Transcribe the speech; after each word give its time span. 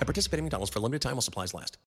At 0.00 0.06
participating 0.06 0.44
McDonald's 0.44 0.72
for 0.72 0.78
a 0.78 0.82
limited 0.82 1.02
time 1.02 1.14
while 1.14 1.22
supplies 1.22 1.54
last. 1.54 1.78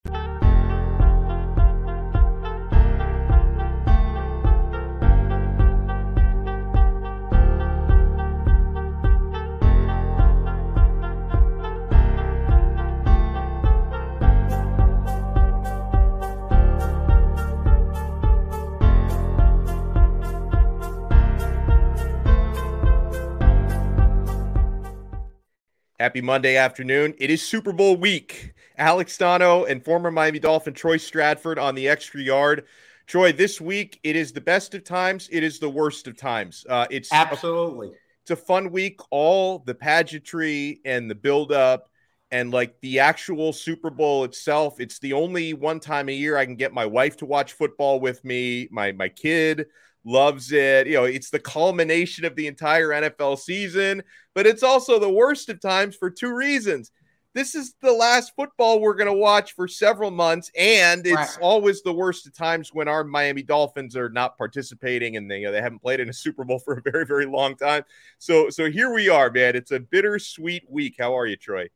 Happy 25.99 26.21
Monday 26.21 26.55
afternoon. 26.55 27.13
It 27.17 27.29
is 27.29 27.41
Super 27.41 27.73
Bowl 27.73 27.97
week. 27.97 28.53
Alex 28.77 29.17
Donno 29.17 29.65
and 29.65 29.83
former 29.83 30.09
Miami 30.09 30.39
Dolphin 30.39 30.73
Troy 30.73 30.95
Stradford 30.95 31.61
on 31.61 31.75
the 31.75 31.89
extra 31.89 32.21
yard. 32.21 32.63
Troy, 33.05 33.33
this 33.33 33.59
week 33.59 33.99
it 34.01 34.15
is 34.15 34.31
the 34.31 34.39
best 34.39 34.73
of 34.73 34.85
times. 34.85 35.27
It 35.29 35.43
is 35.43 35.59
the 35.59 35.69
worst 35.69 36.07
of 36.07 36.15
times. 36.15 36.65
Uh, 36.69 36.87
it's 36.89 37.11
absolutely 37.11 37.89
a, 37.89 37.91
it's 38.21 38.31
a 38.31 38.37
fun 38.37 38.71
week. 38.71 39.01
All 39.11 39.59
the 39.59 39.75
pageantry 39.75 40.79
and 40.85 41.11
the 41.11 41.15
buildup 41.15 41.89
and 42.31 42.49
like 42.49 42.79
the 42.79 42.99
actual 42.99 43.51
Super 43.51 43.89
Bowl 43.89 44.23
itself. 44.23 44.79
It's 44.79 44.99
the 44.99 45.11
only 45.11 45.53
one 45.53 45.81
time 45.81 46.07
a 46.07 46.13
year 46.13 46.37
I 46.37 46.45
can 46.45 46.55
get 46.55 46.73
my 46.73 46.85
wife 46.85 47.17
to 47.17 47.25
watch 47.25 47.51
football 47.51 47.99
with 47.99 48.23
me. 48.23 48.69
My 48.71 48.93
my 48.93 49.09
kid 49.09 49.65
loves 50.05 50.51
it. 50.51 50.87
You 50.87 50.93
know, 50.93 51.03
it's 51.05 51.29
the 51.29 51.39
culmination 51.39 52.25
of 52.25 52.35
the 52.35 52.47
entire 52.47 52.89
NFL 52.89 53.39
season, 53.39 54.03
but 54.33 54.47
it's 54.47 54.63
also 54.63 54.99
the 54.99 55.09
worst 55.09 55.49
of 55.49 55.59
times 55.59 55.95
for 55.95 56.09
two 56.09 56.35
reasons. 56.35 56.91
This 57.35 57.53
is 57.53 57.75
the 57.81 57.93
last 57.93 58.33
football 58.35 58.79
we're 58.79 58.95
going 58.95 59.07
to 59.07 59.13
watch 59.13 59.53
for 59.53 59.67
several 59.67 60.09
months, 60.09 60.49
and 60.57 61.05
it's 61.05 61.37
always 61.37 61.83
the 61.83 61.93
worst 61.93 62.25
of 62.25 62.33
times 62.33 62.73
when 62.73 62.87
our 62.87 63.03
Miami 63.03 63.43
Dolphins 63.43 63.95
are 63.95 64.09
not 64.09 64.35
participating 64.35 65.15
and 65.15 65.29
they 65.29 65.41
you 65.41 65.45
know, 65.45 65.51
they 65.51 65.61
haven't 65.61 65.79
played 65.79 65.99
in 65.99 66.09
a 66.09 66.13
Super 66.13 66.43
Bowl 66.43 66.57
for 66.65 66.73
a 66.73 66.91
very 66.91 67.05
very 67.05 67.27
long 67.27 67.55
time. 67.55 67.83
So 68.17 68.49
so 68.49 68.69
here 68.69 68.91
we 68.91 69.09
are, 69.09 69.29
man. 69.29 69.55
It's 69.55 69.71
a 69.71 69.79
bittersweet 69.79 70.63
week. 70.69 70.95
How 70.99 71.15
are 71.17 71.27
you, 71.27 71.35
Troy? 71.35 71.69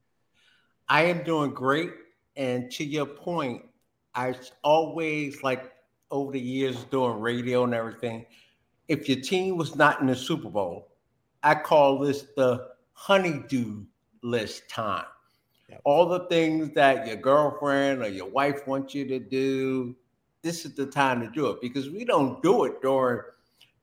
I 0.90 1.04
am 1.04 1.24
doing 1.24 1.52
great, 1.52 1.92
and 2.36 2.72
to 2.72 2.84
your 2.84 3.06
point, 3.06 3.64
I 4.16 4.36
always 4.64 5.44
like 5.44 5.72
over 6.14 6.32
the 6.32 6.40
years 6.40 6.84
doing 6.86 7.20
radio 7.20 7.64
and 7.64 7.74
everything, 7.74 8.26
if 8.88 9.10
your 9.10 9.20
team 9.20 9.58
was 9.58 9.76
not 9.76 10.00
in 10.00 10.08
the 10.08 10.16
Super 10.16 10.50
Bowl, 10.50 10.90
I 11.42 11.56
call 11.56 12.00
this 12.00 12.28
the 12.38 12.70
honeydew 12.94 13.84
list 14.22 14.70
time. 14.70 15.06
Yep. 15.70 15.82
All 15.86 16.08
the 16.08 16.26
things 16.28 16.72
that 16.76 17.08
your 17.08 17.16
girlfriend 17.16 18.04
or 18.04 18.10
your 18.10 18.30
wife 18.30 18.68
wants 18.68 18.94
you 18.94 19.08
to 19.08 19.18
do, 19.18 19.96
this 20.44 20.66
is 20.66 20.76
the 20.76 20.86
time 20.86 21.20
to 21.22 21.30
do 21.30 21.48
it 21.48 21.60
because 21.62 21.90
we 21.90 22.06
don't 22.06 22.42
do 22.44 22.66
it 22.66 22.82
during 22.82 23.24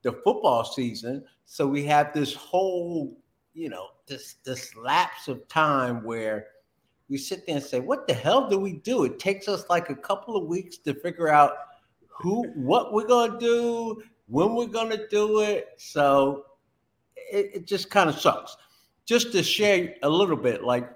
the 0.02 0.12
football 0.12 0.64
season. 0.64 1.24
So 1.46 1.66
we 1.66 1.84
have 1.86 2.14
this 2.14 2.32
whole, 2.32 3.19
you 3.54 3.70
know, 3.70 3.88
this 4.06 4.36
this 4.44 4.76
lapse 4.76 5.26
of 5.26 5.46
time 5.48 6.04
where 6.04 6.46
we 7.08 7.19
sit 7.19 7.44
there 7.44 7.56
and 7.56 7.64
say, 7.64 7.80
what 7.80 8.06
the 8.06 8.14
hell 8.14 8.48
do 8.48 8.56
we 8.56 8.74
do? 8.74 9.02
It 9.02 9.19
takes 9.19 9.48
us 9.48 9.64
like 9.69 9.90
a 9.90 9.96
couple 9.96 10.36
of 10.36 10.44
weeks 10.44 10.76
to 10.78 10.94
figure 10.94 11.28
out 11.28 11.54
who, 12.20 12.44
what 12.54 12.92
we're 12.92 13.06
gonna 13.06 13.38
do, 13.38 14.03
when 14.26 14.54
we're 14.54 14.66
gonna 14.66 15.08
do 15.08 15.41
it. 15.41 15.69
So 15.78 16.44
it, 17.16 17.50
it 17.54 17.66
just 17.66 17.91
kind 17.91 18.08
of 18.08 18.19
sucks. 18.19 18.56
Just 19.06 19.32
to 19.32 19.42
share 19.42 19.94
a 20.03 20.08
little 20.08 20.36
bit, 20.36 20.62
like 20.62 20.91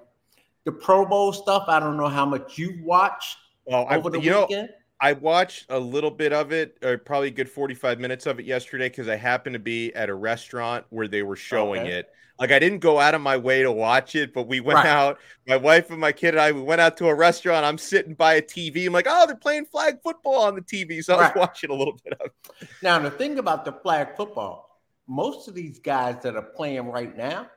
the 0.63 0.71
Pro 0.71 1.05
Bowl 1.05 1.33
stuff. 1.33 1.65
I 1.67 1.79
don't 1.79 1.97
know 1.97 2.07
how 2.07 2.25
much 2.25 2.57
you 2.57 2.79
watched 2.83 3.37
well, 3.65 3.87
over 3.89 4.09
I, 4.09 4.11
the 4.11 4.19
weekend. 4.19 4.49
Know, 4.49 4.75
I 4.99 5.13
watched 5.13 5.65
a 5.69 5.79
little 5.79 6.11
bit 6.11 6.31
of 6.31 6.51
it, 6.51 6.77
or 6.83 6.97
probably 6.97 7.27
a 7.27 7.31
good 7.31 7.49
45 7.49 7.99
minutes 7.99 8.25
of 8.25 8.39
it 8.39 8.45
yesterday, 8.45 8.89
because 8.89 9.09
I 9.09 9.17
happened 9.17 9.53
to 9.53 9.59
be 9.59 9.93
at 9.93 10.09
a 10.09 10.13
restaurant 10.13 10.85
where 10.89 11.07
they 11.07 11.23
were 11.23 11.33
oh, 11.33 11.35
showing 11.35 11.81
okay. 11.81 11.91
it. 11.91 12.09
Like 12.39 12.51
I 12.51 12.59
didn't 12.59 12.79
go 12.79 12.99
out 12.99 13.15
of 13.15 13.21
my 13.21 13.37
way 13.37 13.63
to 13.63 13.71
watch 13.71 14.15
it, 14.15 14.33
but 14.33 14.47
we 14.47 14.59
went 14.59 14.77
right. 14.77 14.87
out. 14.87 15.19
My 15.47 15.55
wife 15.55 15.89
and 15.89 15.99
my 15.99 16.11
kid 16.11 16.33
and 16.33 16.41
I 16.41 16.51
we 16.51 16.61
went 16.61 16.81
out 16.81 16.97
to 16.97 17.07
a 17.07 17.15
restaurant. 17.15 17.65
I'm 17.65 17.77
sitting 17.77 18.13
by 18.13 18.33
a 18.33 18.41
TV. 18.41 18.85
I'm 18.87 18.93
like, 18.93 19.07
oh, 19.07 19.25
they're 19.25 19.37
playing 19.37 19.65
flag 19.65 19.99
football 20.03 20.41
on 20.41 20.55
the 20.55 20.61
TV, 20.61 21.01
so 21.01 21.15
I 21.15 21.27
was 21.27 21.31
watching 21.35 21.69
a 21.69 21.73
little 21.73 21.97
bit 22.03 22.13
of. 22.19 22.31
It. 22.61 22.69
Now 22.81 22.99
the 22.99 23.11
thing 23.11 23.39
about 23.39 23.63
the 23.63 23.71
flag 23.71 24.17
football, 24.17 24.81
most 25.07 25.47
of 25.47 25.55
these 25.55 25.79
guys 25.79 26.21
that 26.23 26.35
are 26.35 26.41
playing 26.41 26.87
right 26.87 27.15
now, 27.15 27.49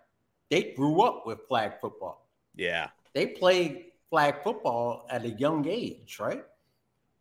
they 0.48 0.74
grew 0.76 1.02
up 1.02 1.26
with 1.26 1.40
flag 1.48 1.72
football. 1.80 2.28
Yeah, 2.54 2.90
they 3.14 3.26
played 3.26 3.86
flag 4.10 4.44
football 4.44 5.06
at 5.10 5.24
a 5.24 5.30
young 5.30 5.66
age, 5.66 6.18
right? 6.20 6.44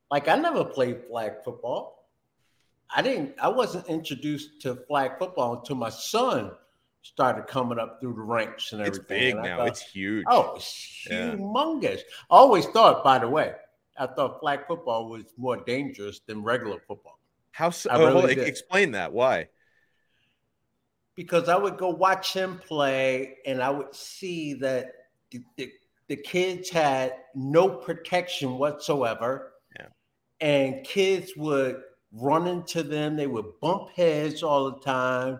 Like 0.09 0.27
I 0.27 0.35
never 0.35 0.63
played 0.63 1.05
flag 1.09 1.43
football. 1.43 2.07
I 2.93 3.01
didn't. 3.01 3.35
I 3.41 3.49
wasn't 3.49 3.87
introduced 3.87 4.61
to 4.61 4.75
flag 4.87 5.19
football 5.19 5.59
until 5.59 5.75
my 5.75 5.89
son 5.89 6.51
started 7.01 7.47
coming 7.47 7.79
up 7.79 7.99
through 7.99 8.13
the 8.13 8.21
ranks 8.21 8.71
and 8.71 8.81
everything. 8.81 8.99
It's 8.99 9.09
big 9.09 9.33
and 9.35 9.43
now. 9.43 9.57
Thought, 9.57 9.67
it's 9.67 9.81
huge. 9.81 10.25
Oh, 10.29 10.53
it's 10.55 11.07
yeah. 11.09 11.35
humongous. 11.35 12.01
I 12.29 12.35
always 12.35 12.65
thought, 12.67 13.03
by 13.03 13.19
the 13.19 13.27
way, 13.27 13.53
I 13.97 14.07
thought 14.07 14.39
flag 14.39 14.67
football 14.67 15.09
was 15.09 15.23
more 15.37 15.57
dangerous 15.57 16.19
than 16.25 16.43
regular 16.43 16.79
football. 16.87 17.19
How 17.51 17.69
so? 17.69 17.89
Oh, 17.91 18.05
really 18.05 18.39
explain 18.39 18.91
that. 18.91 19.11
Why? 19.11 19.49
Because 21.15 21.49
I 21.49 21.57
would 21.57 21.77
go 21.77 21.89
watch 21.89 22.33
him 22.33 22.59
play 22.59 23.37
and 23.45 23.61
I 23.61 23.71
would 23.71 23.95
see 23.95 24.53
that 24.55 24.93
the, 25.31 25.41
the, 25.55 25.71
the 26.07 26.15
kids 26.15 26.69
had 26.69 27.15
no 27.33 27.67
protection 27.67 28.59
whatsoever. 28.59 29.53
And 30.39 30.83
kids 30.83 31.31
would 31.35 31.81
run 32.11 32.47
into 32.47 32.83
them. 32.83 33.15
They 33.15 33.27
would 33.27 33.59
bump 33.59 33.89
heads 33.95 34.43
all 34.43 34.71
the 34.71 34.79
time 34.79 35.39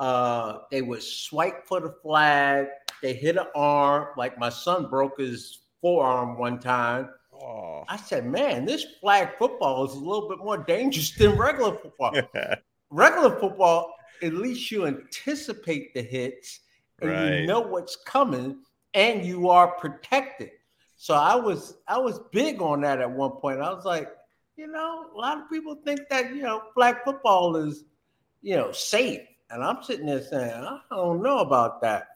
uh, 0.00 0.60
they 0.70 0.80
would 0.80 1.02
swipe 1.02 1.66
for 1.66 1.78
the 1.78 1.94
flag. 2.02 2.66
They 3.02 3.12
hit 3.12 3.36
an 3.36 3.46
arm. 3.54 4.08
Like 4.16 4.38
my 4.38 4.48
son 4.48 4.88
broke 4.88 5.20
his 5.20 5.60
forearm 5.82 6.38
one 6.38 6.58
time. 6.58 7.10
Oh. 7.32 7.84
I 7.86 7.98
said, 7.98 8.26
man, 8.26 8.64
this 8.64 8.84
flag 9.00 9.30
football 9.38 9.84
is 9.84 9.92
a 9.92 9.98
little 9.98 10.28
bit 10.28 10.38
more 10.38 10.58
dangerous 10.58 11.10
than 11.12 11.36
regular 11.36 11.76
football. 11.76 12.14
regular 12.90 13.38
football, 13.38 13.94
at 14.22 14.32
least 14.32 14.70
you 14.70 14.86
anticipate 14.86 15.92
the 15.92 16.02
hits 16.02 16.60
and 17.00 17.10
right. 17.10 17.40
you 17.40 17.46
know 17.46 17.60
what's 17.60 17.96
coming 17.96 18.58
and 18.94 19.24
you 19.24 19.50
are 19.50 19.68
protected. 19.68 20.50
So 21.02 21.14
I 21.14 21.34
was 21.34 21.78
I 21.88 21.96
was 21.96 22.20
big 22.30 22.60
on 22.60 22.82
that 22.82 23.00
at 23.00 23.10
one 23.10 23.30
point. 23.30 23.58
I 23.58 23.72
was 23.72 23.86
like, 23.86 24.10
you 24.58 24.66
know, 24.66 25.06
a 25.14 25.18
lot 25.18 25.38
of 25.38 25.48
people 25.48 25.76
think 25.82 26.00
that 26.10 26.34
you 26.34 26.42
know 26.42 26.60
black 26.76 27.06
football 27.06 27.56
is 27.56 27.84
you 28.42 28.54
know 28.54 28.70
safe, 28.70 29.22
and 29.48 29.64
I'm 29.64 29.82
sitting 29.82 30.04
there 30.04 30.22
saying 30.22 30.52
I 30.52 30.78
don't 30.90 31.22
know 31.22 31.38
about 31.38 31.80
that. 31.80 32.08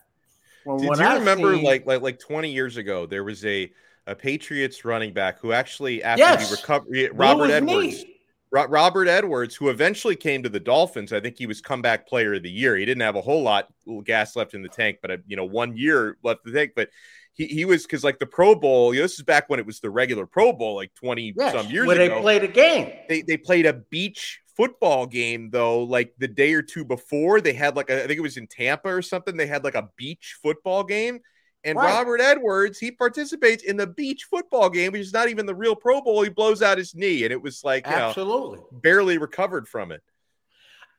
From 0.65 0.81
Did 0.81 0.99
you 0.99 1.03
I 1.03 1.15
remember 1.15 1.55
seen, 1.55 1.65
like 1.65 1.87
like 1.87 2.03
like 2.03 2.19
20 2.19 2.51
years 2.51 2.77
ago 2.77 3.07
there 3.07 3.25
was 3.25 3.43
a 3.47 3.73
a 4.07 4.15
Patriots 4.15 4.85
running 4.85 5.15
back 5.15 5.41
who 5.41 5.53
actually 5.53 6.03
after 6.03 6.21
yes, 6.21 6.51
he 6.51 6.55
recovered 6.55 7.11
Robert 7.15 7.51
Edwards. 7.51 8.05
Robert 8.53 9.09
Edwards, 9.09 9.57
who 9.57 9.71
eventually 9.71 10.15
came 10.15 10.43
to 10.43 10.49
the 10.49 10.61
Dolphins, 10.61 11.13
I 11.13 11.19
think 11.21 11.39
he 11.39 11.47
was 11.47 11.61
comeback 11.61 12.07
player 12.07 12.35
of 12.35 12.45
the 12.45 12.51
year. 12.51 12.77
He 12.77 12.85
didn't 12.85 13.03
have 13.03 13.17
a 13.17 13.21
whole 13.23 13.43
lot 13.43 13.67
gas 14.05 14.37
left 14.37 14.55
in 14.55 14.63
the 14.63 14.69
tank, 14.69 14.99
but 15.03 15.11
uh, 15.11 15.17
you 15.27 15.37
know, 15.37 15.45
one 15.45 15.77
year 15.77 16.19
left 16.23 16.45
the 16.45 16.53
tank. 16.53 16.73
But 16.77 16.91
he, 17.35 17.47
he 17.47 17.65
was 17.65 17.83
because 17.83 18.05
like 18.05 18.19
the 18.19 18.27
Pro 18.27 18.55
Bowl, 18.55 18.95
you 18.95 19.01
know, 19.01 19.05
this 19.05 19.19
is 19.19 19.25
back 19.25 19.49
when 19.49 19.59
it 19.59 19.67
was 19.67 19.81
the 19.81 19.91
regular 19.91 20.27
Pro 20.27 20.53
Bowl, 20.53 20.77
like 20.77 20.95
20 20.95 21.35
yes, 21.37 21.53
some 21.53 21.71
years 21.71 21.87
where 21.87 22.01
ago. 22.01 22.15
they 22.15 22.21
played 22.21 22.45
a 22.45 22.49
game. 22.49 22.93
They 23.09 23.23
they 23.23 23.37
played 23.37 23.67
a 23.67 23.73
beach 23.73 24.41
football 24.57 25.07
game 25.07 25.51
though, 25.51 25.83
like 25.83 26.15
the 26.19 26.29
day 26.29 26.55
or 26.55 26.63
two 26.63 26.85
before. 26.85 27.41
They 27.41 27.53
had 27.53 27.77
like 27.77 27.91
a, 27.91 28.05
I 28.05 28.07
think 28.07 28.19
it 28.19 28.23
was 28.23 28.37
in 28.37 28.47
Tampa 28.47 28.89
or 28.89 29.03
something. 29.03 29.37
They 29.37 29.47
had 29.47 29.65
like 29.65 29.75
a 29.75 29.91
beach 29.97 30.39
football 30.43 30.85
game. 30.85 31.21
And 31.65 31.79
right. 31.79 31.95
Robert 31.95 32.21
Edwards, 32.21 32.79
he 32.79 32.91
participates 32.91 33.65
in 33.65 33.79
the 33.79 33.87
beach 33.87 34.25
football 34.25 34.69
game, 34.69 34.93
which 34.93 35.01
is 35.01 35.15
not 35.15 35.31
even 35.31 35.47
the 35.47 35.55
real 35.55 35.75
Pro 35.75 36.03
Bowl. 36.03 36.23
He 36.23 36.29
blows 36.29 36.61
out 36.61 36.77
his 36.77 36.95
knee, 36.95 37.25
and 37.25 37.33
it 37.33 37.41
was 37.41 37.65
like 37.65 37.87
absolutely 37.87 38.59
know, 38.59 38.69
barely 38.71 39.17
recovered 39.17 39.67
from 39.67 39.91
it. 39.91 40.03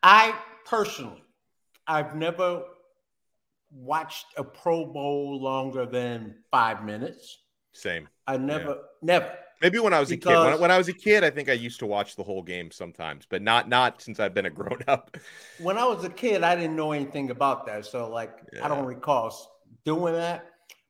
I 0.02 0.36
personally, 0.66 1.24
I've 1.88 2.16
never 2.16 2.64
watched 3.76 4.28
a 4.38 4.44
Pro 4.44 4.86
Bowl 4.86 5.42
longer 5.42 5.86
than 5.86 6.36
five 6.52 6.84
minutes. 6.84 7.40
Same. 7.74 8.08
I 8.26 8.38
never, 8.38 8.70
yeah. 8.70 8.76
never. 9.02 9.32
Maybe 9.62 9.80
when 9.80 9.94
I 9.94 10.00
was 10.00 10.10
because, 10.10 10.32
a 10.32 10.36
kid. 10.36 10.52
When, 10.52 10.62
when, 10.62 10.72
I 10.72 10.78
was 10.78 10.88
a 10.88 10.94
kid, 10.94 11.24
I 11.24 11.30
think 11.30 11.50
I 11.50 11.54
used 11.54 11.80
to 11.80 11.86
watch 11.86 12.16
the 12.16 12.24
whole 12.24 12.44
game 12.44 12.72
sometimes, 12.72 13.26
but 13.30 13.42
not 13.42 13.70
not 13.70 14.02
since 14.02 14.20
I've 14.20 14.34
been 14.34 14.46
a 14.46 14.50
grown 14.62 14.80
up. 14.88 15.16
When 15.60 15.78
I 15.78 15.86
was 15.86 16.04
a 16.04 16.10
kid, 16.10 16.44
I 16.44 16.56
didn't 16.56 16.76
know 16.76 16.92
anything 16.92 17.32
about 17.32 17.66
that, 17.68 17.86
so 17.86 18.10
like 18.10 18.32
yeah. 18.54 18.66
I 18.66 18.68
don't 18.68 18.86
recall 18.86 19.34
doing 19.84 20.14
that. 20.14 20.46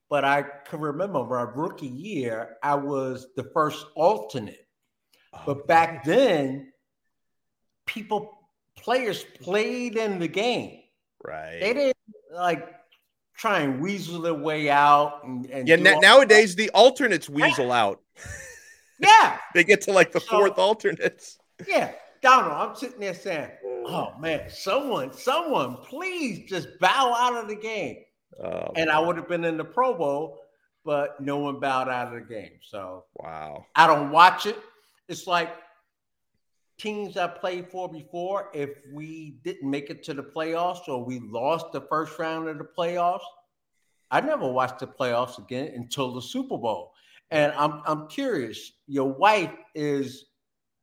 But 0.10 0.24
I 0.24 0.44
can 0.44 0.80
remember 0.80 1.24
my 1.24 1.42
rookie 1.42 1.88
year, 1.88 2.58
I 2.62 2.76
was 2.76 3.28
the 3.36 3.44
first 3.54 3.86
alternate. 3.96 4.68
Oh, 5.34 5.42
but 5.48 5.68
back 5.68 6.04
then, 6.04 6.72
people, 7.88 8.32
players 8.78 9.26
played 9.42 9.98
in 9.98 10.20
the 10.20 10.28
game. 10.28 10.82
Right. 11.24 11.60
They 11.60 11.74
didn't 11.74 11.95
like 12.36 12.68
try 13.38 13.62
and 13.62 13.82
weasel 13.82 14.22
their 14.22 14.34
way 14.34 14.70
out. 14.70 15.22
And, 15.24 15.46
and 15.48 15.68
yeah, 15.68 15.76
na- 15.76 16.00
nowadays 16.00 16.56
the 16.56 16.70
alternates 16.72 17.30
weasel 17.30 17.72
out. 17.72 18.02
Yeah. 19.00 19.38
they 19.54 19.64
get 19.64 19.82
to 19.82 19.92
like 19.92 20.12
the 20.12 20.20
so, 20.20 20.28
fourth 20.28 20.58
alternates. 20.58 21.38
Yeah. 21.68 21.92
Donald, 22.22 22.54
I'm 22.54 22.76
sitting 22.76 23.00
there 23.00 23.14
saying, 23.14 23.52
oh 23.86 24.14
man, 24.20 24.50
someone, 24.50 25.14
someone, 25.14 25.78
please 25.78 26.50
just 26.50 26.68
bow 26.80 27.14
out 27.16 27.36
of 27.36 27.48
the 27.48 27.56
game. 27.56 27.98
Oh, 28.44 28.72
and 28.76 28.90
I 28.90 29.00
would 29.00 29.16
have 29.16 29.30
been 29.30 29.46
in 29.46 29.58
the 29.58 29.64
Pro 29.64 29.96
Bowl, 29.96 30.40
but 30.84 31.22
no 31.22 31.38
one 31.38 31.60
bowed 31.60 31.88
out 31.88 32.08
of 32.08 32.14
the 32.14 32.34
game. 32.34 32.54
So 32.62 33.06
wow. 33.18 33.66
I 33.76 33.86
don't 33.86 34.12
watch 34.12 34.46
it. 34.46 34.58
It's 35.08 35.28
like 35.28 35.52
teams 36.78 37.18
I 37.18 37.28
played 37.28 37.70
for 37.70 37.90
before, 37.92 38.50
if 38.54 38.70
we 38.94 39.38
didn't 39.44 39.70
make 39.70 39.90
it 39.90 40.04
to 40.04 40.14
the 40.14 40.24
playoffs 40.24 40.88
or 40.88 41.04
we 41.04 41.20
lost 41.20 41.72
the 41.72 41.82
first 41.82 42.18
round 42.20 42.50
of 42.50 42.58
the 42.58 42.68
playoffs, 42.78 43.26
I 44.12 44.22
never 44.22 44.48
watched 44.50 44.80
the 44.80 44.88
playoffs 44.88 45.40
again 45.40 45.72
until 45.76 46.14
the 46.14 46.22
Super 46.22 46.58
Bowl. 46.58 46.94
And 47.32 47.52
I'm 47.54 47.82
I'm 47.86 48.08
curious, 48.08 48.74
your 48.88 49.12
wife 49.12 49.54
is 49.74 50.26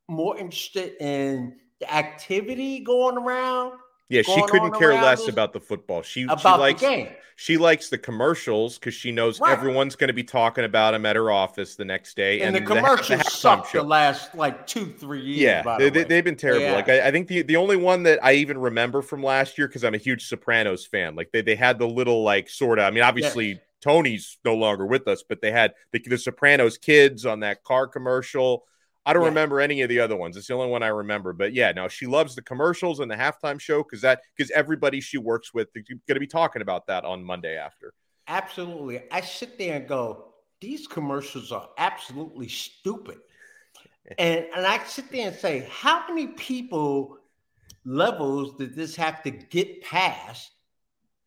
more 0.09 0.37
interested 0.37 0.95
in 0.99 1.57
the 1.79 1.93
activity 1.93 2.79
going 2.79 3.17
around 3.17 3.73
yeah, 4.13 4.21
she 4.21 4.41
couldn't 4.47 4.73
care 4.73 4.93
less 4.93 5.27
about 5.27 5.53
the 5.53 5.59
football. 5.59 6.01
She 6.01 6.23
about 6.23 6.39
she 6.39 6.47
likes 6.49 6.81
the 6.81 6.87
game. 6.87 7.07
She 7.35 7.57
likes 7.57 7.89
the 7.89 7.97
commercials 7.97 8.77
because 8.77 8.93
she 8.93 9.11
knows 9.11 9.39
right. 9.39 9.51
everyone's 9.51 9.95
going 9.95 10.09
to 10.09 10.13
be 10.13 10.23
talking 10.23 10.65
about 10.65 10.91
them 10.91 11.03
at 11.05 11.15
her 11.15 11.31
office 11.31 11.75
the 11.75 11.83
next 11.83 12.15
day. 12.15 12.41
And, 12.41 12.55
and 12.55 12.65
the 12.65 12.75
commercials 12.75 13.23
the, 13.23 13.29
sucked 13.29 13.73
the 13.73 13.81
last 13.81 14.35
like 14.35 14.67
two, 14.67 14.85
three 14.85 15.21
years. 15.21 15.39
Yeah, 15.65 15.77
they, 15.77 15.85
have 15.85 16.07
they, 16.07 16.21
been 16.21 16.35
terrible. 16.35 16.67
Yeah. 16.67 16.73
Like 16.73 16.89
I, 16.89 17.07
I, 17.07 17.11
think 17.11 17.27
the, 17.27 17.41
the 17.41 17.55
only 17.55 17.75
one 17.75 18.03
that 18.03 18.19
I 18.23 18.33
even 18.33 18.59
remember 18.59 19.01
from 19.01 19.23
last 19.23 19.57
year 19.57 19.67
because 19.67 19.83
I'm 19.83 19.95
a 19.95 19.97
huge 19.97 20.27
Sopranos 20.27 20.85
fan. 20.85 21.15
Like 21.15 21.31
they, 21.31 21.41
they 21.41 21.55
had 21.55 21.79
the 21.79 21.87
little 21.87 22.23
like 22.23 22.49
sort 22.49 22.79
of. 22.79 22.85
I 22.85 22.91
mean, 22.91 23.03
obviously. 23.03 23.47
Yeah. 23.47 23.57
Tony's 23.81 24.37
no 24.45 24.55
longer 24.55 24.85
with 24.85 25.09
us, 25.09 25.25
but 25.27 25.41
they 25.41 25.51
had 25.51 25.73
the, 25.91 25.99
the 25.99 26.17
Sopranos 26.17 26.77
kids 26.77 27.25
on 27.25 27.41
that 27.41 27.65
car 27.65 27.85
commercial. 27.85 28.63
I 29.05 29.13
don't 29.13 29.23
yeah. 29.23 29.29
remember 29.29 29.59
any 29.59 29.81
of 29.81 29.89
the 29.89 29.99
other 29.99 30.15
ones. 30.15 30.37
It's 30.37 30.47
the 30.47 30.53
only 30.53 30.69
one 30.69 30.81
I 30.81 30.87
remember. 30.87 31.33
But 31.33 31.53
yeah, 31.53 31.71
no, 31.71 31.87
she 31.87 32.05
loves 32.05 32.35
the 32.35 32.41
commercials 32.41 32.99
and 32.99 33.11
the 33.11 33.15
halftime 33.15 33.59
show 33.59 33.83
because 33.83 34.01
that 34.01 34.21
because 34.35 34.49
everybody 34.51 35.01
she 35.01 35.17
works 35.17 35.53
with 35.53 35.69
is 35.75 35.83
going 35.87 36.15
to 36.15 36.19
be 36.19 36.27
talking 36.27 36.61
about 36.61 36.87
that 36.87 37.03
on 37.03 37.23
Monday 37.23 37.57
after. 37.57 37.93
Absolutely. 38.27 39.03
I 39.11 39.21
sit 39.21 39.57
there 39.57 39.75
and 39.75 39.87
go, 39.87 40.33
these 40.61 40.87
commercials 40.87 41.51
are 41.51 41.69
absolutely 41.77 42.47
stupid. 42.47 43.17
and 44.17 44.45
and 44.55 44.65
I 44.65 44.81
sit 44.85 45.11
there 45.11 45.27
and 45.27 45.35
say, 45.35 45.67
how 45.69 46.07
many 46.07 46.27
people 46.27 47.17
levels 47.85 48.55
did 48.55 48.73
this 48.73 48.95
have 48.95 49.21
to 49.23 49.31
get 49.31 49.83
past 49.83 50.51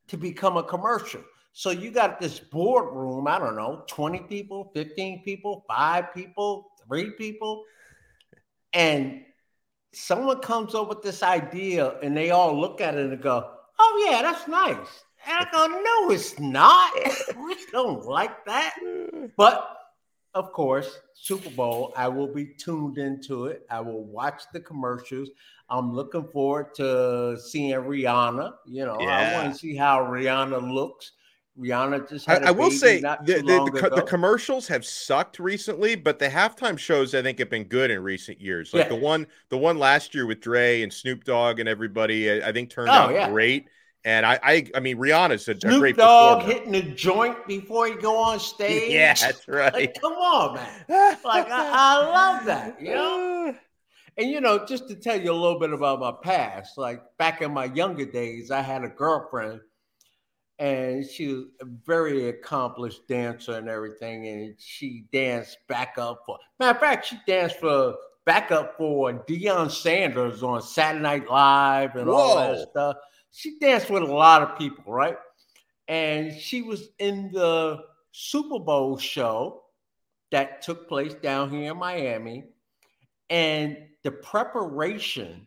to 0.09 0.17
become 0.17 0.57
a 0.57 0.63
commercial? 0.63 1.23
So 1.53 1.71
you 1.71 1.91
got 1.91 2.21
this 2.21 2.39
boardroom, 2.39 3.27
I 3.27 3.39
don't 3.39 3.57
know, 3.57 3.83
20 3.89 4.21
people, 4.21 4.71
15 4.75 5.23
people, 5.23 5.65
five 5.67 6.13
people, 6.15 6.71
three 6.89 7.11
people, 7.13 7.65
and 8.73 9.23
someone 9.97 10.41
comes 10.41 10.75
up 10.75 10.89
with 10.89 11.03
this 11.03 11.23
idea 11.23 11.99
and 12.03 12.17
they 12.17 12.31
all 12.31 12.59
look 12.59 12.81
at 12.81 12.95
it 12.95 13.11
and 13.11 13.23
go, 13.23 13.51
Oh, 13.79 14.07
yeah, 14.09 14.23
that's 14.23 14.49
nice. 14.49 15.05
And 15.27 15.47
I 15.47 15.51
go, 15.51 15.67
No, 15.67 16.11
it's 16.15 16.39
not. 16.39 16.93
we 17.45 17.57
don't 17.73 18.05
like 18.05 18.45
that. 18.45 18.75
But 19.37 19.77
of 20.35 20.53
course, 20.53 21.01
Super 21.15 21.49
Bowl, 21.51 21.95
I 21.97 22.09
will 22.09 22.33
be 22.33 22.45
tuned 22.45 22.99
into 22.99 23.47
it. 23.47 23.67
I 23.71 23.81
will 23.81 24.05
watch 24.05 24.43
the 24.53 24.61
commercials. 24.61 25.31
I'm 25.71 25.95
looking 25.95 26.29
forward 26.29 26.75
to 26.75 27.39
seeing 27.41 27.75
Rihanna. 27.75 28.53
You 28.67 28.85
know, 28.85 28.99
yeah. 29.01 29.33
I 29.35 29.43
want 29.43 29.55
to 29.55 29.59
see 29.59 29.75
how 29.75 30.05
Rihanna 30.05 30.73
looks. 30.73 31.13
Rihanna 31.59 32.09
just 32.09 32.29
I, 32.29 32.37
I 32.37 32.51
will 32.51 32.71
say 32.71 33.01
the, 33.01 33.19
the, 33.23 33.35
the, 33.43 33.91
the, 33.97 34.03
commercials 34.03 34.69
have 34.69 34.85
sucked 34.85 35.39
recently, 35.39 35.95
but 35.95 36.19
the 36.19 36.29
halftime 36.29 36.79
shows 36.79 37.15
I 37.15 37.23
think 37.23 37.39
have 37.39 37.49
been 37.49 37.65
good 37.65 37.91
in 37.91 38.03
recent 38.03 38.41
years. 38.41 38.75
Like 38.75 38.85
yeah. 38.85 38.89
the 38.91 38.97
one 38.97 39.27
the 39.49 39.57
one 39.57 39.79
last 39.79 40.15
year 40.15 40.27
with 40.27 40.41
Dre 40.41 40.83
and 40.83 40.93
Snoop 40.93 41.25
Dogg 41.25 41.59
and 41.59 41.69
everybody, 41.69 42.31
I, 42.31 42.49
I 42.49 42.53
think 42.53 42.69
turned 42.69 42.91
oh, 42.91 42.93
out 42.93 43.13
yeah. 43.13 43.31
great. 43.31 43.69
And 44.05 44.25
I, 44.25 44.39
I, 44.41 44.67
I 44.75 44.81
mean, 44.81 44.99
Rihanna's 44.99 45.49
a, 45.49 45.59
Snoop 45.59 45.65
a 45.65 45.79
great 45.79 45.97
Dogg 45.97 46.45
performer. 46.45 46.61
hitting 46.61 46.75
a 46.75 46.95
joint 46.95 47.47
before 47.47 47.87
he 47.87 47.95
go 47.95 48.19
on 48.19 48.39
stage. 48.41 48.93
Yeah, 48.93 49.15
that's 49.15 49.49
right. 49.49 49.73
Like, 49.73 50.01
come 50.01 50.13
on, 50.13 50.57
man. 50.57 51.19
Like 51.25 51.51
I, 51.51 51.71
I 51.73 52.35
love 52.35 52.47
that. 52.47 52.81
You 52.81 52.95
know. 52.95 53.55
And 54.19 54.31
you 54.31 54.41
know, 54.41 54.65
just 54.65 54.89
to 54.89 54.95
tell 54.95 55.21
you 55.21 55.31
a 55.31 55.35
little 55.35 55.59
bit 55.59 55.75
about 55.75 56.01
my 56.01 56.11
past, 56.23 56.79
like 56.79 57.03
back 57.19 57.43
in 57.43 57.53
my 57.53 57.67
younger 57.67 58.07
days, 58.07 58.51
I 58.51 58.63
had 58.63 58.83
a 58.83 58.89
girlfriend 58.89 59.61
and 60.59 61.05
she 61.09 61.29
was 61.29 61.45
a 61.61 61.67
very 61.85 62.29
accomplished 62.29 63.07
dancer 63.09 63.53
and 63.53 63.69
everything. 63.69 64.27
And 64.29 64.55
she 64.59 65.07
danced 65.13 65.59
backup 65.69 66.23
for 66.25 66.39
matter 66.59 66.77
of 66.77 66.81
fact, 66.81 67.07
she 67.07 67.19
danced 67.27 67.57
for 67.57 67.95
backup 68.25 68.77
for 68.77 69.13
Deion 69.13 69.71
Sanders 69.71 70.43
on 70.43 70.63
Saturday 70.63 71.03
Night 71.03 71.31
Live 71.31 71.97
and 71.97 72.09
Whoa. 72.09 72.15
all 72.15 72.37
that 72.37 72.69
stuff. 72.71 72.97
She 73.33 73.59
danced 73.59 73.91
with 73.91 74.03
a 74.03 74.07
lot 74.07 74.43
of 74.43 74.59
people, 74.59 74.93
right? 74.93 75.17
And 75.89 76.35
she 76.35 76.63
was 76.63 76.89
in 76.99 77.31
the 77.33 77.85
Super 78.11 78.59
Bowl 78.59 78.97
show 78.97 79.63
that 80.33 80.63
took 80.63 80.89
place 80.89 81.15
down 81.15 81.51
here 81.51 81.73
in 81.73 81.79
Miami. 81.79 82.45
And 83.29 83.77
the 84.03 84.11
preparation 84.11 85.47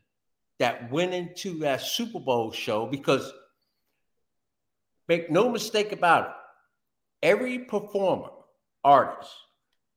that 0.60 0.92
went 0.92 1.14
into 1.14 1.60
that 1.60 1.82
Super 1.82 2.20
Bowl 2.20 2.52
show, 2.52 2.86
because 2.86 3.34
Make 5.10 5.32
no 5.32 5.50
mistake 5.50 5.92
about 5.92 6.26
it. 6.26 6.32
Every 7.24 7.60
performer, 7.60 8.30
artist 8.84 9.32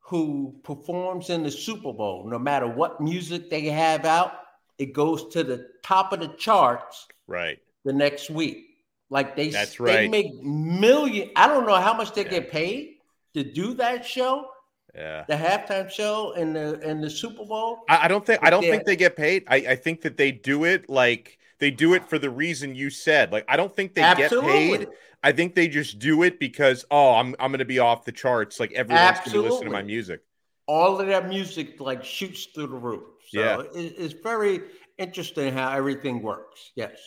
who 0.01 0.57
performs 0.65 1.31
in 1.31 1.43
the 1.43 1.51
Super 1.51 1.93
Bowl, 1.93 2.29
no 2.29 2.39
matter 2.39 2.67
what 2.67 3.01
music 3.01 3.51
they 3.51 3.67
have 3.67 4.05
out, 4.05 4.33
it 4.79 4.93
goes 4.93 5.29
to 5.29 5.45
the 5.45 5.69
top 5.83 6.13
of 6.13 6.21
the 6.21 6.29
charts 6.29 7.07
right 7.29 7.59
the 7.85 7.93
next 7.93 8.31
week. 8.31 8.71
Like 9.11 9.37
they, 9.37 9.51
That's 9.51 9.79
right. 9.79 9.93
they 9.93 10.09
make 10.09 10.43
million. 10.43 11.31
I 11.37 11.47
don't 11.47 11.67
know 11.67 11.77
how 11.77 11.95
much 11.95 12.15
they 12.15 12.25
yeah. 12.25 12.31
get 12.31 12.51
paid 12.51 12.97
to 13.35 13.45
do 13.45 13.75
that 13.75 14.05
show. 14.05 14.49
Yeah. 14.95 15.25
The 15.29 15.35
halftime 15.35 15.91
show 15.91 16.33
and 16.33 16.57
the 16.57 16.81
and 16.83 17.03
the 17.03 17.11
Super 17.11 17.45
Bowl. 17.45 17.81
I, 17.89 18.05
I 18.05 18.09
don't 18.09 18.25
think 18.25 18.41
I 18.43 18.51
don't 18.51 18.63
think 18.63 18.85
they 18.85 18.97
get 18.97 19.15
paid. 19.15 19.45
I, 19.47 19.57
I 19.57 19.77
think 19.77 20.01
that 20.03 20.17
they 20.17 20.33
do 20.33 20.65
it 20.65 20.89
like 20.89 21.39
they 21.63 21.71
do 21.71 21.95
it 21.95 22.05
for 22.09 22.19
the 22.19 22.29
reason 22.29 22.75
you 22.75 22.91
said. 22.91 23.31
Like 23.31 23.45
I 23.47 23.57
don't 23.57 23.75
think 23.75 23.95
they 23.95 24.03
Absolutely. 24.03 24.79
get 24.79 24.81
paid. 24.81 24.89
I 25.23 25.31
think 25.31 25.55
they 25.55 25.69
just 25.69 26.01
do 26.01 26.25
it 26.25 26.41
because 26.41 26.85
oh, 26.91 27.15
I'm 27.15 27.37
I'm 27.39 27.53
going 27.53 27.61
to 27.61 27.65
be 27.65 27.79
off 27.79 28.05
the 28.05 28.11
charts. 28.11 28.59
Like 28.59 28.73
everyone's 28.73 29.21
going 29.21 29.31
to 29.31 29.43
listen 29.43 29.67
to 29.67 29.71
my 29.71 29.83
music. 29.83 30.23
All 30.67 31.01
of 31.01 31.07
that 31.07 31.29
music 31.29 31.81
like 31.81 32.05
shoots 32.05 32.47
through 32.47 32.67
the 32.67 32.77
roof. 32.77 33.05
So 33.29 33.41
Yeah. 33.41 33.61
it, 33.81 33.95
it's 33.97 34.13
very 34.13 34.61
interesting 34.99 35.55
how 35.55 35.71
everything 35.71 36.21
works. 36.21 36.73
Yes. 36.75 36.99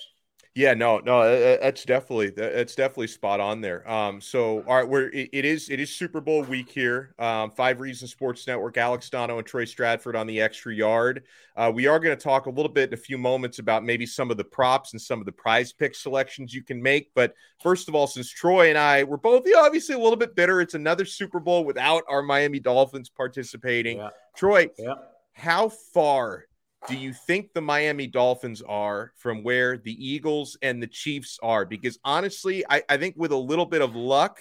Yeah, 0.58 0.74
no, 0.74 1.00
no, 1.00 1.58
that's 1.60 1.84
definitely 1.84 2.30
that's 2.30 2.76
definitely 2.76 3.08
spot 3.08 3.42
on 3.42 3.60
there. 3.60 3.86
Um, 3.92 4.22
so 4.22 4.64
all 4.66 4.78
right, 4.78 4.88
we're 4.88 5.10
it, 5.10 5.30
it 5.34 5.44
is 5.44 5.70
it 5.70 5.82
is 5.82 5.94
Super 5.94 6.22
Bowl 6.22 6.44
week 6.44 6.70
here. 6.70 7.14
Um, 7.20 7.52
Five 7.52 7.82
Reasons 7.82 8.12
Sports 8.12 8.48
Network, 8.48 8.78
Alex 8.78 9.10
Donno 9.10 9.38
and 9.38 9.46
Troy 9.46 9.66
Stradford 9.66 10.18
on 10.18 10.28
the 10.28 10.40
extra 10.40 10.74
yard. 10.74 11.24
Uh, 11.58 11.74
we 11.76 11.88
are 11.88 12.00
going 12.00 12.16
to 12.18 12.24
talk 12.24 12.46
a 12.46 12.50
little 12.50 12.72
bit 12.72 12.88
in 12.90 12.94
a 12.94 12.98
few 12.98 13.18
moments 13.18 13.60
about 13.60 13.84
maybe 13.84 14.06
some 14.06 14.32
of 14.32 14.38
the 14.38 14.46
props 14.46 14.94
and 14.94 15.02
some 15.02 15.20
of 15.20 15.26
the 15.26 15.32
prize 15.34 15.74
pick 15.74 15.94
selections 15.94 16.54
you 16.54 16.64
can 16.64 16.82
make. 16.82 17.14
But 17.16 17.36
first 17.62 17.90
of 17.90 17.96
all, 17.96 18.08
since 18.08 18.30
Troy 18.30 18.70
and 18.70 18.78
I 18.78 19.04
were 19.04 19.18
both 19.18 19.44
obviously 19.58 19.96
a 19.96 20.00
little 20.00 20.16
bit 20.16 20.36
bitter, 20.36 20.62
it's 20.62 20.74
another 20.74 21.04
Super 21.04 21.42
Bowl 21.42 21.66
without 21.66 22.04
our 22.08 22.22
Miami 22.22 22.62
Dolphins 22.62 23.10
participating. 23.10 23.98
Yeah. 23.98 24.12
Troy, 24.38 24.70
Yeah. 24.80 24.94
how 25.34 25.68
far 25.68 26.46
do 26.88 26.98
you 26.98 27.14
think 27.14 27.54
the 27.54 27.62
Miami 27.62 28.08
Dolphins 28.08 28.62
are 28.62 29.12
from 29.16 29.44
where 29.44 29.78
the 29.78 30.06
Eagles 30.06 30.58
and 30.62 30.82
the 30.82 30.88
Chiefs 30.88 31.40
are? 31.42 31.66
Because 31.66 31.98
honestly, 32.04 32.64
I, 32.70 32.84
I 32.90 32.98
think 32.98 33.16
with 33.18 33.32
a 33.32 33.38
little 33.38 33.66
bit 33.66 33.82
of 33.82 33.96
luck 33.96 34.40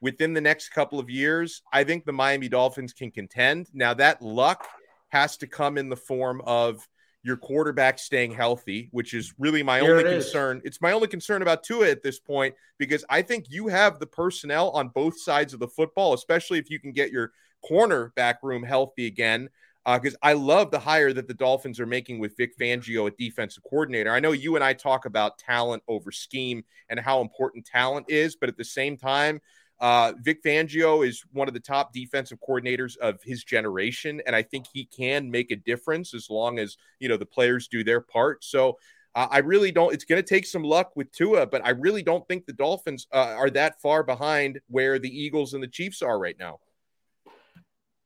within 0.00 0.34
the 0.34 0.40
next 0.40 0.70
couple 0.70 0.98
of 0.98 1.10
years, 1.10 1.62
I 1.72 1.84
think 1.84 2.04
the 2.04 2.12
Miami 2.12 2.48
Dolphins 2.48 2.92
can 2.92 3.10
contend. 3.10 3.68
Now, 3.72 3.94
that 3.94 4.22
luck 4.22 4.66
has 5.08 5.36
to 5.38 5.46
come 5.46 5.78
in 5.78 5.88
the 5.88 5.96
form 5.96 6.42
of 6.44 6.86
your 7.22 7.36
quarterback 7.36 7.98
staying 7.98 8.32
healthy, 8.32 8.88
which 8.92 9.12
is 9.12 9.34
really 9.38 9.62
my 9.62 9.80
Here 9.80 9.96
only 9.96 10.08
it 10.08 10.12
concern. 10.12 10.60
It's 10.64 10.80
my 10.80 10.92
only 10.92 11.08
concern 11.08 11.42
about 11.42 11.64
Tua 11.64 11.88
at 11.88 12.02
this 12.02 12.18
point 12.18 12.54
because 12.78 13.04
I 13.10 13.22
think 13.22 13.46
you 13.48 13.68
have 13.68 13.98
the 13.98 14.06
personnel 14.06 14.70
on 14.70 14.88
both 14.88 15.20
sides 15.20 15.52
of 15.52 15.60
the 15.60 15.68
football, 15.68 16.14
especially 16.14 16.58
if 16.58 16.70
you 16.70 16.78
can 16.78 16.92
get 16.92 17.10
your 17.10 17.32
cornerback 17.68 18.36
room 18.42 18.62
healthy 18.62 19.06
again 19.06 19.48
because 19.84 20.16
I 20.22 20.34
love 20.34 20.70
the 20.70 20.78
hire 20.78 21.12
that 21.12 21.28
the 21.28 21.34
Dolphins 21.34 21.80
are 21.80 21.86
making 21.86 22.18
with 22.18 22.36
Vic 22.36 22.58
Fangio 22.58 23.06
at 23.06 23.16
defensive 23.16 23.62
coordinator. 23.62 24.12
I 24.12 24.20
know 24.20 24.32
you 24.32 24.54
and 24.54 24.62
I 24.62 24.74
talk 24.74 25.06
about 25.06 25.38
talent 25.38 25.82
over 25.88 26.12
scheme 26.12 26.64
and 26.90 27.00
how 27.00 27.22
important 27.22 27.64
talent 27.64 28.06
is, 28.08 28.36
but 28.36 28.50
at 28.50 28.58
the 28.58 28.64
same 28.64 28.98
time, 28.98 29.40
uh, 29.80 30.12
Vic 30.20 30.42
Fangio 30.42 31.06
is 31.06 31.22
one 31.32 31.48
of 31.48 31.54
the 31.54 31.60
top 31.60 31.92
defensive 31.92 32.38
coordinators 32.46 32.96
of 32.98 33.22
his 33.22 33.44
generation, 33.44 34.20
and 34.26 34.34
I 34.34 34.42
think 34.42 34.66
he 34.72 34.84
can 34.84 35.30
make 35.30 35.50
a 35.50 35.56
difference 35.56 36.14
as 36.14 36.28
long 36.28 36.58
as 36.58 36.76
you 36.98 37.08
know 37.08 37.16
the 37.16 37.26
players 37.26 37.68
do 37.68 37.84
their 37.84 38.00
part. 38.00 38.44
So. 38.44 38.78
Uh, 39.14 39.26
I 39.30 39.38
really 39.38 39.72
don't. 39.72 39.92
It's 39.92 40.04
going 40.04 40.22
to 40.22 40.28
take 40.28 40.46
some 40.46 40.62
luck 40.62 40.92
with 40.94 41.10
Tua, 41.12 41.46
but 41.46 41.64
I 41.64 41.70
really 41.70 42.02
don't 42.02 42.28
think 42.28 42.44
the 42.44 42.52
Dolphins 42.52 43.08
uh, 43.10 43.34
are 43.36 43.48
that 43.50 43.80
far 43.80 44.04
behind 44.04 44.60
where 44.68 44.98
the 44.98 45.08
Eagles 45.08 45.54
and 45.54 45.62
the 45.62 45.66
Chiefs 45.66 46.02
are 46.02 46.18
right 46.18 46.38
now. 46.38 46.60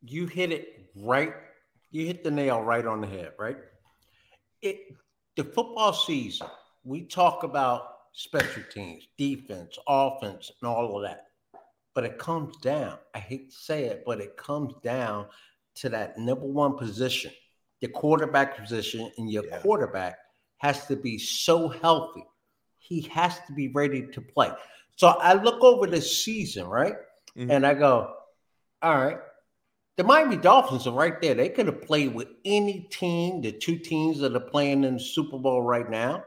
you 0.01 0.27
hit 0.27 0.53
it 0.53 0.89
right. 0.95 1.35
You 1.93 2.07
hit 2.07 2.25
the 2.25 2.31
nail 2.31 2.63
right 2.63 2.87
on 2.87 3.03
the 3.03 3.07
head, 3.07 3.33
right? 3.39 3.59
It 4.63 4.97
the 5.37 5.45
football 5.45 5.93
season, 5.93 6.49
we 6.85 7.03
talk 7.03 7.45
about 7.45 7.83
special 8.13 8.63
teams, 8.73 9.07
defense, 9.17 9.79
offense, 9.87 10.51
and 10.61 10.69
all 10.69 10.97
of 10.97 11.03
that. 11.03 11.27
But 11.95 12.05
it 12.05 12.19
comes 12.19 12.57
down, 12.59 12.99
I 13.15 13.19
hate 13.19 13.51
to 13.51 13.57
say 13.57 13.85
it, 13.85 14.03
but 14.07 14.21
it 14.21 14.37
comes 14.37 14.75
down 14.83 15.27
to 15.77 15.89
that 15.91 16.19
number 16.19 16.47
one 16.47 16.77
position, 16.77 17.31
the 17.81 17.89
quarterback 17.89 18.57
position, 18.57 19.11
and 19.19 19.31
your 19.31 19.45
Yeah. 19.45 19.61
quarterback 19.61 20.19
has 20.59 20.87
to 20.87 20.97
be 20.97 21.19
so 21.19 21.69
healthy. 21.69 22.25
He 22.79 23.03
has 23.03 23.39
to 23.47 23.53
be 23.53 23.69
ready 23.69 24.07
to 24.13 24.21
play. 24.21 24.51
So 24.97 25.09
I 25.09 25.35
look 25.35 25.63
over 25.63 25.87
this 25.87 26.25
season, 26.25 26.67
right? 26.67 26.97
Mhm. 27.37 27.51
And 27.51 27.67
I 27.67 27.75
go, 27.75 28.17
all 28.83 28.97
right, 28.97 29.19
the 29.97 30.05
Miami 30.05 30.37
Dolphins 30.37 30.87
are 30.87 30.95
right 30.95 31.21
there. 31.21 31.35
They 31.35 31.51
could 31.51 31.67
have 31.67 31.83
played 31.83 32.15
with 32.15 32.29
any 32.45 32.89
team, 32.91 33.43
the 33.43 33.53
two 33.53 33.77
teams 33.79 34.19
that 34.21 34.35
are 34.35 34.41
playing 34.41 34.85
in 34.85 34.95
the 34.95 35.01
Super 35.01 35.39
Bowl 35.39 35.63
right 35.63 35.89
now, 35.89 36.25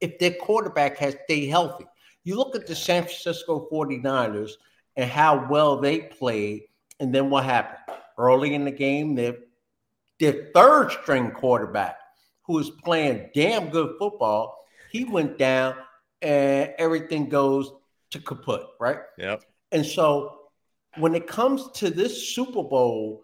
if 0.00 0.18
their 0.18 0.34
quarterback 0.34 0.96
has 0.98 1.16
stayed 1.24 1.48
healthy. 1.48 1.84
You 2.24 2.36
look 2.36 2.54
at 2.54 2.66
the 2.66 2.76
San 2.76 3.02
Francisco 3.02 3.68
49ers 3.72 4.52
and 4.96 5.10
how 5.10 5.48
well 5.48 5.80
they 5.80 6.00
played, 6.00 6.62
and 7.00 7.12
then 7.12 7.30
what 7.30 7.44
happened? 7.44 7.98
Early 8.16 8.54
in 8.54 8.64
the 8.64 8.70
game, 8.70 9.16
their, 9.16 9.36
their 10.20 10.50
third 10.54 10.90
string 10.90 11.32
quarterback, 11.32 11.96
who 12.42 12.54
was 12.54 12.70
playing 12.70 13.30
damn 13.34 13.70
good 13.70 13.96
football, 13.98 14.64
he 14.90 15.04
went 15.04 15.38
down 15.38 15.74
and 16.20 16.72
everything 16.78 17.28
goes 17.28 17.72
to 18.10 18.20
kaput, 18.20 18.66
right? 18.78 18.98
Yep. 19.18 19.42
And 19.72 19.84
so 19.84 20.41
when 20.96 21.14
it 21.14 21.26
comes 21.26 21.70
to 21.72 21.90
this 21.90 22.28
Super 22.34 22.62
Bowl, 22.62 23.22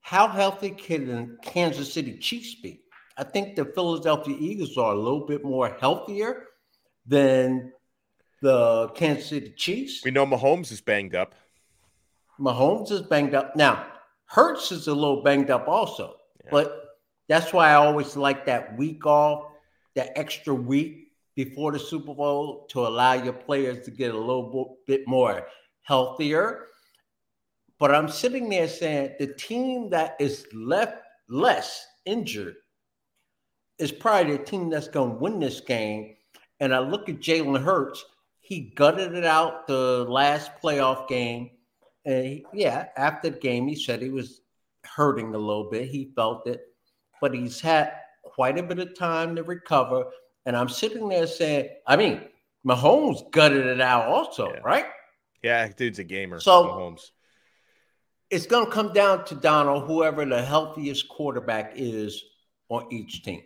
how 0.00 0.28
healthy 0.28 0.70
can 0.70 1.06
the 1.06 1.36
Kansas 1.42 1.92
City 1.92 2.16
Chiefs 2.18 2.54
be? 2.54 2.82
I 3.16 3.24
think 3.24 3.56
the 3.56 3.64
Philadelphia 3.64 4.36
Eagles 4.38 4.76
are 4.76 4.92
a 4.92 4.98
little 4.98 5.26
bit 5.26 5.42
more 5.42 5.76
healthier 5.80 6.44
than 7.06 7.72
the 8.42 8.88
Kansas 8.94 9.28
City 9.28 9.52
Chiefs. 9.56 10.04
We 10.04 10.10
know 10.10 10.26
Mahomes 10.26 10.70
is 10.70 10.80
banged 10.80 11.14
up. 11.14 11.34
Mahomes 12.38 12.92
is 12.92 13.02
banged 13.02 13.34
up. 13.34 13.56
Now, 13.56 13.86
Hurts 14.26 14.70
is 14.72 14.88
a 14.88 14.94
little 14.94 15.22
banged 15.22 15.50
up 15.50 15.68
also, 15.68 16.16
but 16.50 16.96
that's 17.28 17.52
why 17.52 17.70
I 17.70 17.74
always 17.74 18.16
like 18.16 18.46
that 18.46 18.76
week 18.76 19.06
off, 19.06 19.46
that 19.94 20.16
extra 20.18 20.54
week 20.54 21.12
before 21.34 21.72
the 21.72 21.78
Super 21.78 22.14
Bowl 22.14 22.66
to 22.70 22.86
allow 22.86 23.14
your 23.14 23.32
players 23.32 23.84
to 23.84 23.90
get 23.90 24.14
a 24.14 24.18
little 24.18 24.78
bit 24.86 25.06
more 25.06 25.46
healthier. 25.86 26.66
But 27.78 27.94
I'm 27.94 28.08
sitting 28.08 28.48
there 28.48 28.68
saying 28.68 29.16
the 29.18 29.28
team 29.34 29.90
that 29.90 30.16
is 30.18 30.46
left 30.54 30.98
less 31.28 31.86
injured 32.04 32.56
is 33.78 33.92
probably 33.92 34.36
the 34.36 34.44
team 34.44 34.70
that's 34.70 34.88
going 34.88 35.10
to 35.10 35.16
win 35.16 35.38
this 35.38 35.60
game. 35.60 36.16
And 36.60 36.74
I 36.74 36.78
look 36.78 37.08
at 37.08 37.20
Jalen 37.20 37.62
Hurts, 37.62 38.04
he 38.40 38.72
gutted 38.76 39.14
it 39.14 39.24
out 39.24 39.66
the 39.66 40.06
last 40.08 40.50
playoff 40.62 41.08
game. 41.08 41.50
And 42.06 42.24
he, 42.24 42.46
yeah, 42.54 42.86
after 42.96 43.30
the 43.30 43.38
game, 43.38 43.66
he 43.68 43.74
said 43.74 44.00
he 44.00 44.08
was 44.10 44.40
hurting 44.84 45.34
a 45.34 45.38
little 45.38 45.68
bit. 45.68 45.88
He 45.88 46.12
felt 46.16 46.46
it, 46.46 46.62
but 47.20 47.34
he's 47.34 47.60
had 47.60 47.92
quite 48.24 48.58
a 48.58 48.62
bit 48.62 48.78
of 48.78 48.96
time 48.96 49.36
to 49.36 49.42
recover. 49.42 50.04
And 50.46 50.56
I'm 50.56 50.68
sitting 50.68 51.08
there 51.08 51.26
saying, 51.26 51.68
I 51.86 51.96
mean, 51.96 52.22
Mahomes 52.66 53.30
gutted 53.32 53.66
it 53.66 53.80
out 53.80 54.06
also, 54.06 54.52
Yeah. 54.54 54.60
right? 54.64 54.86
Yeah, 55.42 55.68
dude's 55.68 55.98
a 55.98 56.04
gamer. 56.04 56.40
So- 56.40 56.64
Mahomes. 56.64 57.10
It's 58.28 58.46
going 58.46 58.64
to 58.66 58.72
come 58.72 58.92
down 58.92 59.24
to 59.26 59.36
Donald, 59.36 59.84
whoever 59.86 60.24
the 60.24 60.42
healthiest 60.42 61.08
quarterback 61.08 61.74
is 61.76 62.24
on 62.68 62.92
each 62.92 63.22
team. 63.22 63.42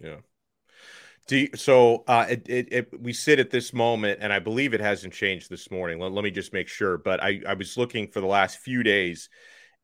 Yeah. 0.00 0.16
Do 1.28 1.36
you, 1.36 1.48
so 1.54 2.02
uh, 2.08 2.26
it, 2.28 2.48
it, 2.48 2.68
it, 2.72 3.00
we 3.00 3.12
sit 3.12 3.38
at 3.38 3.50
this 3.50 3.72
moment, 3.72 4.18
and 4.22 4.32
I 4.32 4.40
believe 4.40 4.74
it 4.74 4.80
hasn't 4.80 5.12
changed 5.12 5.48
this 5.48 5.70
morning. 5.70 6.00
Let, 6.00 6.10
let 6.10 6.24
me 6.24 6.32
just 6.32 6.52
make 6.52 6.66
sure. 6.66 6.98
But 6.98 7.22
I, 7.22 7.40
I 7.46 7.54
was 7.54 7.76
looking 7.76 8.08
for 8.08 8.20
the 8.20 8.26
last 8.26 8.58
few 8.58 8.82
days 8.82 9.28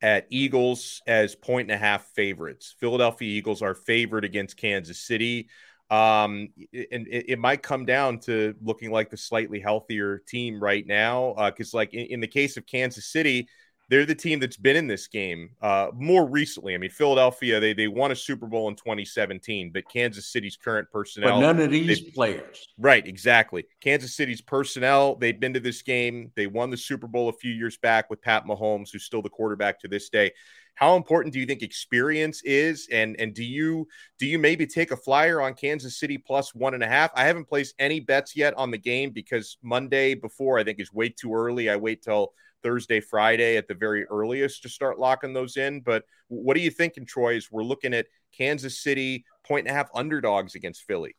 at 0.00 0.26
Eagles 0.30 1.02
as 1.06 1.36
point 1.36 1.70
and 1.70 1.76
a 1.76 1.84
half 1.84 2.06
favorites. 2.06 2.74
Philadelphia 2.80 3.28
Eagles 3.28 3.62
are 3.62 3.74
favored 3.74 4.24
against 4.24 4.56
Kansas 4.56 4.98
City. 4.98 5.48
Um, 5.92 6.48
and 6.72 7.06
it, 7.06 7.26
it 7.28 7.38
might 7.38 7.62
come 7.62 7.84
down 7.84 8.18
to 8.20 8.54
looking 8.62 8.90
like 8.90 9.10
the 9.10 9.16
slightly 9.18 9.60
healthier 9.60 10.22
team 10.26 10.58
right 10.62 10.86
now. 10.86 11.34
Because, 11.50 11.74
like 11.74 11.92
in, 11.92 12.06
in 12.06 12.20
the 12.20 12.26
case 12.26 12.56
of 12.56 12.66
Kansas 12.66 13.04
City, 13.06 13.46
they're 13.90 14.06
the 14.06 14.14
team 14.14 14.40
that's 14.40 14.56
been 14.56 14.76
in 14.76 14.86
this 14.86 15.06
game 15.06 15.50
uh, 15.60 15.88
more 15.92 16.26
recently. 16.26 16.74
I 16.74 16.78
mean, 16.78 16.88
Philadelphia 16.88 17.60
they 17.60 17.74
they 17.74 17.88
won 17.88 18.10
a 18.10 18.16
Super 18.16 18.46
Bowl 18.46 18.68
in 18.68 18.74
2017, 18.74 19.70
but 19.70 19.86
Kansas 19.86 20.26
City's 20.32 20.56
current 20.56 20.88
personnel, 20.90 21.34
But 21.34 21.40
none 21.40 21.60
of 21.60 21.70
these 21.70 22.02
they- 22.02 22.10
players. 22.12 22.68
right? 22.78 23.06
Exactly. 23.06 23.64
Kansas 23.82 24.14
City's 24.14 24.40
personnel 24.40 25.16
they've 25.16 25.38
been 25.38 25.52
to 25.52 25.60
this 25.60 25.82
game. 25.82 26.32
They 26.36 26.46
won 26.46 26.70
the 26.70 26.76
Super 26.78 27.06
Bowl 27.06 27.28
a 27.28 27.34
few 27.34 27.52
years 27.52 27.76
back 27.76 28.08
with 28.08 28.22
Pat 28.22 28.46
Mahomes, 28.46 28.88
who's 28.92 29.04
still 29.04 29.20
the 29.20 29.28
quarterback 29.28 29.78
to 29.80 29.88
this 29.88 30.08
day. 30.08 30.32
How 30.74 30.96
important 30.96 31.32
do 31.32 31.38
you 31.38 31.46
think 31.46 31.62
experience 31.62 32.42
is, 32.44 32.88
and 32.90 33.14
and 33.18 33.34
do 33.34 33.44
you 33.44 33.86
do 34.18 34.26
you 34.26 34.38
maybe 34.38 34.66
take 34.66 34.90
a 34.90 34.96
flyer 34.96 35.40
on 35.40 35.54
Kansas 35.54 35.98
City 35.98 36.18
plus 36.18 36.54
one 36.54 36.74
and 36.74 36.82
a 36.82 36.88
half? 36.88 37.10
I 37.14 37.24
haven't 37.24 37.48
placed 37.48 37.74
any 37.78 38.00
bets 38.00 38.34
yet 38.34 38.54
on 38.56 38.70
the 38.70 38.78
game 38.78 39.10
because 39.10 39.58
Monday 39.62 40.14
before 40.14 40.58
I 40.58 40.64
think 40.64 40.80
is 40.80 40.92
way 40.92 41.10
too 41.10 41.34
early. 41.34 41.70
I 41.70 41.76
wait 41.76 42.02
till 42.02 42.32
Thursday, 42.62 43.00
Friday 43.00 43.56
at 43.56 43.68
the 43.68 43.74
very 43.74 44.04
earliest 44.06 44.62
to 44.62 44.68
start 44.68 44.98
locking 44.98 45.32
those 45.32 45.56
in. 45.56 45.80
But 45.80 46.04
what 46.28 46.56
are 46.56 46.60
you 46.60 46.70
thinking, 46.70 47.04
Troy? 47.04 47.36
As 47.36 47.50
we're 47.50 47.64
looking 47.64 47.92
at 47.92 48.06
Kansas 48.36 48.82
City 48.82 49.24
point 49.46 49.66
and 49.66 49.74
a 49.74 49.76
half 49.76 49.90
underdogs 49.94 50.54
against 50.54 50.82
Philly. 50.82 51.14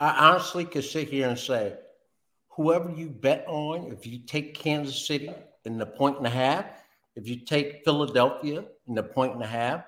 I 0.00 0.30
honestly 0.30 0.64
could 0.64 0.84
sit 0.84 1.08
here 1.08 1.28
and 1.28 1.38
say, 1.38 1.74
whoever 2.50 2.90
you 2.90 3.08
bet 3.10 3.44
on, 3.48 3.92
if 3.92 4.06
you 4.06 4.20
take 4.20 4.54
Kansas 4.54 5.06
City 5.06 5.30
in 5.64 5.78
the 5.78 5.86
point 5.86 6.18
and 6.18 6.26
a 6.26 6.30
half, 6.30 6.66
if 7.18 7.26
you 7.26 7.40
take 7.44 7.82
Philadelphia 7.84 8.64
in 8.86 8.94
the 8.94 9.02
point 9.02 9.34
and 9.34 9.42
a 9.42 9.46
half, 9.46 9.82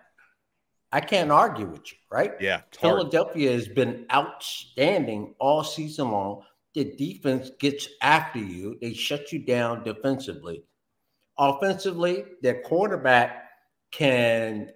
I 0.91 1.01
can't 1.01 1.31
argue 1.31 1.67
with 1.67 1.93
you, 1.93 1.99
right? 2.11 2.33
Yeah. 2.41 2.63
it's 2.67 2.77
hard. 2.77 2.99
Philadelphia 2.99 3.53
has 3.53 3.69
been 3.69 4.05
outstanding 4.13 5.37
all 5.39 5.63
season 5.63 6.11
long. 6.11 6.43
The 6.75 6.97
defense 6.97 7.53
gets 7.61 7.89
after 8.03 8.41
you, 8.41 8.79
they 8.81 8.95
shut 8.95 9.31
you 9.31 9.39
down 9.39 9.85
defensively. 9.85 10.65
Offensively, 11.39 12.25
their 12.43 12.63
quarterback 12.63 13.49
can 13.93 14.71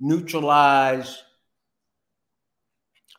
neutralize 0.00 1.22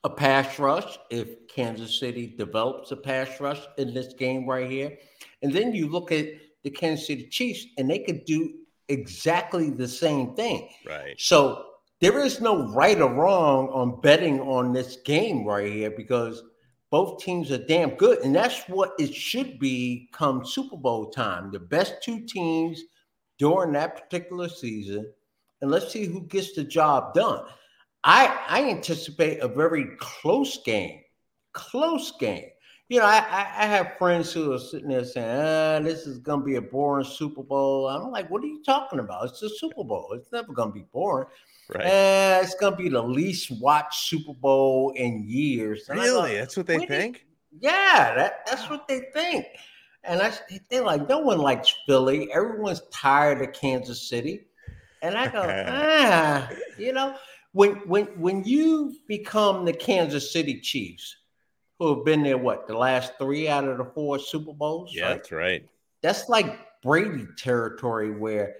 a 0.03 0.09
pass 0.09 0.59
rush 0.59 0.99
if 1.09 1.47
Kansas 1.47 1.97
City 1.97 2.27
develops 2.37 2.91
a 2.91 2.97
pass 2.97 3.39
rush 3.39 3.61
in 3.77 3.93
this 3.93 4.13
game 4.13 4.45
right 4.45 4.69
here. 4.69 4.97
And 5.41 5.53
then 5.53 5.73
you 5.73 5.87
look 5.87 6.11
at 6.11 6.27
the 6.67 6.77
Kansas 6.77 7.07
City 7.07 7.27
Chiefs, 7.27 7.65
and 7.77 7.89
they 7.89 7.99
could 7.99 8.25
do 8.25 8.53
exactly 8.89 9.69
the 9.69 9.87
same 9.87 10.35
thing. 10.35 10.69
Right. 10.85 11.15
So 11.17 11.65
there 12.01 12.19
is 12.19 12.41
no 12.41 12.67
right 12.73 12.99
or 12.99 13.13
wrong 13.13 13.69
on 13.69 14.01
betting 14.01 14.39
on 14.41 14.73
this 14.73 14.97
game 15.05 15.45
right 15.45 15.71
here 15.71 15.91
because 15.91 16.43
both 16.89 17.23
teams 17.23 17.51
are 17.51 17.65
damn 17.65 17.91
good. 17.91 18.19
And 18.19 18.35
that's 18.35 18.67
what 18.67 18.93
it 18.99 19.13
should 19.13 19.59
be 19.59 20.09
come 20.13 20.45
Super 20.45 20.77
Bowl 20.77 21.09
time. 21.09 21.51
The 21.51 21.59
best 21.59 22.03
two 22.03 22.25
teams 22.25 22.81
during 23.39 23.73
that 23.73 23.95
particular 23.95 24.49
season. 24.49 25.11
And 25.61 25.71
let's 25.71 25.91
see 25.91 26.05
who 26.05 26.21
gets 26.27 26.53
the 26.53 26.63
job 26.63 27.13
done. 27.13 27.45
I, 28.03 28.39
I 28.47 28.69
anticipate 28.69 29.39
a 29.39 29.47
very 29.47 29.87
close 29.97 30.61
game. 30.63 31.01
Close 31.53 32.11
game. 32.19 32.49
You 32.89 32.99
know, 32.99 33.05
I, 33.05 33.17
I, 33.17 33.41
I 33.63 33.65
have 33.65 33.97
friends 33.97 34.31
who 34.31 34.53
are 34.53 34.59
sitting 34.59 34.87
there 34.89 35.03
saying, 35.03 35.27
ah, 35.27 35.79
this 35.83 36.07
is 36.07 36.19
going 36.19 36.39
to 36.39 36.45
be 36.45 36.55
a 36.55 36.61
boring 36.61 37.05
Super 37.05 37.43
Bowl. 37.43 37.87
I'm 37.89 38.11
like, 38.11 38.29
what 38.29 38.41
are 38.43 38.47
you 38.47 38.63
talking 38.63 38.99
about? 38.99 39.25
It's 39.25 39.41
a 39.43 39.49
Super 39.49 39.83
Bowl. 39.83 40.13
It's 40.13 40.31
never 40.31 40.53
going 40.53 40.69
to 40.69 40.73
be 40.73 40.85
boring. 40.93 41.27
Right. 41.69 41.85
Eh, 41.85 42.39
it's 42.41 42.55
going 42.55 42.77
to 42.77 42.81
be 42.81 42.87
the 42.87 43.01
least 43.03 43.51
watched 43.59 44.05
Super 44.07 44.33
Bowl 44.33 44.93
in 44.95 45.25
years. 45.27 45.89
And 45.89 45.99
Really? 45.99 46.35
That's 46.35 46.55
what 46.55 46.65
they 46.65 46.77
"What 46.77 46.87
do 46.87 46.93
you- 46.93 46.99
think? 47.01 47.25
yeah, 47.59 48.13
that, 48.15 48.45
that's 48.45 48.69
what 48.69 48.87
they 48.87 49.01
think. 49.13 49.45
And 50.05 50.21
I, 50.21 50.31
they're 50.69 50.83
like, 50.85 51.09
no 51.09 51.19
one 51.19 51.39
likes 51.39 51.73
Philly. 51.85 52.31
Everyone's 52.31 52.83
tired 52.91 53.41
of 53.41 53.51
Kansas 53.51 54.07
City. 54.07 54.45
And 55.01 55.17
I 55.17 55.27
go, 55.27 55.43
ah, 55.67 56.49
you 56.77 56.93
know, 56.93 57.15
when 57.51 57.71
when 57.87 58.05
when 58.19 58.43
you 58.45 58.95
become 59.07 59.65
the 59.65 59.73
Kansas 59.73 60.31
City 60.31 60.61
Chiefs, 60.61 61.17
who 61.79 61.95
have 61.95 62.05
been 62.05 62.23
there, 62.23 62.37
what, 62.37 62.67
the 62.67 62.77
last 62.77 63.13
three 63.19 63.47
out 63.47 63.65
of 63.65 63.77
the 63.77 63.85
four 63.85 64.19
Super 64.19 64.53
Bowls? 64.53 64.91
Yeah, 64.93 65.03
right? 65.03 65.15
that's 65.15 65.31
right. 65.31 65.69
That's 66.01 66.29
like 66.29 66.57
Brady 66.81 67.27
territory 67.37 68.11
where 68.11 68.55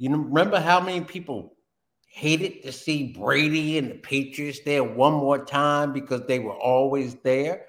you 0.00 0.08
know, 0.08 0.16
remember 0.16 0.58
how 0.58 0.80
many 0.80 1.02
people 1.02 1.52
hated 2.06 2.62
to 2.62 2.72
see 2.72 3.12
Brady 3.12 3.76
and 3.76 3.90
the 3.90 3.96
Patriots 3.96 4.60
there 4.64 4.82
one 4.82 5.12
more 5.12 5.44
time 5.44 5.92
because 5.92 6.22
they 6.26 6.38
were 6.38 6.56
always 6.56 7.16
there? 7.16 7.66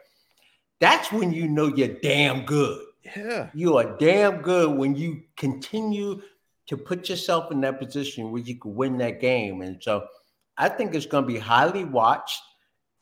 That's 0.79 1.11
when 1.11 1.33
you 1.33 1.49
know 1.49 1.67
you're 1.67 1.99
damn 2.01 2.45
good. 2.45 2.85
Yeah. 3.17 3.49
You 3.53 3.75
are 3.77 3.97
damn 3.97 4.41
good 4.41 4.77
when 4.77 4.95
you 4.95 5.23
continue 5.35 6.21
to 6.67 6.77
put 6.77 7.09
yourself 7.09 7.51
in 7.51 7.59
that 7.61 7.79
position 7.79 8.31
where 8.31 8.41
you 8.41 8.55
could 8.55 8.75
win 8.75 8.97
that 8.99 9.19
game. 9.19 9.61
And 9.61 9.83
so 9.83 10.07
I 10.57 10.69
think 10.69 10.95
it's 10.95 11.05
going 11.05 11.25
to 11.25 11.27
be 11.27 11.37
highly 11.37 11.83
watched. 11.83 12.41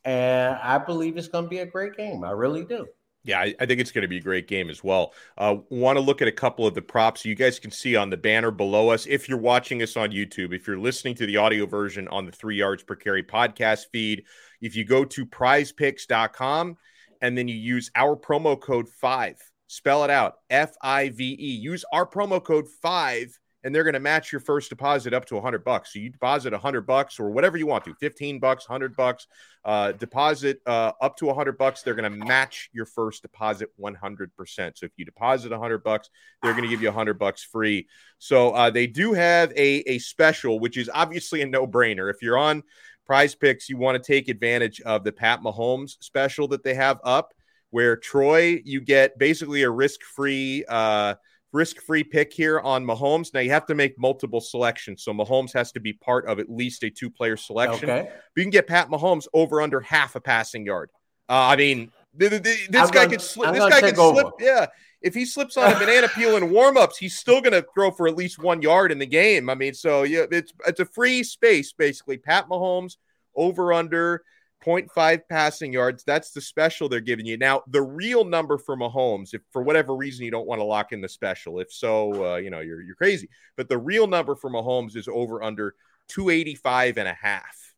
And 0.10 0.56
I 0.64 0.80
believe 0.80 1.18
it's 1.18 1.28
going 1.28 1.44
to 1.44 1.50
be 1.50 1.60
a 1.60 1.68
great 1.68 1.96
game. 1.96 2.24
I 2.24 2.32
really 2.32 2.64
do. 2.64 2.88
Yeah, 3.24 3.42
I, 3.42 3.54
I 3.60 3.68
think 3.68 3.80
it's 3.80 3.92
going 3.92 4.02
to 4.02 4.08
be 4.08 4.18
a 4.18 4.22
great 4.22 4.48
game 4.48 4.72
as 4.72 4.84
well. 4.84 5.14
Uh, 5.38 5.58
Want 5.70 5.98
to 5.98 6.02
look 6.02 6.24
at 6.24 6.28
a 6.28 6.32
couple 6.32 6.66
of 6.66 6.74
the 6.74 6.82
props 6.82 7.26
you 7.26 7.36
guys 7.36 7.60
can 7.60 7.70
see 7.70 7.96
on 7.96 8.10
the 8.10 8.18
banner 8.18 8.50
below 8.50 8.90
us. 8.90 9.06
If 9.06 9.30
you're 9.30 9.38
watching 9.38 9.84
us 9.84 9.96
on 9.98 10.10
YouTube, 10.10 10.52
if 10.52 10.66
you're 10.66 10.80
listening 10.80 11.14
to 11.16 11.28
the 11.28 11.38
audio 11.38 11.68
version 11.68 12.08
on 12.08 12.26
the 12.26 12.32
Three 12.32 12.56
Yards 12.56 12.82
Per 12.82 12.96
Carry 12.96 13.22
podcast 13.22 13.86
feed, 13.92 14.24
if 14.62 14.76
you 14.76 14.84
go 14.84 15.06
to 15.06 15.28
prizepicks.com 15.28 16.78
and 17.22 17.38
then 17.38 17.48
you 17.48 17.56
use 17.56 17.92
our 17.94 18.16
promo 18.16 18.60
code 18.60 18.90
five, 18.90 19.38
spell 19.68 20.04
it 20.06 20.10
out 20.10 20.38
F 20.50 20.76
I 20.82 21.10
V 21.10 21.38
E, 21.40 21.52
use 21.52 21.86
our 21.94 22.08
promo 22.08 22.44
code 22.44 22.68
five. 22.82 23.38
And 23.64 23.76
they're 23.76 23.84
going 23.84 23.94
to 23.94 24.00
match 24.00 24.32
your 24.32 24.40
first 24.40 24.70
deposit 24.70 25.14
up 25.14 25.26
to 25.26 25.36
100 25.36 25.66
bucks. 25.66 25.94
So 25.94 26.00
you 26.00 26.10
deposit 26.10 26.54
100 26.54 26.82
bucks 26.82 27.20
or 27.20 27.30
whatever 27.30 27.58
you 27.58 27.68
want 27.68 27.84
to, 27.86 27.94
15 27.96 28.40
bucks, 28.40 28.70
100 28.70 28.96
bucks, 28.96 29.28
uh, 29.66 29.92
deposit 29.92 30.62
uh, 30.66 30.94
up 31.02 31.18
to 31.18 31.26
100 31.26 31.58
bucks 31.58 31.82
they're 31.82 31.94
going 31.94 32.10
to 32.10 32.26
match 32.26 32.70
your 32.72 32.86
first 32.86 33.22
deposit 33.22 33.70
100% 33.80 34.30
so 34.56 34.86
if 34.86 34.92
you 34.96 35.04
deposit 35.04 35.52
100 35.52 35.84
bucks 35.84 36.10
they're 36.42 36.54
going 36.54 36.64
to 36.64 36.70
give 36.70 36.82
you 36.82 36.88
100 36.88 37.20
bucks 37.20 37.44
free. 37.44 37.88
So 38.20 38.52
uh, 38.52 38.70
they 38.70 38.88
do 38.88 39.14
have 39.14 39.52
a, 39.52 39.84
a 39.90 40.00
special 40.00 40.60
which 40.60 40.78
is 40.78 40.90
obviously 40.94 41.42
a 41.42 41.46
no-brainer. 41.46 42.10
If 42.10 42.22
you're 42.22 42.38
on 42.38 42.64
prize 43.06 43.36
picks 43.36 43.68
you 43.68 43.78
want 43.78 44.02
to 44.02 44.08
take 44.12 44.30
advantage 44.30 44.80
of 44.82 45.04
the 45.04 45.12
pat 45.12 45.42
mahomes 45.42 45.98
special 46.00 46.48
that 46.48 46.64
they 46.64 46.74
have 46.74 47.00
up 47.04 47.34
where 47.72 47.98
troy 47.98 48.62
you 48.64 48.80
get 48.80 49.18
basically 49.18 49.64
a 49.64 49.70
risk-free 49.70 50.64
uh, 50.70 51.16
risk-free 51.52 52.04
pick 52.04 52.32
here 52.32 52.60
on 52.60 52.86
Mahomes. 52.86 53.34
Now 53.34 53.40
you 53.40 53.52
have 53.52 53.66
to 53.68 53.76
make 53.76 53.98
multiple 53.98 54.42
selections, 54.42 55.04
so 55.04 55.14
Mahomes 55.14 55.54
has 55.54 55.72
to 55.74 55.80
be 55.80 55.94
part 55.94 56.26
of 56.28 56.40
at 56.40 56.50
least 56.50 56.84
a 56.84 56.90
two-player 56.90 57.38
selection. 57.38 57.90
Okay. 57.90 58.10
But 58.10 58.40
you 58.40 58.44
can 58.44 58.52
get 58.52 58.68
Pat 58.68 58.90
Mahomes 58.90 59.28
over 59.34 59.62
under 59.62 59.80
half 59.80 60.16
a 60.16 60.22
passing 60.22 60.66
yard. 60.66 60.90
Uh, 61.28 61.34
I 61.34 61.56
mean, 61.56 61.92
th- 62.20 62.32
th- 62.32 62.44
th- 62.44 62.68
this 62.70 62.82
I'm 62.82 62.90
guy 62.90 63.08
could 63.08 63.22
slip. 63.22 63.54
This 63.54 63.70
guy 63.70 63.82
could 63.82 63.96
slip. 63.96 64.28
Yeah, 64.40 64.68
if 65.02 65.14
he 65.14 65.26
slips 65.26 65.58
on 65.58 65.72
a 65.72 65.80
banana 65.80 66.08
peel 66.10 66.38
in 66.38 66.50
warmups, 66.50 66.98
he's 66.98 67.18
still 67.18 67.42
going 67.42 67.54
to 67.54 67.66
throw 67.74 67.92
for 67.92 68.08
at 68.08 68.16
least 68.16 68.40
one 68.40 68.62
yard 68.62 68.92
in 68.92 69.00
the 69.00 69.06
game. 69.06 69.50
I 69.50 69.56
mean, 69.56 69.74
so 69.74 70.04
yeah, 70.04 70.26
it's 70.32 70.54
it's 70.66 70.80
a 70.80 70.86
free 70.86 71.24
space 71.24 71.72
basically. 71.72 72.18
Pat 72.18 72.48
Mahomes 72.50 72.98
over 73.36 73.72
under 73.74 74.24
0.5 74.66 75.22
passing 75.30 75.72
yards. 75.74 76.04
That's 76.04 76.32
the 76.32 76.42
special 76.42 76.90
they're 76.90 77.00
giving 77.00 77.26
you. 77.26 77.38
Now, 77.38 77.64
the 77.68 77.82
real 77.82 78.26
number 78.26 78.58
for 78.58 78.76
Mahomes, 78.76 79.34
if 79.34 79.42
for 79.52 79.62
whatever 79.62 79.96
reason 79.96 80.26
you 80.26 80.32
don't 80.32 80.48
want 80.48 80.60
to 80.60 80.66
lock 80.66 80.92
in 80.92 81.02
the 81.02 81.10
special, 81.10 81.60
if 81.60 81.72
so, 81.72 82.34
uh, 82.34 82.36
you 82.38 82.50
know, 82.50 82.60
you're, 82.60 82.82
you're 82.82 82.96
crazy. 82.96 83.30
But 83.56 83.70
the 83.70 83.78
real 83.78 84.08
number 84.08 84.36
for 84.36 84.50
Mahomes 84.50 84.96
is 84.96 85.08
over 85.08 85.42
under 85.42 85.76
285 86.10 86.98
and 86.98 87.08
a 87.08 87.14
half. 87.14 87.74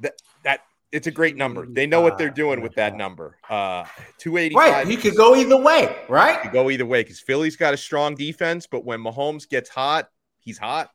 That, 0.00 0.14
that, 0.44 0.60
it's 0.92 1.06
a 1.06 1.10
great 1.10 1.36
number. 1.36 1.66
They 1.66 1.86
know 1.86 2.00
what 2.00 2.16
they're 2.16 2.30
doing 2.30 2.62
with 2.62 2.74
that 2.76 2.96
number. 2.96 3.36
Uh, 3.50 3.84
285. 4.18 4.54
Right. 4.56 4.86
You 4.86 4.96
could 4.96 5.16
go 5.16 5.34
either 5.36 5.60
way, 5.60 5.94
right? 6.08 6.40
could 6.40 6.52
go 6.52 6.70
either 6.70 6.86
way 6.86 7.02
because 7.02 7.20
Philly's 7.20 7.56
got 7.56 7.74
a 7.74 7.76
strong 7.76 8.14
defense, 8.14 8.66
but 8.66 8.84
when 8.84 9.00
Mahomes 9.00 9.48
gets 9.48 9.68
hot, 9.68 10.08
he's 10.38 10.56
hot. 10.56 10.90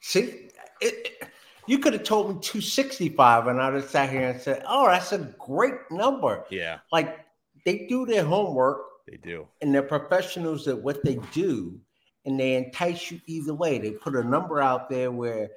See, 0.00 0.50
it, 0.80 1.22
you 1.66 1.78
could 1.78 1.92
have 1.92 2.02
told 2.04 2.28
me 2.28 2.40
265 2.42 3.46
and 3.46 3.60
I'd 3.60 3.74
have 3.74 3.88
sat 3.88 4.10
here 4.10 4.28
and 4.28 4.40
said, 4.40 4.62
oh, 4.66 4.86
that's 4.86 5.12
a 5.12 5.18
great 5.38 5.74
number. 5.90 6.44
Yeah, 6.50 6.78
Like 6.90 7.20
they 7.64 7.86
do 7.88 8.04
their 8.06 8.24
homework 8.24 8.80
they 9.08 9.16
do. 9.16 9.46
and 9.60 9.74
they're 9.74 9.82
professionals 9.82 10.66
at 10.68 10.78
what 10.80 11.04
they 11.04 11.18
do 11.32 11.78
and 12.24 12.38
they 12.38 12.54
entice 12.54 13.10
you 13.10 13.20
either 13.26 13.54
way. 13.54 13.78
They 13.78 13.90
put 13.92 14.14
a 14.16 14.22
number 14.24 14.60
out 14.60 14.88
there 14.90 15.10
where 15.10 15.50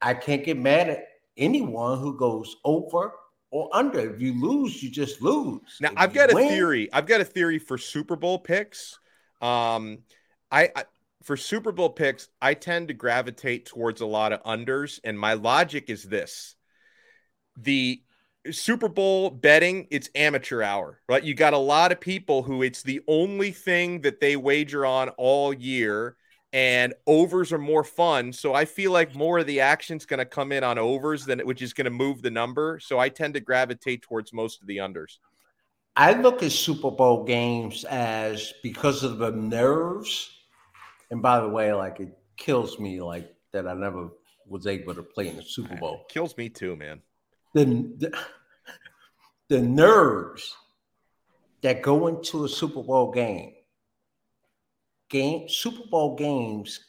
I 0.00 0.14
can't 0.14 0.44
get 0.44 0.58
mad 0.58 0.88
at 0.90 1.06
anyone 1.36 1.98
who 1.98 2.16
goes 2.16 2.56
over 2.64 3.12
or 3.50 3.68
under. 3.72 4.14
If 4.14 4.20
you 4.20 4.40
lose, 4.40 4.82
you 4.82 4.90
just 4.90 5.22
lose. 5.22 5.60
Now 5.80 5.90
If 5.90 5.94
I've 5.98 6.12
got 6.14 6.32
a 6.32 6.34
win- 6.34 6.48
theory. 6.48 6.92
I've 6.92 7.06
got 7.06 7.20
a 7.20 7.24
theory 7.24 7.58
for 7.58 7.78
Super 7.78 8.16
Bowl 8.16 8.38
picks. 8.38 8.98
Um, 9.40 9.98
I, 10.50 10.70
I 10.76 10.84
for 11.22 11.36
Super 11.36 11.72
Bowl 11.72 11.90
picks, 11.90 12.28
I 12.40 12.54
tend 12.54 12.88
to 12.88 12.94
gravitate 12.94 13.66
towards 13.66 14.00
a 14.00 14.06
lot 14.06 14.32
of 14.32 14.42
unders, 14.44 15.00
and 15.04 15.18
my 15.18 15.34
logic 15.34 15.88
is 15.88 16.04
this: 16.04 16.56
the 17.56 18.02
Super 18.50 18.88
Bowl 18.88 19.30
betting, 19.30 19.86
it's 19.90 20.10
amateur 20.14 20.62
hour, 20.62 21.00
right? 21.08 21.22
You 21.22 21.34
got 21.34 21.52
a 21.52 21.58
lot 21.58 21.92
of 21.92 22.00
people 22.00 22.42
who 22.42 22.62
it's 22.62 22.82
the 22.82 23.00
only 23.06 23.52
thing 23.52 24.00
that 24.00 24.20
they 24.20 24.36
wager 24.36 24.84
on 24.84 25.10
all 25.10 25.54
year, 25.54 26.16
and 26.52 26.92
overs 27.06 27.52
are 27.52 27.58
more 27.58 27.84
fun. 27.84 28.32
So 28.32 28.52
I 28.52 28.64
feel 28.64 28.90
like 28.90 29.14
more 29.14 29.38
of 29.38 29.46
the 29.46 29.60
action's 29.60 30.06
going 30.06 30.18
to 30.18 30.24
come 30.24 30.50
in 30.50 30.64
on 30.64 30.76
overs 30.76 31.24
than 31.24 31.38
which 31.40 31.62
is 31.62 31.72
going 31.72 31.84
to 31.84 31.90
move 31.90 32.20
the 32.20 32.30
number. 32.30 32.80
So 32.80 32.98
I 32.98 33.08
tend 33.08 33.34
to 33.34 33.40
gravitate 33.40 34.02
towards 34.02 34.32
most 34.32 34.60
of 34.60 34.66
the 34.66 34.78
unders. 34.78 35.18
I 35.94 36.14
look 36.14 36.42
at 36.42 36.52
Super 36.52 36.90
Bowl 36.90 37.24
games 37.24 37.84
as 37.84 38.52
because 38.62 39.04
of 39.04 39.18
the 39.18 39.30
nerves. 39.30 40.30
And 41.12 41.20
by 41.20 41.40
the 41.40 41.48
way, 41.48 41.74
like 41.74 42.00
it 42.00 42.08
kills 42.38 42.80
me 42.80 43.02
like 43.02 43.32
that 43.52 43.68
I 43.68 43.74
never 43.74 44.08
was 44.48 44.66
able 44.66 44.94
to 44.94 45.02
play 45.02 45.28
in 45.28 45.36
the 45.36 45.42
Super 45.42 45.76
Bowl. 45.76 46.06
Kills 46.08 46.34
me 46.38 46.48
too, 46.48 46.74
man. 46.74 47.02
The 47.52 47.66
the, 47.98 48.18
the 49.48 49.60
nerves 49.60 50.56
that 51.60 51.82
go 51.82 52.06
into 52.06 52.46
a 52.46 52.48
Super 52.48 52.82
Bowl 52.82 53.12
game. 53.12 53.52
Game 55.10 55.50
Super 55.50 55.86
Bowl 55.90 56.16
games 56.16 56.80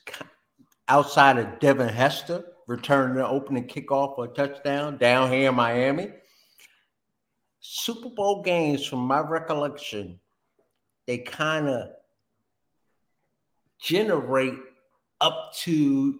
outside 0.88 1.38
of 1.38 1.60
Devin 1.60 1.90
Hester 1.90 2.46
returning 2.66 3.18
the 3.18 3.28
opening 3.28 3.68
kickoff 3.68 4.16
for 4.16 4.24
a 4.24 4.30
touchdown 4.30 4.98
down 4.98 5.30
here 5.34 5.50
in 5.50 5.56
Miami. 5.56 6.14
Super 7.60 8.10
Bowl 8.10 8.42
games, 8.42 8.86
from 8.86 9.00
my 9.00 9.20
recollection, 9.20 10.18
they 11.08 11.18
kind 11.18 11.68
of 11.68 11.90
generate 13.84 14.56
up 15.20 15.54
to, 15.54 16.20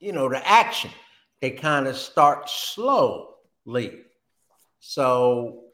you 0.00 0.12
know, 0.12 0.28
the 0.28 0.46
action. 0.48 0.90
They 1.40 1.50
kind 1.50 1.86
of 1.86 1.96
start 1.96 2.48
slowly. 2.48 4.00
So 4.80 5.64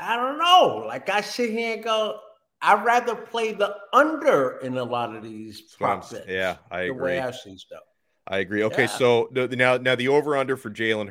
I 0.00 0.16
don't 0.16 0.38
know. 0.38 0.84
Like 0.86 1.08
I 1.08 1.20
sit 1.20 1.50
here 1.50 1.74
and 1.76 1.84
go, 1.84 2.18
I'd 2.60 2.84
rather 2.84 3.14
play 3.14 3.52
the 3.52 3.76
under 3.92 4.58
in 4.58 4.76
a 4.78 4.84
lot 4.84 5.14
of 5.14 5.22
these 5.22 5.60
prop 5.60 6.10
bets. 6.10 6.26
Yeah, 6.28 6.56
I 6.70 6.84
the 6.86 6.90
agree. 6.90 7.02
way 7.02 7.20
I 7.20 7.30
see 7.30 7.56
stuff. 7.56 7.82
I 8.26 8.38
agree. 8.38 8.64
Okay, 8.64 8.82
Yeah. 8.82 8.88
so 8.88 9.28
now 9.32 9.76
now 9.76 9.94
the 9.94 10.08
over 10.08 10.36
under 10.36 10.56
for 10.56 10.70
Jalen 10.70 11.10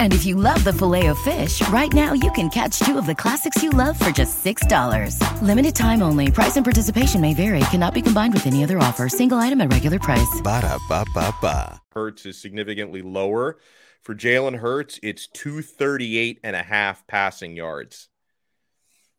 And 0.00 0.14
if 0.14 0.24
you 0.24 0.34
love 0.34 0.64
the 0.64 0.72
filet 0.72 1.08
of 1.08 1.18
fish, 1.18 1.60
right 1.68 1.92
now 1.92 2.14
you 2.14 2.32
can 2.32 2.48
catch 2.48 2.78
two 2.80 2.96
of 2.96 3.04
the 3.04 3.14
classics 3.14 3.62
you 3.62 3.68
love 3.68 3.98
for 3.98 4.10
just 4.10 4.42
$6. 4.42 5.42
Limited 5.42 5.74
time 5.76 6.02
only. 6.02 6.30
Price 6.30 6.56
and 6.56 6.64
participation 6.64 7.20
may 7.20 7.34
vary. 7.34 7.60
Cannot 7.70 7.92
be 7.92 8.00
combined 8.00 8.32
with 8.32 8.46
any 8.46 8.64
other 8.64 8.78
offer. 8.78 9.10
Single 9.10 9.36
item 9.36 9.60
at 9.60 9.70
regular 9.70 9.98
price. 9.98 10.40
Ba-da-ba-ba-ba. 10.42 11.82
Hurts 11.92 12.24
is 12.24 12.40
significantly 12.40 13.02
lower. 13.02 13.58
For 14.02 14.14
Jalen 14.14 14.56
Hurts, 14.56 14.98
it's 15.02 15.26
238 15.26 16.40
and 16.42 16.56
a 16.56 16.62
half 16.62 17.06
passing 17.06 17.54
yards. 17.54 18.08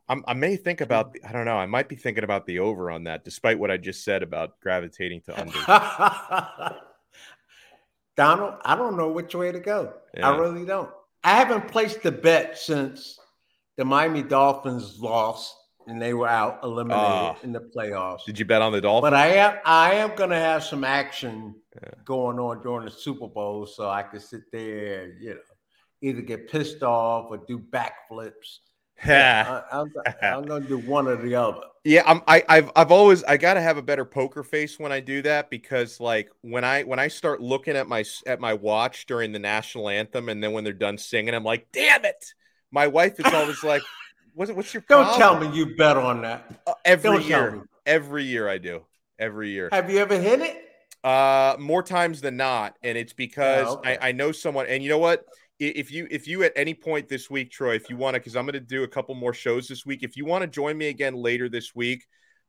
I'm, 0.09 0.23
I 0.27 0.33
may 0.33 0.55
think 0.55 0.81
about, 0.81 1.15
I 1.23 1.31
don't 1.31 1.45
know, 1.45 1.57
I 1.57 1.67
might 1.67 1.89
be 1.89 1.95
thinking 1.95 2.23
about 2.23 2.47
the 2.47 2.57
over 2.57 2.89
on 2.89 3.03
that, 3.03 3.23
despite 3.23 3.59
what 3.59 3.69
I 3.69 3.77
just 3.77 4.03
said 4.03 4.23
about 4.23 4.59
gravitating 4.59 5.21
to 5.27 5.39
under. 5.39 6.81
Donald, 8.17 8.55
I 8.63 8.75
don't 8.75 8.97
know 8.97 9.09
which 9.09 9.33
way 9.35 9.51
to 9.51 9.59
go. 9.59 9.93
Yeah. 10.15 10.29
I 10.29 10.37
really 10.37 10.65
don't. 10.65 10.89
I 11.23 11.35
haven't 11.35 11.67
placed 11.67 12.03
the 12.03 12.11
bet 12.11 12.57
since 12.57 13.17
the 13.77 13.85
Miami 13.85 14.21
Dolphins 14.23 14.97
lost 14.99 15.55
and 15.87 16.01
they 16.01 16.13
were 16.13 16.27
out 16.27 16.59
eliminated 16.63 17.03
Ah. 17.03 17.37
in 17.43 17.51
the 17.51 17.59
playoffs. 17.75 18.23
Did 18.25 18.37
you 18.37 18.45
bet 18.45 18.61
on 18.61 18.71
the 18.71 18.81
Dolphins? 18.81 19.09
But 19.11 19.13
I 19.15 19.27
am 19.27 19.57
I 19.65 19.93
am 19.93 20.15
gonna 20.15 20.39
have 20.39 20.63
some 20.63 20.83
action 20.83 21.55
going 22.05 22.37
on 22.39 22.61
during 22.61 22.85
the 22.85 22.91
Super 22.91 23.27
Bowl, 23.27 23.65
so 23.65 23.89
I 23.89 24.03
can 24.03 24.19
sit 24.19 24.41
there, 24.51 25.13
you 25.19 25.35
know, 25.35 25.39
either 26.01 26.21
get 26.21 26.49
pissed 26.51 26.83
off 26.83 27.27
or 27.31 27.37
do 27.47 27.57
backflips. 27.59 28.59
I, 29.05 29.63
I'm, 29.71 29.93
I'm 30.21 30.43
gonna 30.45 30.67
do 30.67 30.77
one 30.77 31.07
or 31.07 31.15
the 31.15 31.35
other. 31.35 31.61
Yeah, 31.83 32.03
I'm, 32.05 32.21
I, 32.27 32.43
I've 32.47 32.71
I've 32.75 32.91
always 32.91 33.23
I 33.23 33.37
got 33.37 33.55
to 33.55 33.61
have 33.61 33.77
a 33.77 33.81
better 33.81 34.05
poker 34.05 34.43
face 34.43 34.77
when 34.77 34.91
I 34.91 34.99
do 34.99 35.23
that 35.23 35.49
because 35.49 35.99
like 35.99 36.29
when 36.41 36.63
I 36.63 36.83
when 36.83 36.99
I 36.99 37.07
start 37.07 37.41
looking 37.41 37.75
at 37.75 37.87
my 37.87 38.03
at 38.27 38.39
my 38.39 38.53
watch 38.53 39.07
during 39.07 39.31
the 39.31 39.39
national 39.39 39.89
anthem 39.89 40.29
and 40.29 40.43
then 40.43 40.51
when 40.51 40.63
they're 40.63 40.73
done 40.73 40.99
singing, 40.99 41.33
I'm 41.33 41.43
like, 41.43 41.67
damn 41.71 42.05
it! 42.05 42.23
My 42.71 42.85
wife 42.85 43.19
is 43.19 43.33
always 43.33 43.63
like, 43.63 43.81
"What's 44.35 44.51
what's 44.51 44.73
your 44.75 44.83
Don't 44.87 45.17
tell 45.17 45.39
me 45.39 45.55
you 45.55 45.75
bet 45.75 45.97
on 45.97 46.21
that. 46.21 46.61
Uh, 46.67 46.73
every 46.85 47.09
don't 47.09 47.25
year, 47.25 47.65
every 47.87 48.25
year 48.25 48.47
I 48.47 48.59
do, 48.59 48.85
every 49.17 49.49
year. 49.49 49.69
Have 49.71 49.89
you 49.89 49.97
ever 49.97 50.19
hit 50.19 50.39
it? 50.41 50.67
Uh, 51.03 51.55
more 51.59 51.81
times 51.81 52.21
than 52.21 52.37
not, 52.37 52.75
and 52.83 52.95
it's 52.95 53.13
because 53.13 53.67
Oh, 53.69 53.77
okay. 53.77 53.97
I, 53.99 54.09
I 54.09 54.11
know 54.11 54.31
someone. 54.31 54.67
And 54.67 54.83
you 54.83 54.89
know 54.89 54.99
what? 54.99 55.25
If 55.63 55.91
you 55.91 56.07
if 56.09 56.27
you 56.27 56.43
at 56.43 56.53
any 56.55 56.73
point 56.73 57.07
this 57.07 57.29
week, 57.29 57.51
Troy, 57.51 57.75
if 57.75 57.87
you 57.87 57.95
want 57.95 58.15
to, 58.15 58.19
because 58.19 58.35
I'm 58.35 58.45
going 58.45 58.53
to 58.53 58.59
do 58.59 58.81
a 58.81 58.87
couple 58.87 59.13
more 59.13 59.33
shows 59.33 59.67
this 59.67 59.85
week. 59.85 60.01
If 60.01 60.17
you 60.17 60.25
want 60.25 60.41
to 60.41 60.47
join 60.47 60.75
me 60.75 60.87
again 60.87 61.13
later 61.13 61.49
this 61.49 61.75
week, 61.75 62.07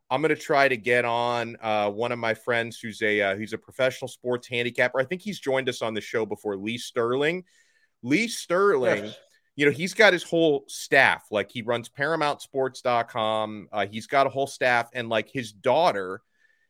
I'm 0.09 0.22
going 0.22 0.35
to 0.35 0.40
try 0.40 0.66
to 0.66 0.79
get 0.79 1.05
on 1.05 1.59
uh, 1.61 1.90
one 1.90 2.11
of 2.11 2.18
my 2.18 2.33
friends 2.33 2.79
who's 2.79 3.03
a 3.03 3.20
uh, 3.20 3.37
who's 3.37 3.53
a 3.53 3.59
professional 3.59 4.09
sports 4.09 4.48
handicapper. 4.48 4.98
I 4.98 5.05
think 5.05 5.20
he's 5.20 5.40
joined 5.40 5.68
us 5.68 5.83
on 5.83 5.92
the 5.92 6.01
show 6.01 6.25
before. 6.25 6.57
Lee 6.57 6.79
Sterling. 6.79 7.44
Lee 8.03 8.29
Sterling. 8.29 9.05
Yes. 9.05 9.16
You 9.57 9.66
know, 9.66 9.72
he's 9.72 9.92
got 9.92 10.14
his 10.14 10.22
whole 10.22 10.64
staff. 10.66 11.27
Like 11.31 11.51
he 11.51 11.61
runs 11.61 11.90
ParamountSports.com. 11.90 13.68
Uh, 13.70 13.87
he's 13.87 14.07
got 14.07 14.27
a 14.27 14.31
whole 14.31 14.46
staff, 14.46 14.88
and 14.94 15.11
like 15.11 15.29
his 15.29 15.53
daughter 15.53 16.22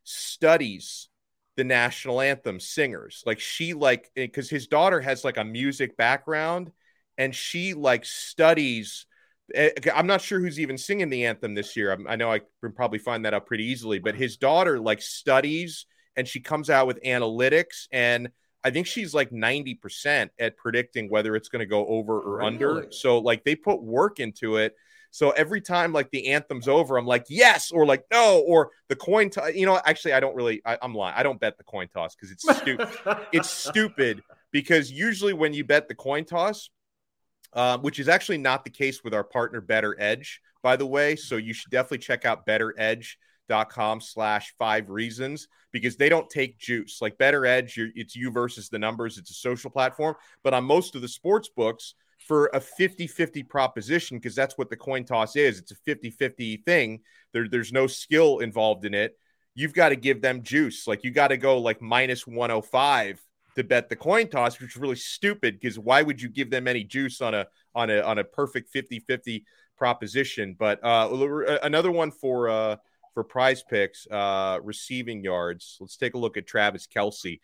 studies 0.03 1.09
the 1.57 1.65
national 1.65 2.21
anthem 2.21 2.61
singers. 2.61 3.23
Like 3.27 3.41
she 3.41 3.75
like 3.75 4.11
because 4.15 4.49
his 4.49 4.67
daughter 4.67 5.01
has 5.01 5.25
like 5.25 5.37
a 5.37 5.45
music 5.45 5.97
background, 5.97 6.73
and 7.19 7.35
she 7.35 7.75
like 7.75 8.05
studies. 8.05 9.07
eh, 9.55 9.71
I'm 9.95 10.07
not 10.07 10.21
sure 10.23 10.41
who's 10.41 10.61
even 10.61 10.79
singing 10.79 11.11
the 11.11 11.27
anthem 11.27 11.55
this 11.55 11.77
year. 11.77 11.91
I'm- 11.91 12.19
know 12.19 12.33
I 12.33 12.41
can 12.61 12.73
probably 12.73 12.99
find 12.99 13.25
that 13.25 13.35
out 13.35 13.47
pretty 13.47 13.65
easily, 13.65 13.99
but 13.99 14.15
his 14.15 14.37
daughter 14.37 14.79
like 14.79 15.03
studies 15.03 15.87
and 16.17 16.27
she 16.29 16.41
comes 16.41 16.71
out 16.71 16.87
with 16.87 17.03
analytics 17.03 17.87
and 17.93 18.31
I 18.65 18.71
think 18.71 18.87
she's 18.87 19.13
like 19.13 19.31
90% 19.33 20.31
at 20.39 20.57
predicting 20.57 21.11
whether 21.11 21.35
it's 21.35 21.49
going 21.49 21.61
to 21.61 21.67
go 21.67 21.85
over 21.87 22.21
or 22.21 22.43
under. 22.43 22.87
So 22.93 23.19
like 23.19 23.45
they 23.45 23.57
put 23.57 23.83
work 23.83 24.21
into 24.21 24.57
it. 24.57 24.77
So 25.13 25.31
every 25.31 25.61
time 25.61 25.93
like 25.93 26.11
the 26.11 26.29
anthem's 26.29 26.67
over, 26.67 26.97
I'm 26.97 27.07
like, 27.07 27.27
yes, 27.29 27.71
or 27.71 27.85
like 27.85 28.03
no, 28.11 28.43
or 28.47 28.71
the 28.89 28.97
coin 28.97 29.29
toss. 29.29 29.53
You 29.55 29.67
know, 29.67 29.79
actually, 29.85 30.15
I 30.15 30.21
don't 30.21 30.35
really, 30.35 30.63
I, 30.65 30.79
I'm 30.81 30.95
lying. 30.95 31.15
I 31.17 31.23
don't 31.23 31.39
bet 31.39 31.59
the 31.59 31.65
coin 31.65 31.89
toss 31.89 32.17
because 32.17 32.31
it's 32.31 32.49
stupid. 32.61 32.89
it's 33.31 33.51
stupid 33.51 34.23
because 34.53 34.91
usually 34.91 35.35
when 35.35 35.53
you 35.53 35.65
bet 35.65 35.87
the 35.87 35.95
coin 35.95 36.25
toss, 36.25 36.71
um, 37.53 37.83
which 37.83 37.99
is 37.99 38.09
actually 38.09 38.39
not 38.39 38.65
the 38.65 38.71
case 38.71 39.05
with 39.05 39.13
our 39.13 39.23
partner 39.23 39.61
Better 39.61 39.95
Edge, 39.99 40.41
by 40.63 40.77
the 40.77 40.87
way. 40.87 41.15
So 41.15 41.37
you 41.37 41.53
should 41.53 41.71
definitely 41.71 41.99
check 41.99 42.25
out 42.25 42.47
betteredge.com 42.47 44.01
slash 44.01 44.55
five 44.59 44.89
reasons 44.89 45.47
because 45.73 45.97
they 45.97 46.09
don't 46.09 46.31
take 46.31 46.59
juice. 46.59 47.03
Like 47.03 47.19
Better 47.19 47.45
Edge, 47.45 47.75
it's 47.77 48.17
you 48.17 48.31
versus 48.31 48.71
the 48.71 48.79
numbers. 48.79 49.19
It's 49.19 49.31
a 49.31 49.35
social 49.35 49.71
platform. 49.71 50.15
But 50.43 50.55
on 50.55 50.65
most 50.65 50.95
of 50.95 51.03
the 51.03 51.09
sports 51.09 51.51
books, 51.55 51.97
for 52.27 52.51
a 52.55 52.61
50 52.61 53.07
50 53.07 53.43
proposition, 53.43 54.19
because 54.19 54.35
that's 54.35 54.57
what 54.59 54.71
the 54.71 54.77
coin 54.77 55.05
toss 55.05 55.37
is, 55.37 55.59
it's 55.59 55.73
a 55.73 55.77
50 55.77 56.11
50 56.11 56.59
thing. 56.59 57.01
There, 57.33 57.49
there's 57.49 57.73
no 57.73 57.87
skill 57.87 58.39
involved 58.39 58.85
in 58.85 58.95
it. 58.95 59.19
You've 59.55 59.75
got 59.75 59.91
to 59.91 59.97
give 59.97 60.23
them 60.23 60.43
juice. 60.43 60.87
Like 60.87 61.05
you 61.05 61.11
got 61.11 61.29
to 61.29 61.37
go 61.37 61.59
like 61.59 61.83
minus 61.83 62.27
105 62.27 63.21
to 63.57 63.65
bet 63.65 63.89
the 63.89 63.97
coin 63.97 64.29
toss, 64.29 64.59
which 64.61 64.71
is 64.71 64.77
really 64.77 64.97
stupid 64.97 65.61
because 65.61 65.79
why 65.79 66.03
would 66.03 66.21
you 66.21 66.29
give 66.29 66.51
them 66.51 66.67
any 66.67 66.85
juice 66.85 67.21
on 67.21 67.35
a 67.35 67.47
on 67.75 67.91
a 67.91 68.01
on 68.01 68.19
a 68.19 68.25
perfect 68.25 68.73
50-50 68.75 69.45
proposition? 69.77 70.57
But 70.59 70.83
uh 70.83 71.59
another 71.63 71.91
one 71.91 72.11
for 72.11 72.49
uh 72.49 72.77
for 73.13 73.25
prize 73.25 73.63
picks, 73.63 74.07
uh, 74.11 74.59
receiving 74.63 75.23
yards. 75.23 75.77
Let's 75.81 75.97
take 75.97 76.15
a 76.15 76.19
look 76.19 76.37
at 76.37 76.47
Travis 76.47 76.87
Kelce. 76.87 77.41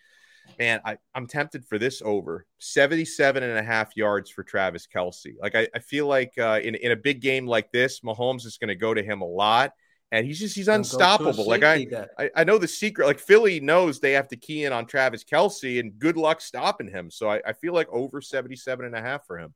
Man, 0.59 0.81
I, 0.85 0.99
I'm 1.15 1.27
tempted 1.27 1.65
for 1.65 1.79
this 1.79 2.03
over 2.05 2.47
77 2.59 3.43
and 3.43 3.57
a 3.59 3.63
half 3.63 3.97
yards 3.97 4.31
for 4.31 4.43
Travis 4.43 4.87
Kelce. 4.93 5.35
Like, 5.41 5.55
I, 5.55 5.69
I 5.75 5.79
feel 5.79 6.07
like 6.07 6.33
uh, 6.39 6.61
in, 6.63 6.75
in 6.75 6.91
a 6.93 6.97
big 6.97 7.21
game 7.21 7.47
like 7.47 7.71
this, 7.71 8.01
Mahomes 8.01 8.45
is 8.45 8.59
going 8.59 8.69
to 8.69 8.75
go 8.75 8.93
to 8.93 9.03
him 9.03 9.21
a 9.21 9.27
lot. 9.27 9.73
And 10.11 10.27
he's 10.27 10.39
just, 10.39 10.57
he's 10.57 10.69
unstoppable. 10.69 11.47
Like, 11.47 11.63
I, 11.63 11.87
I, 12.19 12.31
I 12.37 12.45
know 12.45 12.59
the 12.59 12.67
secret. 12.67 13.07
Like, 13.07 13.19
Philly 13.19 13.61
knows 13.61 14.01
they 14.01 14.13
have 14.13 14.29
to 14.29 14.37
key 14.37 14.65
in 14.65 14.73
on 14.73 14.87
Travis 14.87 15.23
Kelce, 15.23 15.81
and 15.81 15.99
good 15.99 16.17
luck 16.17 16.41
stopping 16.41 16.89
him. 16.89 17.11
So 17.11 17.31
I, 17.31 17.41
I 17.47 17.53
feel 17.53 17.75
like 17.75 17.89
over 17.91 18.21
77 18.21 18.87
and 18.87 18.95
a 18.97 19.03
half 19.03 19.27
for 19.27 19.39
him. 19.39 19.55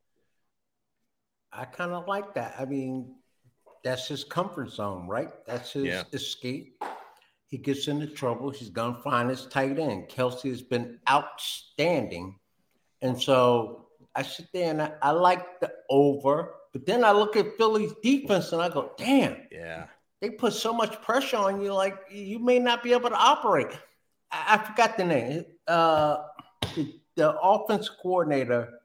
I 1.53 1.65
kind 1.65 1.93
of 1.93 2.07
like 2.07 2.35
that. 2.35 2.55
I 2.59 2.65
mean, 2.65 3.15
that's 3.83 4.07
his 4.09 4.25
comfort 4.25 4.71
zone, 4.71 5.07
right? 5.09 5.31
That's 5.47 5.73
his 5.73 5.85
Yeah. 5.85 6.05
escape. 6.13 6.83
He 7.53 7.59
gets 7.59 7.87
into 7.87 8.07
trouble. 8.07 8.49
He's 8.49 8.71
gonna 8.71 8.99
find 9.05 9.29
his 9.29 9.45
tight 9.45 9.79
end. 9.79 10.09
Kelce 10.09 10.49
has 10.49 10.63
been 10.63 10.99
outstanding, 11.07 12.39
and 13.03 13.21
so 13.21 13.89
I 14.15 14.23
sit 14.23 14.47
there 14.55 14.71
and 14.71 14.81
I, 14.81 14.93
I 15.03 15.11
like 15.11 15.61
the 15.61 15.71
over. 15.91 16.55
But 16.73 16.87
then 16.87 17.05
I 17.05 17.13
look 17.13 17.37
at 17.37 17.59
Philly's 17.59 17.93
defense 18.03 18.53
and 18.53 18.63
I 18.63 18.71
go, 18.71 18.93
"Damn, 18.97 19.37
Yeah. 19.53 19.85
they 20.23 20.31
put 20.31 20.55
so 20.55 20.73
much 20.73 21.03
pressure 21.03 21.37
on 21.37 21.61
you. 21.61 21.75
Like 21.75 21.99
you 22.11 22.39
may 22.39 22.59
not 22.59 22.83
be 22.83 22.95
able 22.95 23.11
to 23.11 23.17
operate." 23.17 23.69
I, 24.31 24.55
I 24.55 24.57
forgot 24.57 24.97
the 24.97 25.05
name. 25.05 25.45
Uh, 25.69 26.23
the, 26.75 26.95
the 27.17 27.39
offense 27.39 27.91
coordinator. 27.91 28.81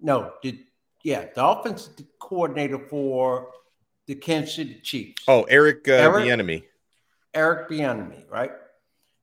No, 0.00 0.34
the 0.44 0.64
yeah, 1.02 1.26
the 1.34 1.44
offense 1.44 1.90
coordinator 2.20 2.78
for 2.78 3.50
the 4.06 4.14
Kansas 4.14 4.54
City 4.54 4.78
Chiefs. 4.80 5.24
Oh, 5.26 5.42
Eric, 5.48 5.88
uh, 5.88 5.92
Eric? 5.94 6.24
the 6.26 6.30
enemy. 6.30 6.66
Eric 7.34 7.68
Bieniemy, 7.68 8.30
right? 8.30 8.52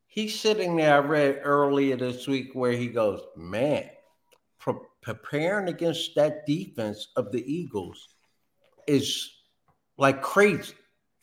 He's 0.08 0.40
sitting 0.40 0.78
there. 0.78 0.96
I 0.96 1.00
read 1.00 1.42
earlier 1.44 1.96
this 1.96 2.28
week 2.28 2.52
where 2.54 2.72
he 2.72 2.88
goes, 2.88 3.22
"Man, 3.36 3.90
pre- 4.60 4.74
preparing 5.02 5.68
against 5.68 6.16
that 6.16 6.46
defense 6.46 7.10
of 7.16 7.32
the 7.32 7.44
Eagles 7.52 8.08
is 8.88 9.30
like 9.98 10.22
crazy." 10.22 10.74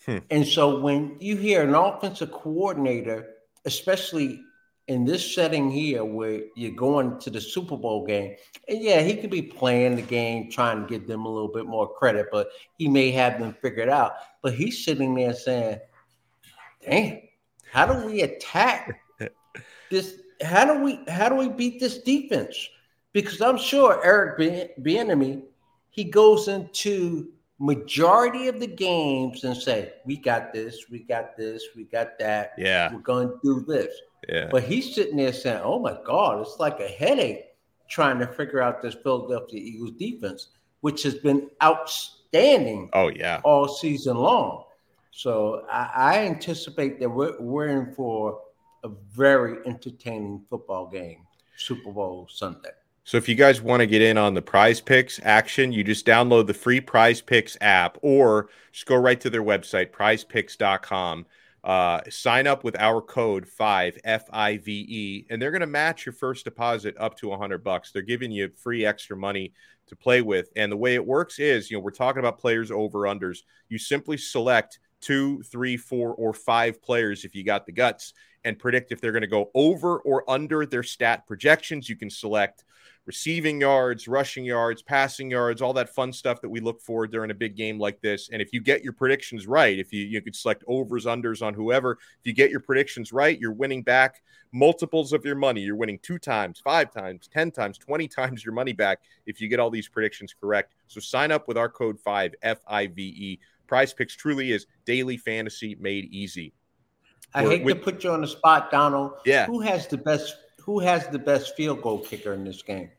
Hmm. 0.04 0.18
And 0.30 0.46
so 0.46 0.80
when 0.80 1.16
you 1.20 1.36
hear 1.36 1.62
an 1.62 1.74
offensive 1.74 2.30
coordinator, 2.30 3.26
especially 3.64 4.40
in 4.86 5.06
this 5.06 5.34
setting 5.34 5.70
here 5.70 6.04
where 6.04 6.42
you're 6.56 6.72
going 6.72 7.18
to 7.18 7.30
the 7.30 7.40
Super 7.40 7.76
Bowl 7.76 8.04
game, 8.06 8.36
and 8.68 8.82
yeah, 8.82 9.00
he 9.00 9.16
could 9.16 9.30
be 9.30 9.42
playing 9.42 9.96
the 9.96 10.02
game, 10.02 10.50
trying 10.50 10.82
to 10.82 10.86
give 10.86 11.08
them 11.08 11.24
a 11.24 11.32
little 11.32 11.52
bit 11.52 11.66
more 11.66 11.92
credit, 11.94 12.26
but 12.30 12.48
he 12.76 12.86
may 12.86 13.10
have 13.10 13.38
them 13.38 13.56
figured 13.62 13.88
out. 13.88 14.12
But 14.42 14.54
he's 14.54 14.84
sitting 14.84 15.14
there 15.14 15.32
saying, 15.32 15.78
damn, 16.88 17.20
how 17.72 17.86
do 17.86 18.06
we 18.06 18.22
attack 18.22 19.00
this? 19.90 20.20
How 20.42 20.64
do 20.64 20.82
we 20.82 21.00
how 21.08 21.28
do 21.28 21.36
we 21.36 21.48
beat 21.48 21.80
this 21.80 21.98
defense? 21.98 22.56
Because 23.12 23.40
I'm 23.40 23.56
sure 23.58 24.04
Eric 24.04 24.38
Bieniemy, 24.82 25.42
he 25.90 26.04
goes 26.04 26.48
into 26.48 27.30
majority 27.60 28.48
of 28.48 28.58
the 28.58 28.66
games 28.66 29.44
and 29.44 29.56
say, 29.56 29.92
"We 30.04 30.16
got 30.16 30.52
this, 30.52 30.86
we 30.90 31.00
got 31.04 31.36
this, 31.36 31.62
we 31.76 31.84
got 31.84 32.18
that. 32.18 32.52
Yeah. 32.58 32.92
we're 32.92 32.98
going 33.00 33.28
to 33.28 33.38
do 33.44 33.60
this." 33.66 33.94
Yeah. 34.28 34.48
But 34.50 34.64
he's 34.64 34.94
sitting 34.94 35.16
there 35.16 35.32
saying, 35.32 35.60
"Oh 35.62 35.78
my 35.78 35.96
God, 36.04 36.40
it's 36.40 36.58
like 36.58 36.80
a 36.80 36.88
headache 36.88 37.44
trying 37.88 38.18
to 38.18 38.26
figure 38.26 38.60
out 38.60 38.82
this 38.82 38.94
Philadelphia 38.94 39.60
Eagles 39.60 39.92
defense, 39.92 40.48
which 40.80 41.02
has 41.04 41.14
been 41.14 41.48
outstanding 41.62 42.90
Oh, 42.92 43.08
yeah. 43.08 43.40
all 43.44 43.68
season 43.68 44.16
long." 44.16 44.64
So 45.16 45.64
I, 45.70 45.90
I 45.94 46.18
anticipate 46.26 46.98
that 46.98 47.08
we're, 47.08 47.40
we're 47.40 47.68
in 47.68 47.94
for 47.94 48.40
a 48.82 48.90
very 49.12 49.58
entertaining 49.64 50.44
football 50.50 50.88
game, 50.88 51.20
Super 51.56 51.92
Bowl 51.92 52.26
Sunday. 52.28 52.70
So 53.04 53.16
if 53.16 53.28
you 53.28 53.36
guys 53.36 53.62
want 53.62 53.78
to 53.78 53.86
get 53.86 54.02
in 54.02 54.18
on 54.18 54.34
the 54.34 54.42
prize 54.42 54.80
picks 54.80 55.20
action, 55.22 55.70
you 55.70 55.84
just 55.84 56.04
download 56.04 56.48
the 56.48 56.54
free 56.54 56.80
prize 56.80 57.20
picks 57.20 57.56
app 57.60 57.96
or 58.02 58.48
just 58.72 58.86
go 58.86 58.96
right 58.96 59.20
to 59.20 59.30
their 59.30 59.44
website, 59.44 59.92
prizepicks.com. 59.92 61.26
Uh, 61.62 62.00
sign 62.10 62.48
up 62.48 62.64
with 62.64 62.76
our 62.80 63.00
code 63.00 63.46
5 63.46 63.98
F 64.04 64.24
I 64.32 64.58
V 64.58 64.84
E, 64.88 65.26
and 65.30 65.40
they're 65.40 65.52
going 65.52 65.60
to 65.60 65.66
match 65.66 66.04
your 66.04 66.12
first 66.12 66.44
deposit 66.44 66.96
up 66.98 67.16
to 67.18 67.28
a 67.28 67.30
100 67.30 67.62
bucks. 67.62 67.92
They're 67.92 68.02
giving 68.02 68.32
you 68.32 68.50
free 68.56 68.84
extra 68.84 69.16
money 69.16 69.52
to 69.86 69.94
play 69.94 70.22
with. 70.22 70.48
And 70.56 70.72
the 70.72 70.76
way 70.76 70.94
it 70.94 71.06
works 71.06 71.38
is, 71.38 71.70
you 71.70 71.76
know, 71.76 71.82
we're 71.82 71.92
talking 71.92 72.18
about 72.18 72.38
players 72.38 72.70
over 72.70 73.00
unders. 73.00 73.38
You 73.68 73.78
simply 73.78 74.16
select 74.16 74.80
two, 75.04 75.42
three, 75.42 75.76
four, 75.76 76.14
or 76.14 76.32
five 76.32 76.82
players 76.82 77.24
if 77.24 77.34
you 77.34 77.44
got 77.44 77.66
the 77.66 77.72
guts 77.72 78.14
and 78.44 78.58
predict 78.58 78.92
if 78.92 79.00
they're 79.00 79.12
going 79.12 79.22
to 79.22 79.26
go 79.26 79.50
over 79.54 79.98
or 80.00 80.28
under 80.30 80.66
their 80.66 80.82
stat 80.82 81.26
projections. 81.26 81.88
You 81.88 81.96
can 81.96 82.10
select 82.10 82.64
receiving 83.06 83.60
yards, 83.60 84.08
rushing 84.08 84.44
yards, 84.44 84.82
passing 84.82 85.30
yards, 85.30 85.60
all 85.60 85.72
that 85.74 85.94
fun 85.94 86.12
stuff 86.12 86.40
that 86.40 86.48
we 86.48 86.60
look 86.60 86.80
for 86.80 87.06
during 87.06 87.30
a 87.30 87.34
big 87.34 87.56
game 87.56 87.78
like 87.78 88.00
this. 88.00 88.30
And 88.30 88.40
if 88.40 88.52
you 88.52 88.60
get 88.60 88.82
your 88.82 88.92
predictions 88.92 89.46
right, 89.46 89.78
if 89.78 89.92
you 89.92 90.04
you 90.04 90.20
could 90.22 90.36
select 90.36 90.64
overs, 90.66 91.04
unders 91.04 91.44
on 91.44 91.54
whoever, 91.54 91.92
if 91.92 92.26
you 92.26 92.32
get 92.32 92.50
your 92.50 92.60
predictions 92.60 93.12
right, 93.12 93.38
you're 93.38 93.52
winning 93.52 93.82
back 93.82 94.22
multiples 94.52 95.12
of 95.12 95.24
your 95.24 95.34
money. 95.34 95.60
You're 95.60 95.76
winning 95.76 95.98
two 96.00 96.18
times, 96.18 96.60
five 96.60 96.92
times, 96.92 97.28
10 97.28 97.50
times, 97.50 97.76
20 97.76 98.08
times 98.08 98.44
your 98.44 98.54
money 98.54 98.72
back 98.72 99.00
if 99.26 99.40
you 99.40 99.48
get 99.48 99.60
all 99.60 99.70
these 99.70 99.88
predictions 99.88 100.34
correct. 100.38 100.74
So 100.86 101.00
sign 101.00 101.30
up 101.30 101.48
with 101.48 101.58
our 101.58 101.68
code 101.68 102.00
5 102.00 102.34
F 102.42 102.58
I 102.66 102.86
V 102.86 103.02
E. 103.02 103.40
Prize 103.66 103.92
Picks 103.92 104.14
truly 104.14 104.52
is 104.52 104.66
daily 104.84 105.16
fantasy 105.16 105.76
made 105.80 106.06
easy. 106.12 106.52
I 107.34 107.42
We're- 107.44 107.56
hate 107.56 107.64
with- 107.64 107.78
to 107.78 107.82
put 107.84 108.04
you 108.04 108.10
on 108.10 108.20
the 108.20 108.26
spot, 108.28 108.70
Donald. 108.70 109.12
Yeah. 109.26 109.46
Who 109.46 109.60
has 109.60 109.86
the 109.86 109.98
best 109.98 110.36
who 110.60 110.78
has 110.80 111.06
the 111.08 111.18
best 111.18 111.54
field 111.56 111.82
goal 111.82 111.98
kicker 111.98 112.32
in 112.32 112.42
this 112.44 112.62
game? 112.62 112.90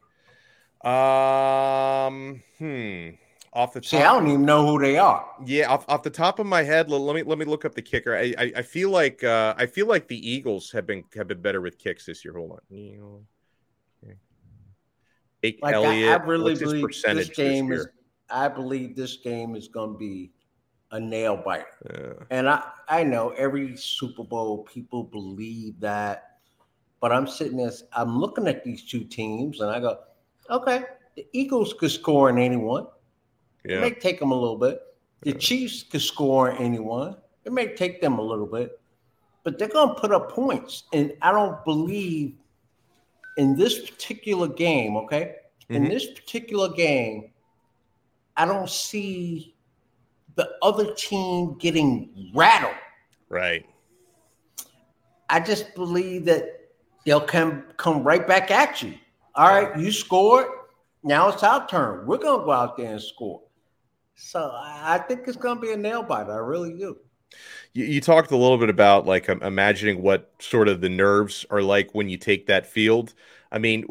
Um, 0.83 2.43
hmm. 2.59 3.09
Off 3.53 3.73
the 3.73 3.79
top, 3.79 3.85
See, 3.89 3.97
I 3.97 4.13
don't 4.13 4.27
even 4.27 4.45
know 4.45 4.67
who 4.67 4.79
they 4.79 4.97
are. 4.97 5.25
Yeah, 5.45 5.69
off, 5.71 5.85
off 5.87 6.03
the 6.03 6.09
top 6.09 6.39
of 6.39 6.45
my 6.45 6.61
head, 6.61 6.91
let, 6.91 7.15
me 7.15 7.23
let 7.23 7.37
me 7.37 7.45
look 7.45 7.63
up 7.63 7.73
the 7.73 7.81
kicker. 7.81 8.13
I 8.15 8.33
I, 8.37 8.51
I 8.57 8.61
feel 8.61 8.89
like 8.89 9.23
uh, 9.23 9.55
I 9.57 9.65
feel 9.65 9.87
like 9.87 10.09
the 10.09 10.29
Eagles 10.29 10.71
have 10.73 10.85
been 10.85 11.05
have 11.15 11.27
been 11.29 11.41
better 11.41 11.61
with 11.61 11.77
kicks 11.79 12.05
this 12.05 12.25
year. 12.25 12.33
Hold 12.35 12.51
on, 12.51 12.77
Eagle- 12.77 13.25
okay. 14.03 14.15
Jake 15.41 15.59
Like 15.61 15.73
I, 15.73 15.77
Elliott, 15.77 16.21
I 16.21 16.23
really 16.25 16.55
believe 16.55 16.85
this 17.03 17.29
game 17.29 17.71
is? 17.71 17.87
I 18.29 18.49
believe 18.49 18.95
this 18.95 19.17
game 19.17 19.55
is 19.55 19.69
gonna 19.69 19.97
be 19.97 20.31
a 20.91 20.99
nail 20.99 21.37
biter. 21.37 21.65
Yeah. 21.89 22.25
And 22.29 22.49
I, 22.49 22.63
I 22.87 23.03
know 23.03 23.29
every 23.31 23.75
Super 23.75 24.23
Bowl 24.23 24.63
people 24.63 25.03
believe 25.03 25.79
that, 25.79 26.37
but 27.01 27.11
I'm 27.11 27.27
sitting 27.27 27.57
there, 27.57 27.71
I'm 27.93 28.17
looking 28.17 28.47
at 28.47 28.63
these 28.63 28.83
two 28.83 29.03
teams 29.03 29.61
and 29.61 29.69
I 29.69 29.79
go, 29.79 29.99
okay, 30.49 30.83
the 31.15 31.25
Eagles 31.33 31.73
could 31.73 31.91
score 31.91 32.29
on 32.29 32.37
anyone. 32.37 32.87
It 33.63 33.79
may 33.79 33.91
take 33.91 34.19
them 34.19 34.31
a 34.31 34.39
little 34.39 34.57
bit. 34.57 34.79
The 35.21 35.33
Chiefs 35.33 35.81
could 35.83 36.01
score 36.01 36.51
on 36.51 36.57
anyone. 36.57 37.15
It 37.45 37.51
may 37.51 37.73
take 37.73 37.99
them 37.99 38.19
a 38.19 38.21
little 38.21 38.45
bit, 38.45 38.79
but 39.43 39.57
they're 39.57 39.67
going 39.67 39.89
to 39.89 39.95
put 39.95 40.11
up 40.11 40.31
points. 40.31 40.83
And 40.93 41.13
I 41.21 41.31
don't 41.31 41.63
believe 41.65 42.35
in 43.37 43.55
this 43.55 43.89
particular 43.89 44.47
game, 44.47 44.95
okay? 44.97 45.35
In 45.69 45.85
Mhm. 45.85 45.89
this 45.89 46.05
particular 46.11 46.69
game, 46.69 47.31
I 48.37 48.45
don't 48.45 48.69
see 48.69 49.54
the 50.35 50.51
other 50.61 50.93
team 50.93 51.57
getting 51.57 52.31
rattled. 52.33 52.75
Right. 53.29 53.65
I 55.29 55.39
just 55.39 55.73
believe 55.75 56.25
that 56.25 56.43
they'll 57.05 57.21
come 57.21 57.63
come 57.77 58.03
right 58.03 58.27
back 58.27 58.51
at 58.51 58.81
you. 58.81 58.93
All 59.33 59.47
right, 59.47 59.77
you 59.77 59.91
scored. 59.91 60.47
Now 61.03 61.29
it's 61.29 61.43
our 61.43 61.67
turn. 61.67 62.05
We're 62.05 62.17
gonna 62.17 62.43
go 62.43 62.51
out 62.51 62.77
there 62.77 62.91
and 62.91 63.01
score. 63.01 63.41
So 64.15 64.51
I 64.53 64.99
think 65.07 65.27
it's 65.27 65.37
gonna 65.37 65.59
be 65.59 65.71
a 65.71 65.77
nail 65.77 66.03
biter. 66.03 66.31
I 66.31 66.37
really 66.37 66.73
do. 66.77 66.97
You, 67.73 67.85
you 67.85 68.01
talked 68.01 68.31
a 68.31 68.37
little 68.37 68.57
bit 68.57 68.69
about 68.69 69.05
like 69.05 69.29
um, 69.29 69.41
imagining 69.41 70.01
what 70.01 70.31
sort 70.39 70.67
of 70.67 70.81
the 70.81 70.89
nerves 70.89 71.45
are 71.49 71.61
like 71.61 71.93
when 71.93 72.09
you 72.09 72.17
take 72.17 72.47
that 72.47 72.65
field. 72.65 73.13
I 73.51 73.57
mean, 73.59 73.85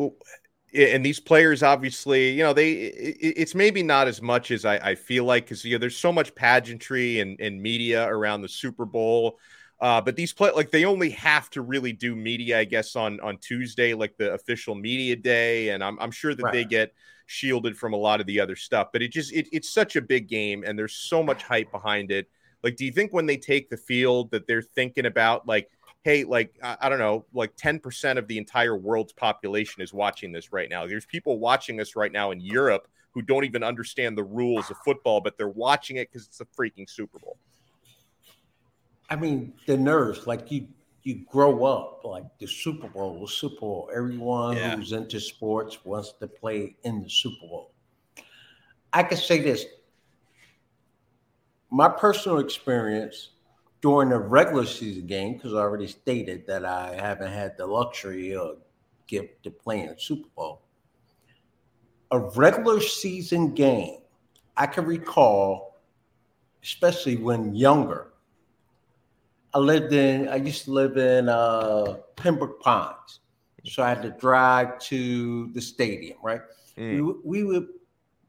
and 0.74 1.06
these 1.06 1.20
players 1.20 1.62
obviously, 1.62 2.30
you 2.30 2.42
know, 2.42 2.52
they 2.52 2.72
it's 2.72 3.54
maybe 3.54 3.82
not 3.82 4.08
as 4.08 4.20
much 4.20 4.50
as 4.50 4.64
I, 4.64 4.76
I 4.76 4.94
feel 4.94 5.24
like 5.24 5.44
because 5.44 5.64
you 5.64 5.72
know 5.72 5.78
there's 5.78 5.96
so 5.96 6.12
much 6.12 6.34
pageantry 6.34 7.20
and, 7.20 7.40
and 7.40 7.62
media 7.62 8.06
around 8.08 8.42
the 8.42 8.48
Super 8.48 8.84
Bowl. 8.84 9.38
Uh, 9.80 10.00
but 10.00 10.16
these 10.16 10.32
play 10.32 10.50
like 10.50 10.70
they 10.70 10.84
only 10.84 11.10
have 11.10 11.50
to 11.50 11.62
really 11.62 11.92
do 11.92 12.16
media, 12.16 12.58
I 12.58 12.64
guess, 12.64 12.96
on 12.96 13.20
on 13.20 13.38
Tuesday, 13.38 13.94
like 13.94 14.16
the 14.16 14.32
official 14.32 14.74
media 14.74 15.16
day, 15.16 15.70
and 15.70 15.82
I'm 15.82 15.98
I'm 16.00 16.10
sure 16.10 16.34
that 16.34 16.52
they 16.52 16.64
get 16.64 16.92
shielded 17.26 17.76
from 17.76 17.92
a 17.92 17.96
lot 17.96 18.20
of 18.20 18.26
the 18.26 18.40
other 18.40 18.56
stuff. 18.56 18.88
But 18.92 19.02
it 19.02 19.12
just 19.12 19.32
it, 19.32 19.48
it's 19.52 19.72
such 19.72 19.96
a 19.96 20.02
big 20.02 20.28
game, 20.28 20.64
and 20.66 20.78
there's 20.78 20.94
so 20.94 21.22
much 21.22 21.42
hype 21.44 21.70
behind 21.70 22.10
it. 22.10 22.28
Like, 22.62 22.76
do 22.76 22.84
you 22.86 22.92
think 22.92 23.12
when 23.12 23.26
they 23.26 23.36
take 23.36 23.68
the 23.68 23.76
field 23.76 24.30
that 24.30 24.46
they're 24.46 24.62
thinking 24.62 25.04
about 25.04 25.46
like, 25.46 25.70
hey, 26.04 26.22
like 26.22 26.54
I, 26.62 26.90
don't 26.90 26.98
know, 26.98 27.24
like 27.32 27.56
10% 27.56 28.18
of 28.18 28.28
the 28.28 28.36
entire 28.36 28.76
world's 28.76 29.14
population 29.14 29.82
is 29.82 29.94
watching 29.94 30.32
this 30.32 30.52
right 30.52 30.68
now. 30.68 30.86
There's 30.86 31.06
people 31.06 31.38
watching 31.38 31.80
us 31.80 31.96
right 31.96 32.12
now 32.12 32.30
in 32.30 32.40
Europe 32.40 32.88
who 33.12 33.22
don't 33.22 33.44
even 33.44 33.62
understand 33.62 34.18
the 34.18 34.22
rules 34.22 34.70
of 34.70 34.76
football, 34.84 35.22
but 35.22 35.38
they're 35.38 35.48
watching 35.48 35.96
it 35.96 36.10
because 36.12 36.26
it's 36.26 36.42
a 36.42 36.44
freaking 36.44 36.88
Super 36.88 37.18
Bowl. 37.18 37.38
I 39.08 39.16
mean, 39.16 39.54
the 39.66 39.78
nerves, 39.78 40.26
like 40.26 40.50
you 40.52 40.68
you 41.04 41.24
grow 41.30 41.64
up 41.64 42.02
like 42.04 42.24
the 42.38 42.46
Super 42.46 42.88
Bowl, 42.88 43.20
the 43.20 43.28
Super 43.28 43.60
Bowl. 43.60 43.90
Everyone 43.94 44.56
Yeah. 44.56 44.76
who's 44.76 44.92
into 44.92 45.20
sports 45.20 45.84
wants 45.84 46.12
to 46.20 46.26
play 46.26 46.76
in 46.84 47.02
the 47.02 47.08
Super 47.08 47.46
Bowl. 47.46 47.72
I 48.92 49.02
can 49.02 49.16
say 49.18 49.40
this. 49.40 49.64
My 51.70 51.88
personal 51.88 52.38
experience 52.38 53.30
during 53.84 54.08
the 54.08 54.18
regular 54.18 54.64
season 54.64 55.06
game, 55.06 55.34
because 55.34 55.52
I 55.52 55.58
already 55.58 55.86
stated 55.86 56.46
that 56.46 56.64
I 56.64 56.94
haven't 56.98 57.30
had 57.30 57.54
the 57.58 57.66
luxury 57.66 58.34
or 58.34 58.56
gift 59.06 59.42
to 59.42 59.50
play 59.50 59.80
in 59.82 59.88
the 59.88 59.96
Super 59.98 60.26
Bowl. 60.34 60.62
A 62.10 62.18
regular 62.18 62.80
season 62.80 63.52
game, 63.52 63.98
I 64.56 64.66
can 64.68 64.86
recall, 64.86 65.76
especially 66.62 67.16
when 67.18 67.54
younger, 67.54 68.14
I 69.52 69.58
lived 69.58 69.92
in, 69.92 70.28
I 70.30 70.36
used 70.36 70.64
to 70.64 70.70
live 70.72 70.96
in 70.96 71.28
uh, 71.28 71.98
Pembroke 72.16 72.60
Pines. 72.62 73.20
So 73.66 73.82
I 73.82 73.90
had 73.90 74.00
to 74.00 74.10
drive 74.12 74.78
to 74.90 75.48
the 75.52 75.60
stadium, 75.60 76.16
right? 76.22 76.40
We, 76.94 77.02
would- 77.02 77.20
we 77.22 77.44
would 77.44 77.68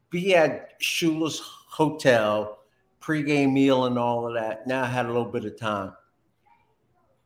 be 0.10 0.36
at 0.36 0.78
Shula's 0.82 1.40
Hotel, 1.70 2.60
pregame 3.06 3.54
meal 3.54 3.86
and 3.86 3.98
all 4.00 4.28
of 4.28 4.34
that. 4.34 4.66
Now 4.66 4.84
I 4.84 4.88
had 4.88 5.06
a 5.06 5.10
little 5.10 5.26
bit 5.32 5.46
of 5.46 5.58
time. 5.60 5.94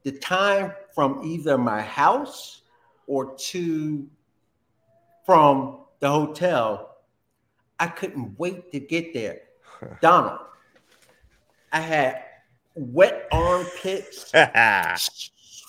The 0.03 0.11
time 0.13 0.73
from 0.93 1.21
either 1.23 1.57
my 1.57 1.81
house 1.81 2.61
or 3.07 3.35
to 3.35 4.07
from 5.25 5.79
the 5.99 6.09
hotel, 6.09 6.97
I 7.79 7.87
couldn't 7.87 8.37
wait 8.39 8.71
to 8.71 8.79
get 8.79 9.13
there. 9.13 9.41
Donno, 10.01 10.39
I 11.71 11.79
had 11.79 12.23
wet 12.75 13.27
armpits, 13.31 14.31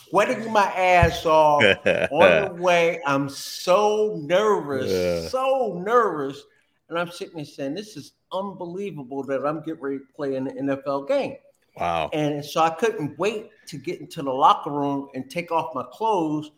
sweating 0.09 0.53
my 0.53 0.67
ass 0.73 1.25
off 1.27 1.63
on 2.11 2.57
the 2.57 2.63
way. 2.63 3.01
I'm 3.07 3.29
so 3.29 4.19
nervous, 4.23 4.91
Yeah. 4.91 5.29
so 5.29 5.81
nervous. 5.85 6.43
And 6.89 6.99
I'm 6.99 7.11
sitting 7.11 7.37
there 7.37 7.45
saying, 7.45 7.75
This 7.75 7.97
is 7.97 8.13
unbelievable 8.33 9.23
that 9.25 9.47
I'm 9.47 9.63
getting 9.63 9.81
ready 9.81 9.99
to 9.99 10.05
play 10.15 10.37
an 10.37 10.47
NFL 10.47 11.09
game. 11.09 11.37
Wow. 11.77 12.11
And 12.13 12.45
so 12.45 12.61
I 12.61 12.71
couldn't 12.71 13.19
wait 13.19 13.51
to 13.67 13.79
get 13.79 14.01
into 14.01 14.23
the 14.23 14.33
locker 14.33 14.71
room 14.71 15.09
and 15.15 15.31
take 15.31 15.53
off 15.53 15.75
my 15.75 15.85
clothes 15.93 16.51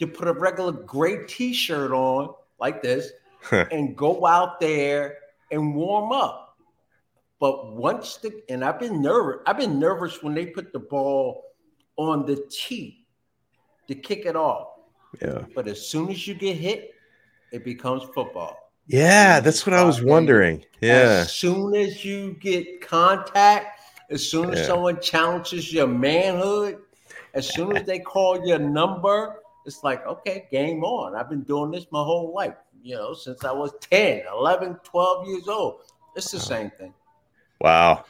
to 0.00 0.06
put 0.06 0.28
a 0.28 0.32
regular 0.32 0.72
gray 0.72 1.26
t-shirt 1.26 1.92
on 1.92 2.34
like 2.58 2.82
this 2.82 3.10
and 3.50 3.96
go 3.96 4.26
out 4.26 4.60
there 4.60 5.18
and 5.50 5.74
warm 5.74 6.12
up. 6.12 6.56
But 7.40 7.74
once 7.74 8.16
the 8.16 8.42
and 8.48 8.64
I've 8.64 8.78
been 8.78 9.02
nervous, 9.02 9.42
I've 9.46 9.58
been 9.58 9.78
nervous 9.78 10.22
when 10.22 10.34
they 10.34 10.46
put 10.46 10.72
the 10.72 10.78
ball 10.78 11.44
on 11.96 12.24
the 12.26 12.46
tee 12.50 13.06
to 13.88 13.94
kick 13.94 14.24
it 14.24 14.36
off. 14.36 14.68
Yeah. 15.20 15.44
But 15.54 15.68
as 15.68 15.86
soon 15.86 16.10
as 16.10 16.26
you 16.26 16.34
get 16.34 16.56
hit, 16.56 16.94
it 17.52 17.64
becomes 17.64 18.02
football. 18.14 18.63
Yeah, 18.86 19.40
that's 19.40 19.66
what 19.66 19.74
I 19.74 19.84
was 19.84 20.02
wondering. 20.02 20.64
Yeah. 20.80 21.24
As 21.24 21.32
soon 21.32 21.74
as 21.74 22.04
you 22.04 22.34
get 22.40 22.80
contact, 22.80 23.80
as 24.10 24.28
soon 24.28 24.50
as 24.50 24.58
Yeah. 24.60 24.66
someone 24.66 25.00
challenges 25.00 25.72
your 25.72 25.86
manhood, 25.86 26.78
as 27.32 27.48
soon 27.48 27.76
as 27.76 27.86
they 27.86 27.98
call 27.98 28.46
your 28.46 28.58
number, 28.58 29.40
it's 29.64 29.82
like, 29.82 30.06
okay, 30.06 30.46
game 30.50 30.84
on. 30.84 31.14
I've 31.16 31.30
been 31.30 31.42
doing 31.42 31.70
this 31.70 31.86
my 31.90 32.02
whole 32.02 32.32
life, 32.34 32.54
you 32.82 32.94
know, 32.96 33.14
since 33.14 33.44
I 33.44 33.52
was 33.52 33.72
10, 33.80 34.26
11, 34.30 34.78
12 34.84 35.26
years 35.26 35.48
old. 35.48 35.80
It's 36.14 36.30
the 36.30 36.38
same 36.38 36.70
thing. 36.70 36.94
Wow. 37.60 38.04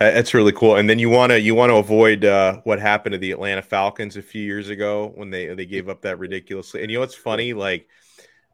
Uh, 0.00 0.10
That's 0.10 0.34
really 0.34 0.52
cool. 0.52 0.76
And 0.76 0.88
then 0.88 0.98
you 0.98 1.10
want 1.10 1.30
to 1.32 1.40
you 1.40 1.54
want 1.54 1.70
to 1.70 1.76
avoid 1.76 2.24
uh, 2.24 2.60
what 2.64 2.80
happened 2.80 3.12
to 3.12 3.18
the 3.18 3.32
Atlanta 3.32 3.62
Falcons 3.62 4.16
a 4.16 4.22
few 4.22 4.42
years 4.42 4.68
ago 4.68 5.12
when 5.14 5.30
they 5.30 5.54
they 5.54 5.66
gave 5.66 5.88
up 5.88 6.02
that 6.02 6.18
ridiculously. 6.18 6.82
And 6.82 6.90
you 6.90 6.96
know 6.96 7.00
what's 7.02 7.14
funny? 7.14 7.52
Like, 7.52 7.88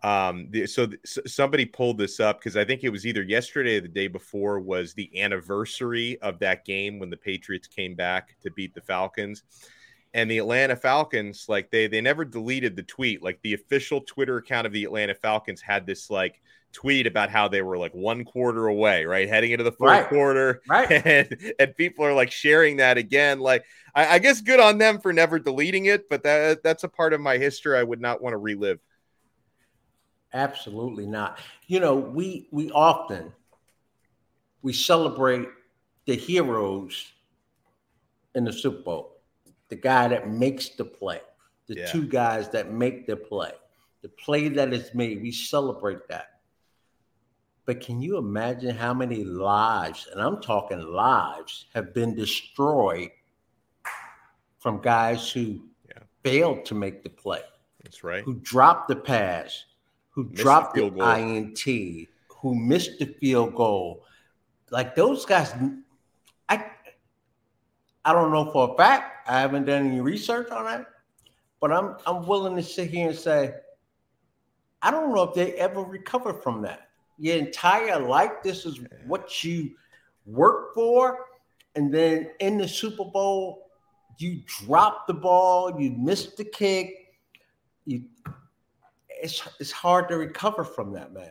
um, 0.05 0.49
the, 0.51 0.67
so 0.67 0.87
th- 0.87 1.01
somebody 1.27 1.65
pulled 1.65 1.97
this 1.97 2.21
up 2.21 2.39
because 2.39 2.57
I 2.59 2.65
think 2.65 2.85
it 2.85 2.91
was 2.91 3.07
either 3.07 3.23
yesterday 3.23 3.79
or 3.79 3.81
the 3.81 3.89
day 3.89 4.07
before 4.07 4.61
was 4.61 4.93
the 4.93 5.21
anniversary 5.23 6.21
of 6.21 6.39
that 6.41 6.67
game 6.67 6.99
when 6.99 7.09
the 7.09 7.17
Patriots 7.17 7.67
came 7.67 7.95
back 7.95 8.37
to 8.43 8.51
beat 8.51 8.75
the 8.75 8.83
Falcons. 8.83 9.43
And 10.13 10.31
the 10.31 10.39
Atlanta 10.39 10.77
Falcons, 10.77 11.47
like 11.49 11.71
they 11.71 11.87
they 11.89 12.01
never 12.03 12.25
deleted 12.25 12.77
the 12.77 12.83
tweet. 12.85 13.23
Like 13.23 13.41
the 13.43 13.55
official 13.55 14.03
Twitter 14.03 14.37
account 14.37 14.67
of 14.67 14.73
the 14.73 14.85
Atlanta 14.85 15.15
Falcons 15.15 15.61
had 15.63 15.87
this 15.87 16.09
like 16.11 16.41
tweet 16.73 17.07
about 17.07 17.31
how 17.31 17.49
they 17.49 17.63
were 17.63 17.79
like 17.79 17.95
one 17.95 18.25
quarter 18.25 18.67
away, 18.69 19.07
right, 19.07 19.29
heading 19.29 19.53
into 19.53 19.65
the 19.65 19.73
fourth 19.73 19.91
Right. 19.91 20.09
quarter, 20.09 20.61
Right. 20.69 20.93
and 21.07 21.55
and 21.59 21.77
people 21.77 22.05
are 22.05 22.13
like 22.13 22.31
sharing 22.31 22.77
that 22.77 22.99
again. 22.99 23.41
Like 23.41 23.65
I, 23.95 24.07
I 24.17 24.19
guess 24.21 24.41
good 24.43 24.61
on 24.61 24.77
them 24.79 25.01
for 25.01 25.13
never 25.15 25.39
deleting 25.39 25.87
it, 25.87 26.09
but 26.11 26.23
that 26.25 26.63
that's 26.63 26.85
a 26.85 26.89
part 26.89 27.13
of 27.15 27.21
my 27.21 27.39
history 27.39 27.77
I 27.79 27.83
would 27.83 28.01
not 28.03 28.21
want 28.23 28.35
to 28.35 28.39
relive. 28.39 28.79
Absolutely 30.35 31.07
not. 31.07 31.39
You 31.69 31.81
know, 31.81 31.95
we 31.95 32.49
we 32.51 32.71
often 32.73 33.33
we 34.63 34.73
celebrate 34.73 35.49
the 36.07 36.17
heroes 36.17 37.13
in 38.35 38.45
the 38.45 38.53
Super 38.53 38.83
Bowl. 38.83 39.21
The 39.69 39.77
guy 39.77 40.09
that 40.09 40.29
makes 40.29 40.71
the 40.71 40.85
play, 40.85 41.21
the 41.67 41.77
Yeah. 41.77 41.87
two 41.87 42.07
guys 42.07 42.49
that 42.51 42.73
make 42.73 43.07
the 43.07 43.17
play, 43.17 43.53
the 44.03 44.09
play 44.09 44.49
that 44.49 44.73
is 44.73 44.93
made. 44.95 45.23
We 45.23 45.31
celebrate 45.33 46.09
that. 46.09 46.41
But 47.65 47.81
can 47.81 48.03
you 48.03 48.19
imagine 48.19 48.75
how 48.77 48.93
many 48.93 49.25
lives, 49.25 50.07
and 50.13 50.21
I'm 50.21 50.43
talking 50.43 50.81
lives, 50.81 51.67
have 51.75 51.95
been 51.95 52.15
destroyed 52.15 53.11
from 54.59 54.81
guys 54.83 55.31
who 55.31 55.61
Yeah. 55.89 56.03
failed 56.23 56.65
to 56.67 56.75
make 56.75 57.03
the 57.05 57.11
play? 57.11 57.43
That's 57.83 58.03
right. 58.03 58.25
who 58.25 58.35
dropped 58.35 58.89
the 58.89 58.97
pass, 58.97 59.65
who 60.15 60.25
Missed 60.25 60.43
dropped 60.43 60.75
the, 60.77 60.91
goal. 60.91 61.03
INT, 61.03 62.09
who 62.29 62.55
missed 62.55 62.99
the 62.99 63.07
field 63.07 63.55
goal. 63.55 64.05
Like 64.71 64.95
those 64.95 65.25
guys, 65.25 65.53
I 66.49 66.65
I 68.05 68.13
don't 68.13 68.33
know 68.33 68.51
for 68.53 68.73
a 68.73 68.77
fact. 68.77 69.29
I 69.29 69.41
haven't 69.41 69.65
done 69.65 69.87
any 69.87 70.01
research 70.01 70.51
on 70.51 70.65
that, 70.65 70.87
but 71.61 71.73
I'm 71.73 71.97
I'm 72.07 72.27
willing 72.27 72.57
to 72.57 72.63
sit 72.63 72.91
here 72.91 73.09
and 73.09 73.19
say, 73.19 73.55
I 74.83 74.91
don't 74.91 75.15
know 75.15 75.23
if 75.25 75.35
they 75.35 75.53
ever 75.55 75.83
recover 75.83 76.35
from 76.35 76.63
that. 76.63 76.89
Your 77.19 77.37
entire 77.37 77.99
life, 77.99 78.33
this 78.43 78.67
is 78.67 78.81
what 79.07 79.43
you 79.43 79.71
work 80.27 80.75
for, 80.75 81.27
and 81.75 81.93
then 81.93 82.31
in 82.41 82.59
the 82.59 82.69
Super 82.69 83.05
Bowl, 83.05 83.71
you 84.19 84.43
drop 84.47 85.07
the 85.07 85.15
ball, 85.15 85.81
you 85.81 85.91
missed 85.91 86.37
the 86.37 86.45
kick, 86.45 87.17
you 87.85 88.05
it's 89.25 89.43
it's 89.59 89.73
hard 89.73 90.09
to 90.11 90.17
recover 90.17 90.63
from 90.63 90.93
that, 90.93 91.13
man. 91.13 91.31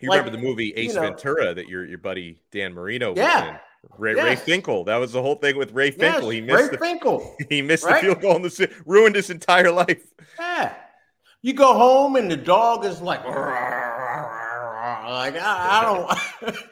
You 0.00 0.08
Like, 0.10 0.18
remember 0.20 0.36
the 0.38 0.42
movie 0.42 0.72
Ace 0.74 0.88
you 0.88 0.94
know- 0.96 1.02
Ventura 1.02 1.54
that 1.54 1.68
your 1.68 1.84
your 1.86 1.98
buddy 1.98 2.42
Dan 2.50 2.72
Marino 2.74 3.10
was 3.10 3.18
Yeah. 3.18 3.50
in? 3.50 3.56
Ray, 3.98 4.14
Ray 4.14 4.34
Finkel. 4.34 4.82
That 4.84 4.96
was 4.96 5.12
the 5.12 5.22
whole 5.22 5.36
thing 5.36 5.56
with 5.56 5.70
Ray 5.72 5.86
Yes, 5.86 5.94
Finkel. 5.96 6.30
he 6.30 6.40
Ray 6.40 6.46
missed 6.46 6.72
the 6.72 6.78
Finkel. 6.88 7.36
he 7.48 7.62
missed 7.62 7.84
right? 7.84 8.00
the 8.02 8.08
field 8.08 8.20
goal 8.20 8.34
in 8.36 8.42
the 8.42 8.68
ruined 8.84 9.14
his 9.14 9.30
entire 9.30 9.70
life. 9.70 10.02
Yeah. 10.40 10.74
You 11.42 11.52
go 11.52 11.72
home 11.74 12.16
and 12.16 12.28
the 12.28 12.36
dog 12.36 12.84
is 12.84 13.00
like, 13.00 13.24
like 13.24 13.36
I, 15.36 15.68
I 15.70 15.82
don't, 15.84 16.10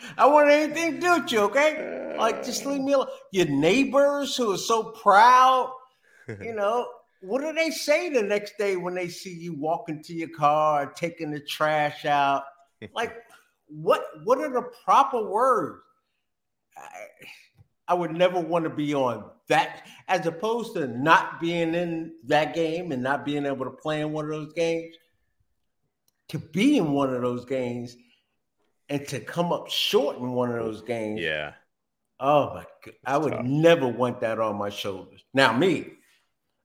I 0.18 0.26
want 0.26 0.50
anything 0.50 0.94
to 0.94 1.00
do 1.00 1.20
with 1.20 1.30
you, 1.32 1.40
okay? 1.42 2.16
Like 2.18 2.44
just 2.44 2.66
leave 2.66 2.80
me 2.80 2.92
alone. 2.94 3.06
Your 3.30 3.46
neighbors 3.46 4.34
who 4.36 4.52
are 4.52 4.58
so 4.58 4.82
proud, 4.84 5.72
you 6.40 6.52
know, 6.54 6.88
what 7.24 7.40
do 7.40 7.52
they 7.52 7.70
say 7.70 8.10
the 8.10 8.22
next 8.22 8.58
day 8.58 8.76
when 8.76 8.94
they 8.94 9.08
see 9.08 9.32
you 9.32 9.54
walking 9.54 10.02
to 10.02 10.14
your 10.14 10.28
car, 10.28 10.92
taking 10.92 11.30
the 11.30 11.40
trash 11.40 12.04
out? 12.04 12.44
Like, 12.94 13.16
what 13.66 14.04
what 14.24 14.38
are 14.38 14.52
the 14.52 14.68
proper 14.84 15.24
words? 15.24 15.80
I, 16.76 17.06
I 17.88 17.94
would 17.94 18.12
never 18.12 18.38
want 18.38 18.64
to 18.64 18.70
be 18.70 18.94
on 18.94 19.30
that, 19.48 19.86
as 20.08 20.26
opposed 20.26 20.74
to 20.74 20.86
not 20.88 21.40
being 21.40 21.74
in 21.74 22.12
that 22.24 22.54
game 22.54 22.92
and 22.92 23.02
not 23.02 23.24
being 23.24 23.46
able 23.46 23.64
to 23.64 23.70
play 23.70 24.02
in 24.02 24.12
one 24.12 24.26
of 24.26 24.32
those 24.32 24.52
games. 24.52 24.96
To 26.28 26.38
be 26.38 26.76
in 26.76 26.92
one 26.92 27.14
of 27.14 27.22
those 27.22 27.46
games 27.46 27.96
and 28.88 29.06
to 29.08 29.20
come 29.20 29.52
up 29.52 29.70
short 29.70 30.18
in 30.18 30.32
one 30.32 30.50
of 30.50 30.56
those 30.56 30.82
games. 30.82 31.20
Yeah. 31.20 31.52
Oh 32.20 32.54
my 32.54 32.64
god, 32.84 32.94
I 33.06 33.16
would 33.16 33.32
tough. 33.32 33.44
never 33.44 33.88
want 33.88 34.20
that 34.20 34.38
on 34.38 34.56
my 34.56 34.68
shoulders. 34.68 35.24
Now, 35.32 35.56
me, 35.56 35.92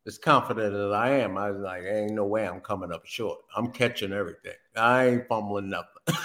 as 0.08 0.18
confident 0.18 0.76
as 0.76 0.92
I 0.92 1.12
am, 1.12 1.38
I 1.38 1.52
was 1.52 1.62
like, 1.62 1.84
ain't 1.84 2.14
no 2.14 2.26
way 2.26 2.48
I'm 2.48 2.62
coming 2.62 2.92
up 2.92 3.06
short. 3.06 3.40
I'm 3.56 3.72
catching 3.72 4.12
everything. 4.14 4.54
I 4.76 5.08
ain't 5.08 5.28
fumbling 5.28 5.70
nothing. 5.70 5.88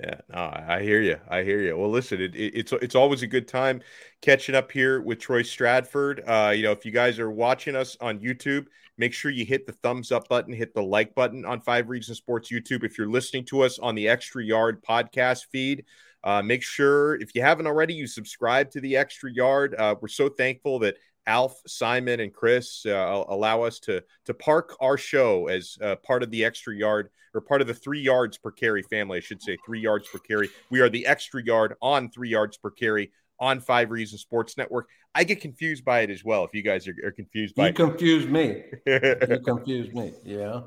Yeah, 0.00 0.20
no, 0.30 0.52
I 0.66 0.82
hear 0.82 1.02
you. 1.02 1.18
I 1.28 1.42
hear 1.42 1.60
you. 1.60 1.76
Well, 1.76 1.90
listen, 1.90 2.20
it, 2.20 2.34
it, 2.34 2.54
it's 2.54 2.72
it's 2.72 2.94
always 2.94 3.22
a 3.22 3.26
good 3.26 3.46
time 3.46 3.82
catching 4.22 4.54
up 4.54 4.72
here 4.72 5.02
with 5.02 5.18
Troy 5.18 5.42
Stradford. 5.42 6.26
Uh, 6.26 6.50
you 6.50 6.62
know, 6.62 6.72
if 6.72 6.84
you 6.86 6.92
guys 6.92 7.18
are 7.18 7.30
watching 7.30 7.76
us 7.76 7.96
on 8.00 8.18
YouTube, 8.18 8.66
make 8.96 9.12
sure 9.12 9.30
you 9.30 9.44
hit 9.44 9.66
the 9.66 9.72
thumbs 9.72 10.10
up 10.10 10.28
button, 10.28 10.52
hit 10.52 10.74
the 10.74 10.82
like 10.82 11.14
button 11.14 11.44
on 11.44 11.60
Five 11.60 11.90
Reasons 11.90 12.18
Sports 12.18 12.50
YouTube. 12.50 12.84
If 12.84 12.96
you're 12.96 13.10
listening 13.10 13.44
to 13.46 13.62
us 13.62 13.78
on 13.78 13.94
the 13.94 14.08
Extra 14.08 14.42
Yard 14.42 14.82
podcast 14.82 15.46
feed, 15.52 15.84
uh, 16.24 16.42
make 16.42 16.62
sure 16.62 17.16
if 17.16 17.34
you 17.34 17.42
haven't 17.42 17.66
already, 17.66 17.94
you 17.94 18.06
subscribe 18.06 18.70
to 18.70 18.80
the 18.80 18.96
Extra 18.96 19.30
Yard. 19.30 19.74
Uh, 19.76 19.94
we're 20.00 20.08
so 20.08 20.28
thankful 20.28 20.78
that 20.80 20.96
Alf, 21.26 21.60
Simon, 21.66 22.20
and 22.20 22.32
Chris 22.32 22.84
uh, 22.86 23.24
allow 23.28 23.62
us 23.62 23.78
to 23.80 24.02
to 24.24 24.34
park 24.34 24.76
our 24.80 24.96
show 24.96 25.48
as 25.48 25.78
uh, 25.82 25.96
part 25.96 26.22
of 26.22 26.30
the 26.30 26.44
extra 26.44 26.74
yard 26.74 27.10
or 27.34 27.40
part 27.40 27.60
of 27.60 27.66
the 27.66 27.74
three 27.74 28.00
yards 28.00 28.38
per 28.38 28.50
carry 28.50 28.82
family. 28.82 29.18
I 29.18 29.20
should 29.20 29.42
say 29.42 29.56
three 29.64 29.80
yards 29.80 30.08
per 30.08 30.18
carry. 30.18 30.50
We 30.70 30.80
are 30.80 30.88
the 30.88 31.06
extra 31.06 31.42
yard 31.42 31.74
on 31.80 32.10
three 32.10 32.28
yards 32.28 32.56
per 32.56 32.70
carry 32.70 33.12
on 33.38 33.60
Five 33.60 33.90
Reasons 33.90 34.20
Sports 34.20 34.56
Network. 34.56 34.88
I 35.14 35.24
get 35.24 35.40
confused 35.40 35.84
by 35.84 36.00
it 36.00 36.10
as 36.10 36.24
well. 36.24 36.44
If 36.44 36.54
you 36.54 36.62
guys 36.62 36.86
are, 36.88 36.94
are 37.04 37.10
confused 37.10 37.54
by 37.54 37.68
you 37.68 37.74
confuse 37.74 38.26
me, 38.26 38.62
you 38.86 39.40
confuse 39.44 39.92
me. 39.92 40.12
Yeah. 40.24 40.60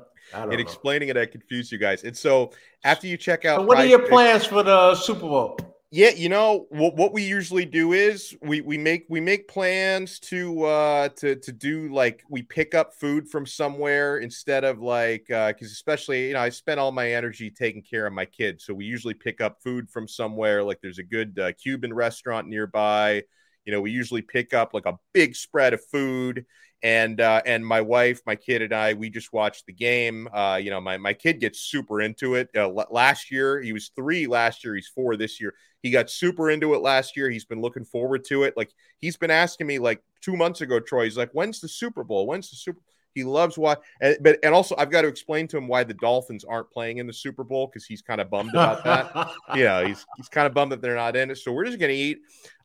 In 0.50 0.58
explaining 0.58 1.08
it, 1.08 1.16
I 1.16 1.26
confuse 1.26 1.70
you 1.70 1.78
guys. 1.78 2.02
And 2.02 2.16
so 2.16 2.52
after 2.84 3.06
you 3.06 3.16
check 3.16 3.44
out, 3.44 3.60
so 3.60 3.66
what 3.66 3.78
are 3.78 3.86
your 3.86 4.06
plans 4.08 4.44
for 4.44 4.62
the 4.62 4.94
Super 4.96 5.20
Bowl? 5.20 5.56
Yeah, 5.92 6.10
you 6.10 6.28
know 6.28 6.66
what, 6.70 6.96
what 6.96 7.12
we 7.12 7.22
usually 7.22 7.64
do 7.64 7.92
is 7.92 8.36
we 8.42 8.60
we 8.60 8.76
make 8.76 9.06
we 9.08 9.20
make 9.20 9.46
plans 9.46 10.18
to 10.20 10.64
uh 10.64 11.08
to 11.10 11.36
to 11.36 11.52
do 11.52 11.88
like 11.92 12.24
we 12.28 12.42
pick 12.42 12.74
up 12.74 12.92
food 12.94 13.28
from 13.28 13.46
somewhere 13.46 14.18
instead 14.18 14.64
of 14.64 14.80
like 14.80 15.30
uh 15.30 15.48
because 15.52 15.70
especially 15.70 16.26
you 16.28 16.32
know 16.34 16.40
I 16.40 16.48
spend 16.48 16.80
all 16.80 16.90
my 16.90 17.12
energy 17.12 17.50
taking 17.50 17.82
care 17.82 18.04
of 18.06 18.12
my 18.12 18.24
kids, 18.24 18.64
so 18.64 18.74
we 18.74 18.84
usually 18.84 19.14
pick 19.14 19.40
up 19.40 19.62
food 19.62 19.88
from 19.88 20.08
somewhere 20.08 20.62
like 20.64 20.80
there's 20.82 20.98
a 20.98 21.04
good 21.04 21.38
uh, 21.38 21.52
Cuban 21.52 21.94
restaurant 21.94 22.48
nearby. 22.48 23.22
You 23.64 23.72
know, 23.72 23.80
we 23.80 23.90
usually 23.92 24.22
pick 24.22 24.54
up 24.54 24.74
like 24.74 24.86
a 24.86 24.98
big 25.12 25.34
spread 25.36 25.72
of 25.72 25.84
food 25.90 26.46
and 26.82 27.20
uh, 27.20 27.42
and 27.46 27.66
my 27.66 27.80
wife, 27.80 28.20
my 28.26 28.36
kid, 28.36 28.62
and 28.62 28.72
I, 28.72 28.94
we 28.94 29.10
just 29.10 29.32
watched 29.32 29.66
the 29.66 29.72
game. 29.72 30.28
Uh, 30.32 30.60
you 30.62 30.70
know, 30.70 30.80
my 30.80 30.96
my 30.98 31.12
kid 31.12 31.40
gets 31.40 31.60
super 31.60 32.00
into 32.00 32.34
it. 32.34 32.50
Uh, 32.54 32.68
l- 32.68 32.86
last 32.90 33.30
year, 33.30 33.60
he 33.60 33.72
was 33.72 33.90
three. 33.96 34.26
Last 34.26 34.64
year, 34.64 34.74
he's 34.74 34.88
four. 34.88 35.16
This 35.16 35.40
year, 35.40 35.54
he 35.82 35.90
got 35.90 36.10
super 36.10 36.50
into 36.50 36.74
it. 36.74 36.82
Last 36.82 37.16
year, 37.16 37.30
he's 37.30 37.44
been 37.44 37.60
looking 37.60 37.84
forward 37.84 38.24
to 38.26 38.42
it. 38.42 38.56
Like 38.56 38.72
he's 38.98 39.16
been 39.16 39.30
asking 39.30 39.66
me 39.66 39.78
like 39.78 40.02
two 40.20 40.36
months 40.36 40.60
ago, 40.60 40.78
Troy. 40.78 41.04
He's 41.04 41.16
like, 41.16 41.32
"When's 41.32 41.60
the 41.60 41.68
Super 41.68 42.04
Bowl? 42.04 42.26
When's 42.26 42.50
the 42.50 42.56
Super?" 42.56 42.80
He 43.16 43.24
loves 43.24 43.56
why, 43.56 43.76
and, 44.02 44.18
but 44.20 44.38
and 44.42 44.54
also 44.54 44.74
I've 44.76 44.90
got 44.90 45.00
to 45.00 45.08
explain 45.08 45.48
to 45.48 45.56
him 45.56 45.68
why 45.68 45.84
the 45.84 45.94
Dolphins 45.94 46.44
aren't 46.44 46.70
playing 46.70 46.98
in 46.98 47.06
the 47.06 47.14
Super 47.14 47.44
Bowl 47.44 47.66
because 47.66 47.86
he's 47.86 48.02
kind 48.02 48.20
of 48.20 48.28
bummed 48.28 48.50
about 48.50 48.84
that. 48.84 49.10
yeah, 49.48 49.54
you 49.54 49.64
know, 49.64 49.86
he's 49.86 50.04
he's 50.18 50.28
kind 50.28 50.46
of 50.46 50.52
bummed 50.52 50.72
that 50.72 50.82
they're 50.82 50.94
not 50.94 51.16
in 51.16 51.30
it. 51.30 51.38
So 51.38 51.50
we're 51.50 51.64
just 51.64 51.78
gonna 51.78 51.94
eat 51.94 52.18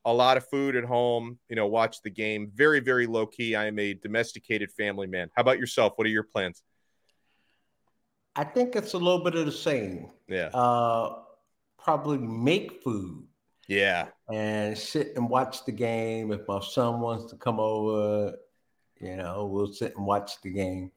a 0.06 0.14
lot 0.14 0.38
of 0.38 0.47
food 0.49 0.76
at 0.76 0.84
home, 0.84 1.38
you 1.49 1.56
know, 1.56 1.68
watch 1.68 2.02
the 2.02 2.10
game. 2.10 2.52
Very, 2.54 2.80
very 2.80 3.06
low 3.08 3.26
key. 3.26 3.56
I 3.56 3.68
am 3.68 3.78
a 3.80 3.93
domesticated 3.93 4.72
family 4.72 5.08
man. 5.08 5.30
How 5.36 5.41
about 5.41 5.60
yourself? 5.60 5.93
What 5.95 6.08
are 6.08 6.12
your 6.12 6.24
plans? 6.24 6.64
I 8.36 8.43
think 8.43 8.76
it's 8.76 8.93
a 8.93 8.97
little 8.97 9.24
bit 9.24 9.36
of 9.36 9.45
the 9.45 9.52
same. 9.52 10.10
Yeah. 10.28 10.47
Uh, 10.54 11.20
probably 11.78 12.18
make 12.18 12.82
food. 12.84 13.26
Yeah. 13.68 14.08
And 14.32 14.78
sit 14.78 15.14
and 15.16 15.30
watch 15.30 15.66
the 15.66 15.72
game. 15.72 16.32
If 16.32 16.47
my 16.47 16.62
son 16.62 16.99
wants 16.99 17.32
to 17.32 17.38
come 17.38 17.60
over, 17.60 18.36
you 18.99 19.16
know, 19.18 19.45
we'll 19.45 19.74
sit 19.74 19.95
and 19.95 20.06
watch 20.06 20.41
the 20.41 20.52
game. 20.52 20.91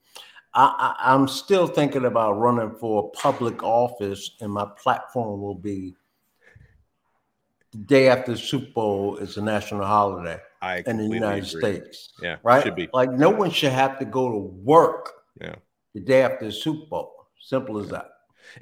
I, 0.54 0.94
I, 0.98 1.12
I'm 1.12 1.26
still 1.26 1.66
thinking 1.66 2.04
about 2.04 2.38
running 2.38 2.76
for 2.78 3.10
public 3.10 3.62
office, 3.62 4.36
and 4.40 4.52
my 4.52 4.66
platform 4.80 5.40
will 5.40 5.56
be 5.56 5.96
day 7.74 8.08
after 8.08 8.32
the 8.32 8.38
Super 8.38 8.72
Bowl 8.72 9.16
is 9.16 9.36
a 9.36 9.42
national 9.42 9.84
holiday 9.84 10.38
I 10.62 10.82
in 10.86 10.96
the 10.96 11.04
United 11.04 11.48
agree. 11.48 11.60
States. 11.60 12.12
Yeah, 12.22 12.36
right. 12.42 12.62
should 12.62 12.74
be. 12.74 12.88
Like 12.92 13.10
no 13.10 13.30
one 13.30 13.50
should 13.50 13.72
have 13.72 13.98
to 13.98 14.04
go 14.04 14.30
to 14.30 14.38
work. 14.38 15.12
Yeah. 15.40 15.56
The 15.94 16.00
day 16.00 16.22
after 16.22 16.46
the 16.46 16.52
Super 16.52 16.86
Bowl. 16.86 17.12
Simple 17.40 17.78
as 17.78 17.88
that. 17.90 18.10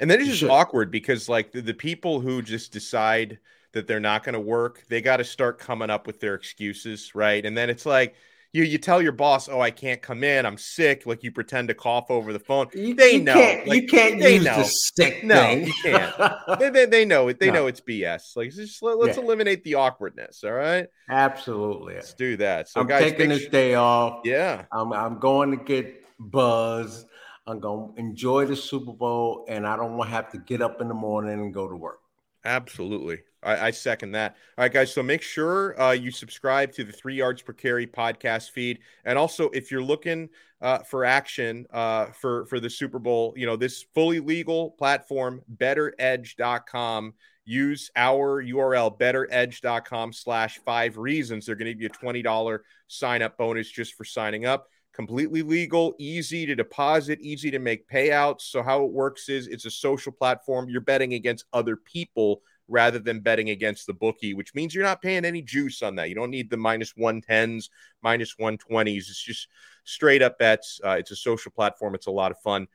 And 0.00 0.10
then 0.10 0.20
it's 0.20 0.30
just 0.30 0.50
awkward 0.50 0.90
because 0.90 1.28
like 1.28 1.52
the, 1.52 1.60
the 1.60 1.74
people 1.74 2.20
who 2.20 2.42
just 2.42 2.72
decide 2.72 3.38
that 3.72 3.86
they're 3.86 4.00
not 4.00 4.24
going 4.24 4.34
to 4.34 4.40
work, 4.40 4.84
they 4.88 5.00
got 5.00 5.18
to 5.18 5.24
start 5.24 5.58
coming 5.58 5.90
up 5.90 6.06
with 6.06 6.20
their 6.20 6.34
excuses, 6.34 7.14
right? 7.14 7.44
And 7.44 7.56
then 7.56 7.70
it's 7.70 7.86
like 7.86 8.14
you 8.52 8.64
you 8.64 8.78
tell 8.78 9.00
your 9.00 9.12
boss, 9.12 9.48
"Oh, 9.48 9.60
I 9.60 9.70
can't 9.70 10.02
come 10.02 10.22
in. 10.24 10.44
I'm 10.44 10.58
sick." 10.58 11.06
Like 11.06 11.22
you 11.22 11.32
pretend 11.32 11.68
to 11.68 11.74
cough 11.74 12.10
over 12.10 12.32
the 12.32 12.38
phone. 12.38 12.68
You, 12.74 12.94
they 12.94 13.12
you 13.14 13.22
know. 13.24 13.34
Can't, 13.34 13.66
Like, 13.66 13.82
you 13.82 13.88
can't 13.88 14.20
they 14.20 14.34
use 14.36 14.44
know. 14.44 14.56
the 14.58 14.64
stick 14.64 15.24
No, 15.24 15.36
thing. 15.36 15.66
you 15.66 15.72
can't. 15.82 16.14
they, 16.60 16.70
they, 16.70 16.86
they 16.86 17.04
know 17.04 17.28
it. 17.28 17.40
They 17.40 17.46
No. 17.48 17.52
know 17.54 17.66
it's 17.66 17.80
BS. 17.80 18.36
Like 18.36 18.50
just 18.50 18.82
let, 18.82 18.98
us 19.08 19.16
Yeah. 19.16 19.22
eliminate 19.24 19.64
the 19.64 19.74
awkwardness. 19.76 20.44
All 20.44 20.52
right, 20.52 20.86
Absolutely. 21.08 21.94
let's 21.94 22.12
do 22.14 22.36
that. 22.38 22.68
So 22.68 22.80
I'm 22.80 22.86
guys, 22.86 23.02
taking 23.02 23.30
this 23.30 23.44
su- 23.44 23.48
day 23.48 23.74
off. 23.74 24.20
yeah, 24.24 24.64
I'm 24.70 24.92
I'm 24.92 25.18
going 25.18 25.50
to 25.56 25.64
get 25.64 26.02
buzz. 26.18 27.06
I'm 27.46 27.58
going 27.58 27.94
to 27.94 28.00
enjoy 28.00 28.44
the 28.46 28.54
Super 28.54 28.92
Bowl, 28.92 29.46
and 29.48 29.66
I 29.66 29.76
don't 29.76 29.96
want 29.96 30.10
to 30.10 30.14
have 30.14 30.30
to 30.32 30.38
get 30.38 30.62
up 30.62 30.80
in 30.80 30.88
the 30.88 30.94
morning 30.94 31.40
and 31.40 31.52
go 31.52 31.68
to 31.68 31.74
work. 31.74 31.98
Absolutely. 32.44 33.18
I, 33.42 33.68
I 33.68 33.70
second 33.70 34.12
that. 34.12 34.36
All 34.56 34.64
right, 34.64 34.72
guys. 34.72 34.92
So 34.92 35.02
make 35.02 35.22
sure 35.22 35.80
uh, 35.80 35.92
you 35.92 36.10
subscribe 36.10 36.72
to 36.72 36.84
the 36.84 36.92
Three 36.92 37.16
Yards 37.16 37.42
Per 37.42 37.52
Carry 37.52 37.86
podcast 37.86 38.50
feed, 38.50 38.78
and 39.04 39.18
also 39.18 39.48
if 39.50 39.70
you're 39.70 39.82
looking 39.82 40.28
uh, 40.60 40.78
for 40.78 41.04
action 41.04 41.66
uh, 41.72 42.06
for 42.06 42.46
for 42.46 42.60
the 42.60 42.70
Super 42.70 42.98
Bowl, 42.98 43.34
you 43.36 43.46
know 43.46 43.56
this 43.56 43.84
fully 43.94 44.20
legal 44.20 44.70
platform, 44.72 45.42
BettorEdge.com. 45.56 47.14
Use 47.44 47.90
our 47.96 48.42
URL, 48.42 48.96
BettorEdge.com/slash 48.98 50.60
five 50.64 50.96
reasons. 50.96 51.46
They're 51.46 51.56
going 51.56 51.66
to 51.66 51.74
give 51.74 51.82
you 51.82 51.88
a 51.88 51.90
twenty 51.90 52.22
dollar 52.22 52.64
sign 52.86 53.22
up 53.22 53.36
bonus 53.36 53.68
just 53.68 53.94
for 53.94 54.04
signing 54.04 54.46
up. 54.46 54.68
Completely 54.94 55.40
legal, 55.42 55.94
easy 55.98 56.44
to 56.44 56.54
deposit, 56.54 57.18
easy 57.22 57.50
to 57.50 57.58
make 57.58 57.88
payouts. 57.88 58.42
So 58.42 58.62
how 58.62 58.84
it 58.84 58.92
works 58.92 59.30
is 59.30 59.48
it's 59.48 59.64
a 59.64 59.70
social 59.70 60.12
platform. 60.12 60.68
You're 60.68 60.82
betting 60.82 61.14
against 61.14 61.46
other 61.52 61.76
people 61.76 62.42
rather 62.72 62.98
than 62.98 63.20
betting 63.20 63.50
against 63.50 63.86
the 63.86 63.92
bookie, 63.92 64.34
which 64.34 64.54
means 64.54 64.74
you're 64.74 64.82
not 64.82 65.02
paying 65.02 65.24
any 65.24 65.42
juice 65.42 65.82
on 65.82 65.94
that. 65.96 66.08
You 66.08 66.14
don't 66.14 66.30
need 66.30 66.50
the 66.50 66.56
minus 66.56 66.94
110s, 66.94 67.68
minus 68.02 68.34
120s. 68.36 68.96
It's 68.96 69.22
just 69.22 69.46
straight 69.84 70.22
up 70.22 70.38
bets. 70.38 70.80
Uh, 70.84 70.96
it's 70.98 71.10
a 71.10 71.16
social 71.16 71.52
platform. 71.52 71.94
It's 71.94 72.06
a 72.06 72.10
lot 72.10 72.32
of 72.32 72.40
fun. 72.40 72.66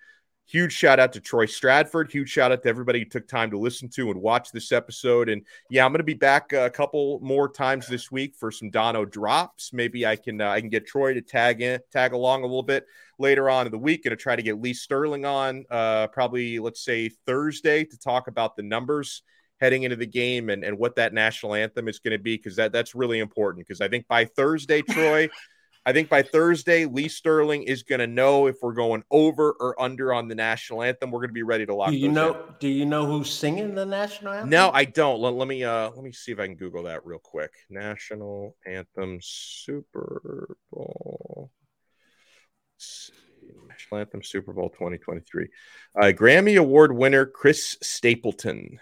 Huge 0.45 0.71
shout 0.71 0.97
out 0.97 1.11
to 1.11 1.19
Troy 1.19 1.45
Stradford. 1.45 2.09
Huge 2.09 2.29
shout 2.29 2.53
out 2.53 2.63
to 2.63 2.69
everybody 2.69 2.99
who 2.99 3.05
took 3.05 3.27
time 3.27 3.51
to 3.51 3.57
listen 3.57 3.89
to 3.89 4.11
and 4.11 4.21
watch 4.21 4.53
this 4.53 4.71
episode. 4.71 5.27
And 5.27 5.41
yeah, 5.69 5.83
I'm 5.83 5.91
going 5.91 5.97
to 5.97 6.05
be 6.05 6.13
back 6.13 6.53
a 6.53 6.69
couple 6.69 7.19
more 7.21 7.49
times 7.49 7.85
this 7.85 8.09
week 8.13 8.33
for 8.33 8.49
some 8.49 8.69
Donno 8.69 9.03
drops. 9.03 9.73
Maybe 9.73 10.05
I 10.05 10.15
can 10.15 10.39
uh, 10.39 10.51
I 10.51 10.61
can 10.61 10.69
get 10.69 10.87
Troy 10.87 11.13
to 11.13 11.21
tag 11.21 11.61
in, 11.61 11.81
tag 11.91 12.13
along 12.13 12.43
a 12.43 12.45
little 12.45 12.63
bit 12.63 12.85
later 13.19 13.49
on 13.49 13.65
in 13.65 13.73
the 13.73 13.77
week. 13.77 14.05
Going 14.05 14.15
to 14.15 14.15
try 14.15 14.37
to 14.37 14.41
get 14.41 14.61
Lee 14.61 14.73
Sterling 14.73 15.25
on, 15.25 15.65
uh, 15.69 16.07
probably 16.07 16.59
let's 16.59 16.81
say 16.81 17.09
Thursday 17.09 17.83
to 17.83 17.99
talk 17.99 18.29
about 18.29 18.55
the 18.55 18.63
numbers 18.63 19.23
heading 19.59 19.83
into 19.83 19.95
the 19.95 20.05
game 20.05 20.49
and, 20.49 20.63
and 20.63 20.77
what 20.77 20.95
that 20.95 21.13
national 21.13 21.53
anthem 21.53 21.87
is 21.87 21.99
going 21.99 22.17
to 22.17 22.23
be 22.23 22.37
because 22.37 22.55
that 22.55 22.71
that's 22.71 22.95
really 22.95 23.19
important 23.19 23.65
because 23.65 23.81
I 23.81 23.87
think 23.87 24.07
by 24.07 24.25
Thursday, 24.25 24.81
Troy. 24.89 25.29
I 25.85 25.93
think 25.93 26.09
by 26.09 26.21
Thursday, 26.21 26.83
Lee 26.83 27.07
Sterling 27.07 27.63
is 27.63 27.83
going 27.83 27.99
to 27.99 28.07
know 28.07 28.47
if 28.47 28.57
we're 28.61 28.73
going 28.73 29.03
over 29.09 29.51
or 29.51 29.81
under 29.81 30.13
on 30.13 30.27
the 30.27 30.35
national 30.35 30.83
anthem. 30.83 31.11
We're 31.11 31.19
going 31.19 31.29
to 31.29 31.33
be 31.33 31.43
ready 31.43 31.65
to 31.65 31.73
lock. 31.73 31.91
Do 31.91 31.95
you 31.95 32.11
know? 32.11 32.33
in. 32.33 32.39
Do 32.59 32.67
you 32.67 32.85
know 32.85 33.05
who's 33.05 33.31
singing 33.31 33.73
the 33.73 33.85
national 33.85 34.33
anthem? 34.33 34.49
No, 34.49 34.69
I 34.73 34.83
don't. 34.83 35.21
Let, 35.21 35.35
let 35.35 35.47
me 35.47 35.63
uh 35.63 35.89
let 35.91 36.03
me 36.03 36.11
see 36.11 36.33
if 36.33 36.39
I 36.41 36.45
can 36.45 36.55
Google 36.55 36.83
that 36.83 37.05
real 37.05 37.19
quick. 37.19 37.53
National 37.69 38.57
anthem 38.65 39.19
Super 39.21 40.57
Bowl. 40.73 41.51
Let's 42.75 43.11
see. 43.13 43.13
National 43.69 44.01
anthem 44.01 44.23
Super 44.23 44.51
Bowl 44.51 44.69
2023. 44.69 45.47
Uh, 45.95 46.05
Grammy 46.07 46.59
Award 46.59 46.91
winner 46.91 47.25
Chris 47.25 47.77
Stapleton 47.81 48.79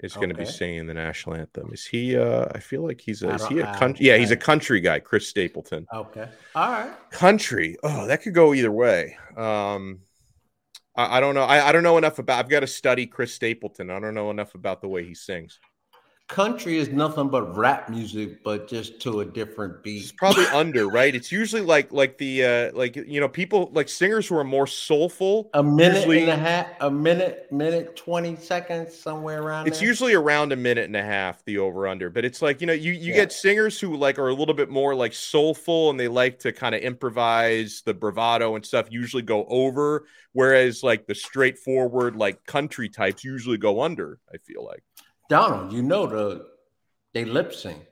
is 0.00 0.14
going 0.14 0.28
to 0.28 0.34
be 0.34 0.44
singing 0.44 0.86
the 0.86 0.94
national 0.94 1.36
anthem. 1.36 1.70
Is 1.72 1.84
he? 1.86 2.16
uh 2.16 2.46
I 2.54 2.60
feel 2.60 2.82
like 2.82 3.00
he's 3.00 3.22
a. 3.22 3.34
Is 3.34 3.46
he 3.46 3.60
a 3.60 3.74
country? 3.74 4.06
Yeah, 4.06 4.16
he's 4.16 4.30
a 4.30 4.36
country 4.36 4.80
guy. 4.80 5.00
Chris 5.00 5.28
Stapleton. 5.28 5.86
Okay. 5.92 6.28
All 6.54 6.70
right. 6.70 7.10
Country. 7.10 7.76
Oh, 7.82 8.06
that 8.06 8.22
could 8.22 8.34
go 8.34 8.52
either 8.52 8.72
way. 8.72 9.16
Um, 9.36 10.00
I, 10.96 11.18
I 11.18 11.20
don't 11.20 11.34
know. 11.34 11.44
I, 11.44 11.68
I 11.68 11.72
don't 11.72 11.82
know 11.82 11.98
enough 11.98 12.18
about. 12.18 12.38
I've 12.38 12.50
got 12.50 12.60
to 12.60 12.66
study 12.66 13.06
Chris 13.06 13.34
Stapleton. 13.34 13.90
I 13.90 13.98
don't 13.98 14.14
know 14.14 14.30
enough 14.30 14.54
about 14.54 14.80
the 14.80 14.88
way 14.88 15.04
he 15.04 15.14
sings. 15.14 15.60
Country 16.28 16.76
is 16.78 16.88
nothing 16.88 17.28
but 17.28 17.56
rap 17.56 17.88
music, 17.88 18.42
but 18.42 18.66
just 18.66 18.98
to 19.02 19.20
a 19.20 19.24
different 19.24 19.74
It's 19.84 20.10
beat. 20.10 20.16
probably 20.16 20.44
under, 20.46 20.88
right? 20.88 21.14
It's 21.14 21.30
usually 21.30 21.62
like 21.62 21.92
like 21.92 22.18
the 22.18 22.44
uh 22.44 22.70
like 22.74 22.96
you 22.96 23.20
know 23.20 23.28
people 23.28 23.70
like 23.72 23.88
singers 23.88 24.26
who 24.26 24.36
are 24.36 24.42
more 24.42 24.66
soulful. 24.66 25.48
A 25.54 25.62
minute 25.62 25.98
usually- 25.98 26.22
and 26.22 26.30
a 26.32 26.36
half, 26.36 26.66
a 26.80 26.90
minute, 26.90 27.46
minute, 27.52 27.94
20 27.94 28.34
seconds, 28.34 28.92
somewhere 28.92 29.40
around 29.40 29.68
It's 29.68 29.78
there. 29.78 29.86
usually 29.86 30.14
around 30.14 30.50
a 30.50 30.56
minute 30.56 30.86
and 30.86 30.96
a 30.96 31.02
half, 31.04 31.44
the 31.44 31.58
over 31.58 31.86
under. 31.86 32.10
But 32.10 32.24
it's 32.24 32.42
like 32.42 32.60
you 32.60 32.66
know 32.66 32.72
you 32.72 32.90
you 32.90 33.10
Yeah. 33.10 33.18
get 33.18 33.32
singers 33.32 33.78
who 33.78 33.96
like 33.96 34.18
are 34.18 34.28
a 34.28 34.34
little 34.34 34.54
bit 34.54 34.68
more 34.68 34.96
like 34.96 35.12
soulful 35.14 35.90
and 35.90 36.00
they 36.00 36.08
like 36.08 36.40
to 36.40 36.52
kind 36.52 36.74
of 36.74 36.80
improvise 36.80 37.82
the 37.86 37.94
bravado 37.94 38.56
and 38.56 38.66
stuff. 38.66 38.88
Usually 38.90 39.22
go 39.22 39.44
over, 39.48 40.06
whereas 40.32 40.82
like 40.82 41.06
the 41.06 41.14
straightforward 41.14 42.16
like 42.16 42.44
country 42.46 42.88
types 42.88 43.22
usually 43.22 43.58
go 43.58 43.80
under. 43.80 44.18
I 44.34 44.38
feel 44.38 44.64
like. 44.64 44.82
Donno, 45.28 45.70
you 45.70 45.82
know 45.82 46.06
the 46.06 46.46
they 47.12 47.24
lip 47.24 47.52
sync. 47.52 47.82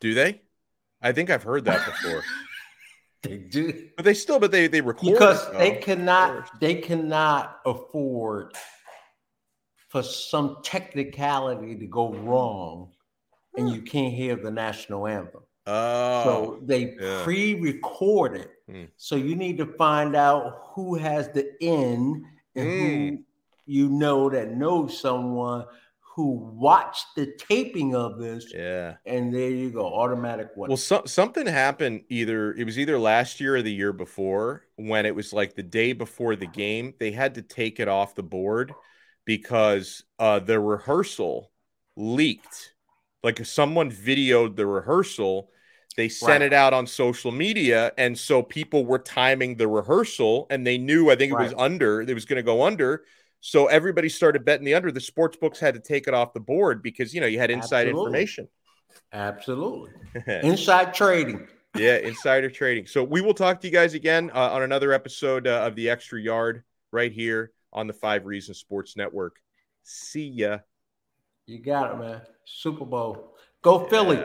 Do 0.00 0.14
they? 0.14 0.42
I 1.00 1.12
think 1.12 1.30
I've 1.30 1.42
heard 1.42 1.64
that 1.64 1.84
before. 1.84 2.22
They 3.24 3.36
do 3.36 3.88
but 3.96 4.04
they 4.04 4.14
still, 4.14 4.38
but 4.38 4.52
they 4.52 4.68
they 4.68 4.80
record 4.80 5.12
because 5.12 5.44
it, 5.48 5.58
they 5.58 5.70
though. 5.72 5.80
cannot 5.80 6.60
they 6.60 6.76
cannot 6.76 7.58
afford 7.66 8.52
for 9.88 10.04
some 10.04 10.58
technicality 10.62 11.74
to 11.74 11.86
go 11.86 12.14
wrong 12.14 12.92
and 13.56 13.70
you 13.70 13.82
can't 13.82 14.14
hear 14.14 14.36
the 14.36 14.52
national 14.52 15.08
anthem. 15.08 15.42
Oh, 15.66 16.24
so 16.24 16.60
they 16.62 16.94
yeah. 16.98 17.22
pre-record 17.24 18.36
it. 18.36 18.50
Mm. 18.70 18.88
So 18.96 19.16
you 19.16 19.34
need 19.34 19.58
to 19.58 19.66
find 19.66 20.14
out 20.14 20.70
who 20.74 20.94
has 20.94 21.28
the 21.30 21.52
in 21.60 22.24
and 22.54 22.66
who 22.66 23.18
you 23.66 23.88
know 23.88 24.30
that 24.30 24.52
knows 24.56 24.98
someone 24.98 25.66
who 26.18 26.32
watched 26.32 27.14
the 27.14 27.32
taping 27.38 27.94
of 27.94 28.18
this. 28.18 28.52
yeah. 28.52 28.96
And 29.06 29.32
there 29.32 29.50
you 29.50 29.70
go, 29.70 29.86
automatic 29.86 30.48
one. 30.56 30.68
Well, 30.68 30.76
so, 30.76 31.04
something 31.06 31.46
happened 31.46 32.02
either 32.08 32.54
it 32.54 32.64
was 32.64 32.76
either 32.76 32.98
last 32.98 33.38
year 33.38 33.54
or 33.54 33.62
the 33.62 33.72
year 33.72 33.92
before 33.92 34.64
when 34.74 35.06
it 35.06 35.14
was 35.14 35.32
like 35.32 35.54
the 35.54 35.62
day 35.62 35.92
before 35.92 36.34
the 36.34 36.46
game, 36.46 36.92
they 36.98 37.12
had 37.12 37.36
to 37.36 37.42
take 37.42 37.78
it 37.78 37.86
off 37.86 38.16
the 38.16 38.24
board 38.24 38.74
because 39.24 40.02
uh 40.18 40.40
the 40.40 40.58
rehearsal 40.58 41.52
leaked. 41.96 42.72
Like 43.22 43.38
if 43.38 43.46
someone 43.46 43.88
videoed 43.88 44.56
the 44.56 44.66
rehearsal, 44.66 45.50
they 45.96 46.08
sent 46.08 46.40
Right. 46.40 46.42
it 46.42 46.52
out 46.52 46.72
on 46.72 46.88
social 46.88 47.30
media 47.30 47.92
and 47.96 48.18
so 48.18 48.42
people 48.42 48.84
were 48.84 48.98
timing 48.98 49.56
the 49.56 49.68
rehearsal 49.68 50.48
and 50.50 50.66
they 50.66 50.78
knew 50.78 51.10
I 51.10 51.16
think 51.16 51.30
it 51.32 51.38
was 51.38 51.54
under, 51.56 52.00
it 52.02 52.12
was 52.12 52.24
going 52.24 52.38
to 52.38 52.42
go 52.42 52.64
under. 52.64 53.04
So 53.40 53.66
everybody 53.66 54.08
started 54.08 54.44
betting 54.44 54.64
the 54.64 54.74
under. 54.74 54.90
The 54.90 55.00
sports 55.00 55.36
books 55.36 55.60
had 55.60 55.74
to 55.74 55.80
take 55.80 56.08
it 56.08 56.14
off 56.14 56.32
the 56.32 56.40
board 56.40 56.82
because 56.82 57.14
you 57.14 57.20
know 57.20 57.26
you 57.26 57.38
had 57.38 57.50
inside 57.50 57.86
Absolutely. 57.86 58.00
information. 58.00 58.48
Absolutely. 59.12 59.90
Inside 60.42 60.92
trading. 60.92 61.46
yeah, 61.76 61.96
insider 61.98 62.50
trading. 62.50 62.86
So 62.86 63.04
we 63.04 63.20
will 63.20 63.34
talk 63.34 63.60
to 63.60 63.66
you 63.66 63.72
guys 63.72 63.94
again 63.94 64.30
uh, 64.34 64.52
on 64.52 64.62
another 64.62 64.92
episode 64.92 65.46
uh, 65.46 65.62
of 65.66 65.76
the 65.76 65.88
Extra 65.88 66.20
Yard 66.20 66.64
right 66.90 67.12
here 67.12 67.52
on 67.72 67.86
the 67.86 67.92
Five 67.92 68.26
Reasons 68.26 68.58
Sports 68.58 68.96
Network. 68.96 69.36
See 69.84 70.26
ya. 70.26 70.58
You 71.46 71.58
got 71.58 71.94
it, 71.94 71.98
man. 71.98 72.22
Super 72.44 72.84
Bowl. 72.84 73.36
Go 73.62 73.86
Philly. 73.86 74.24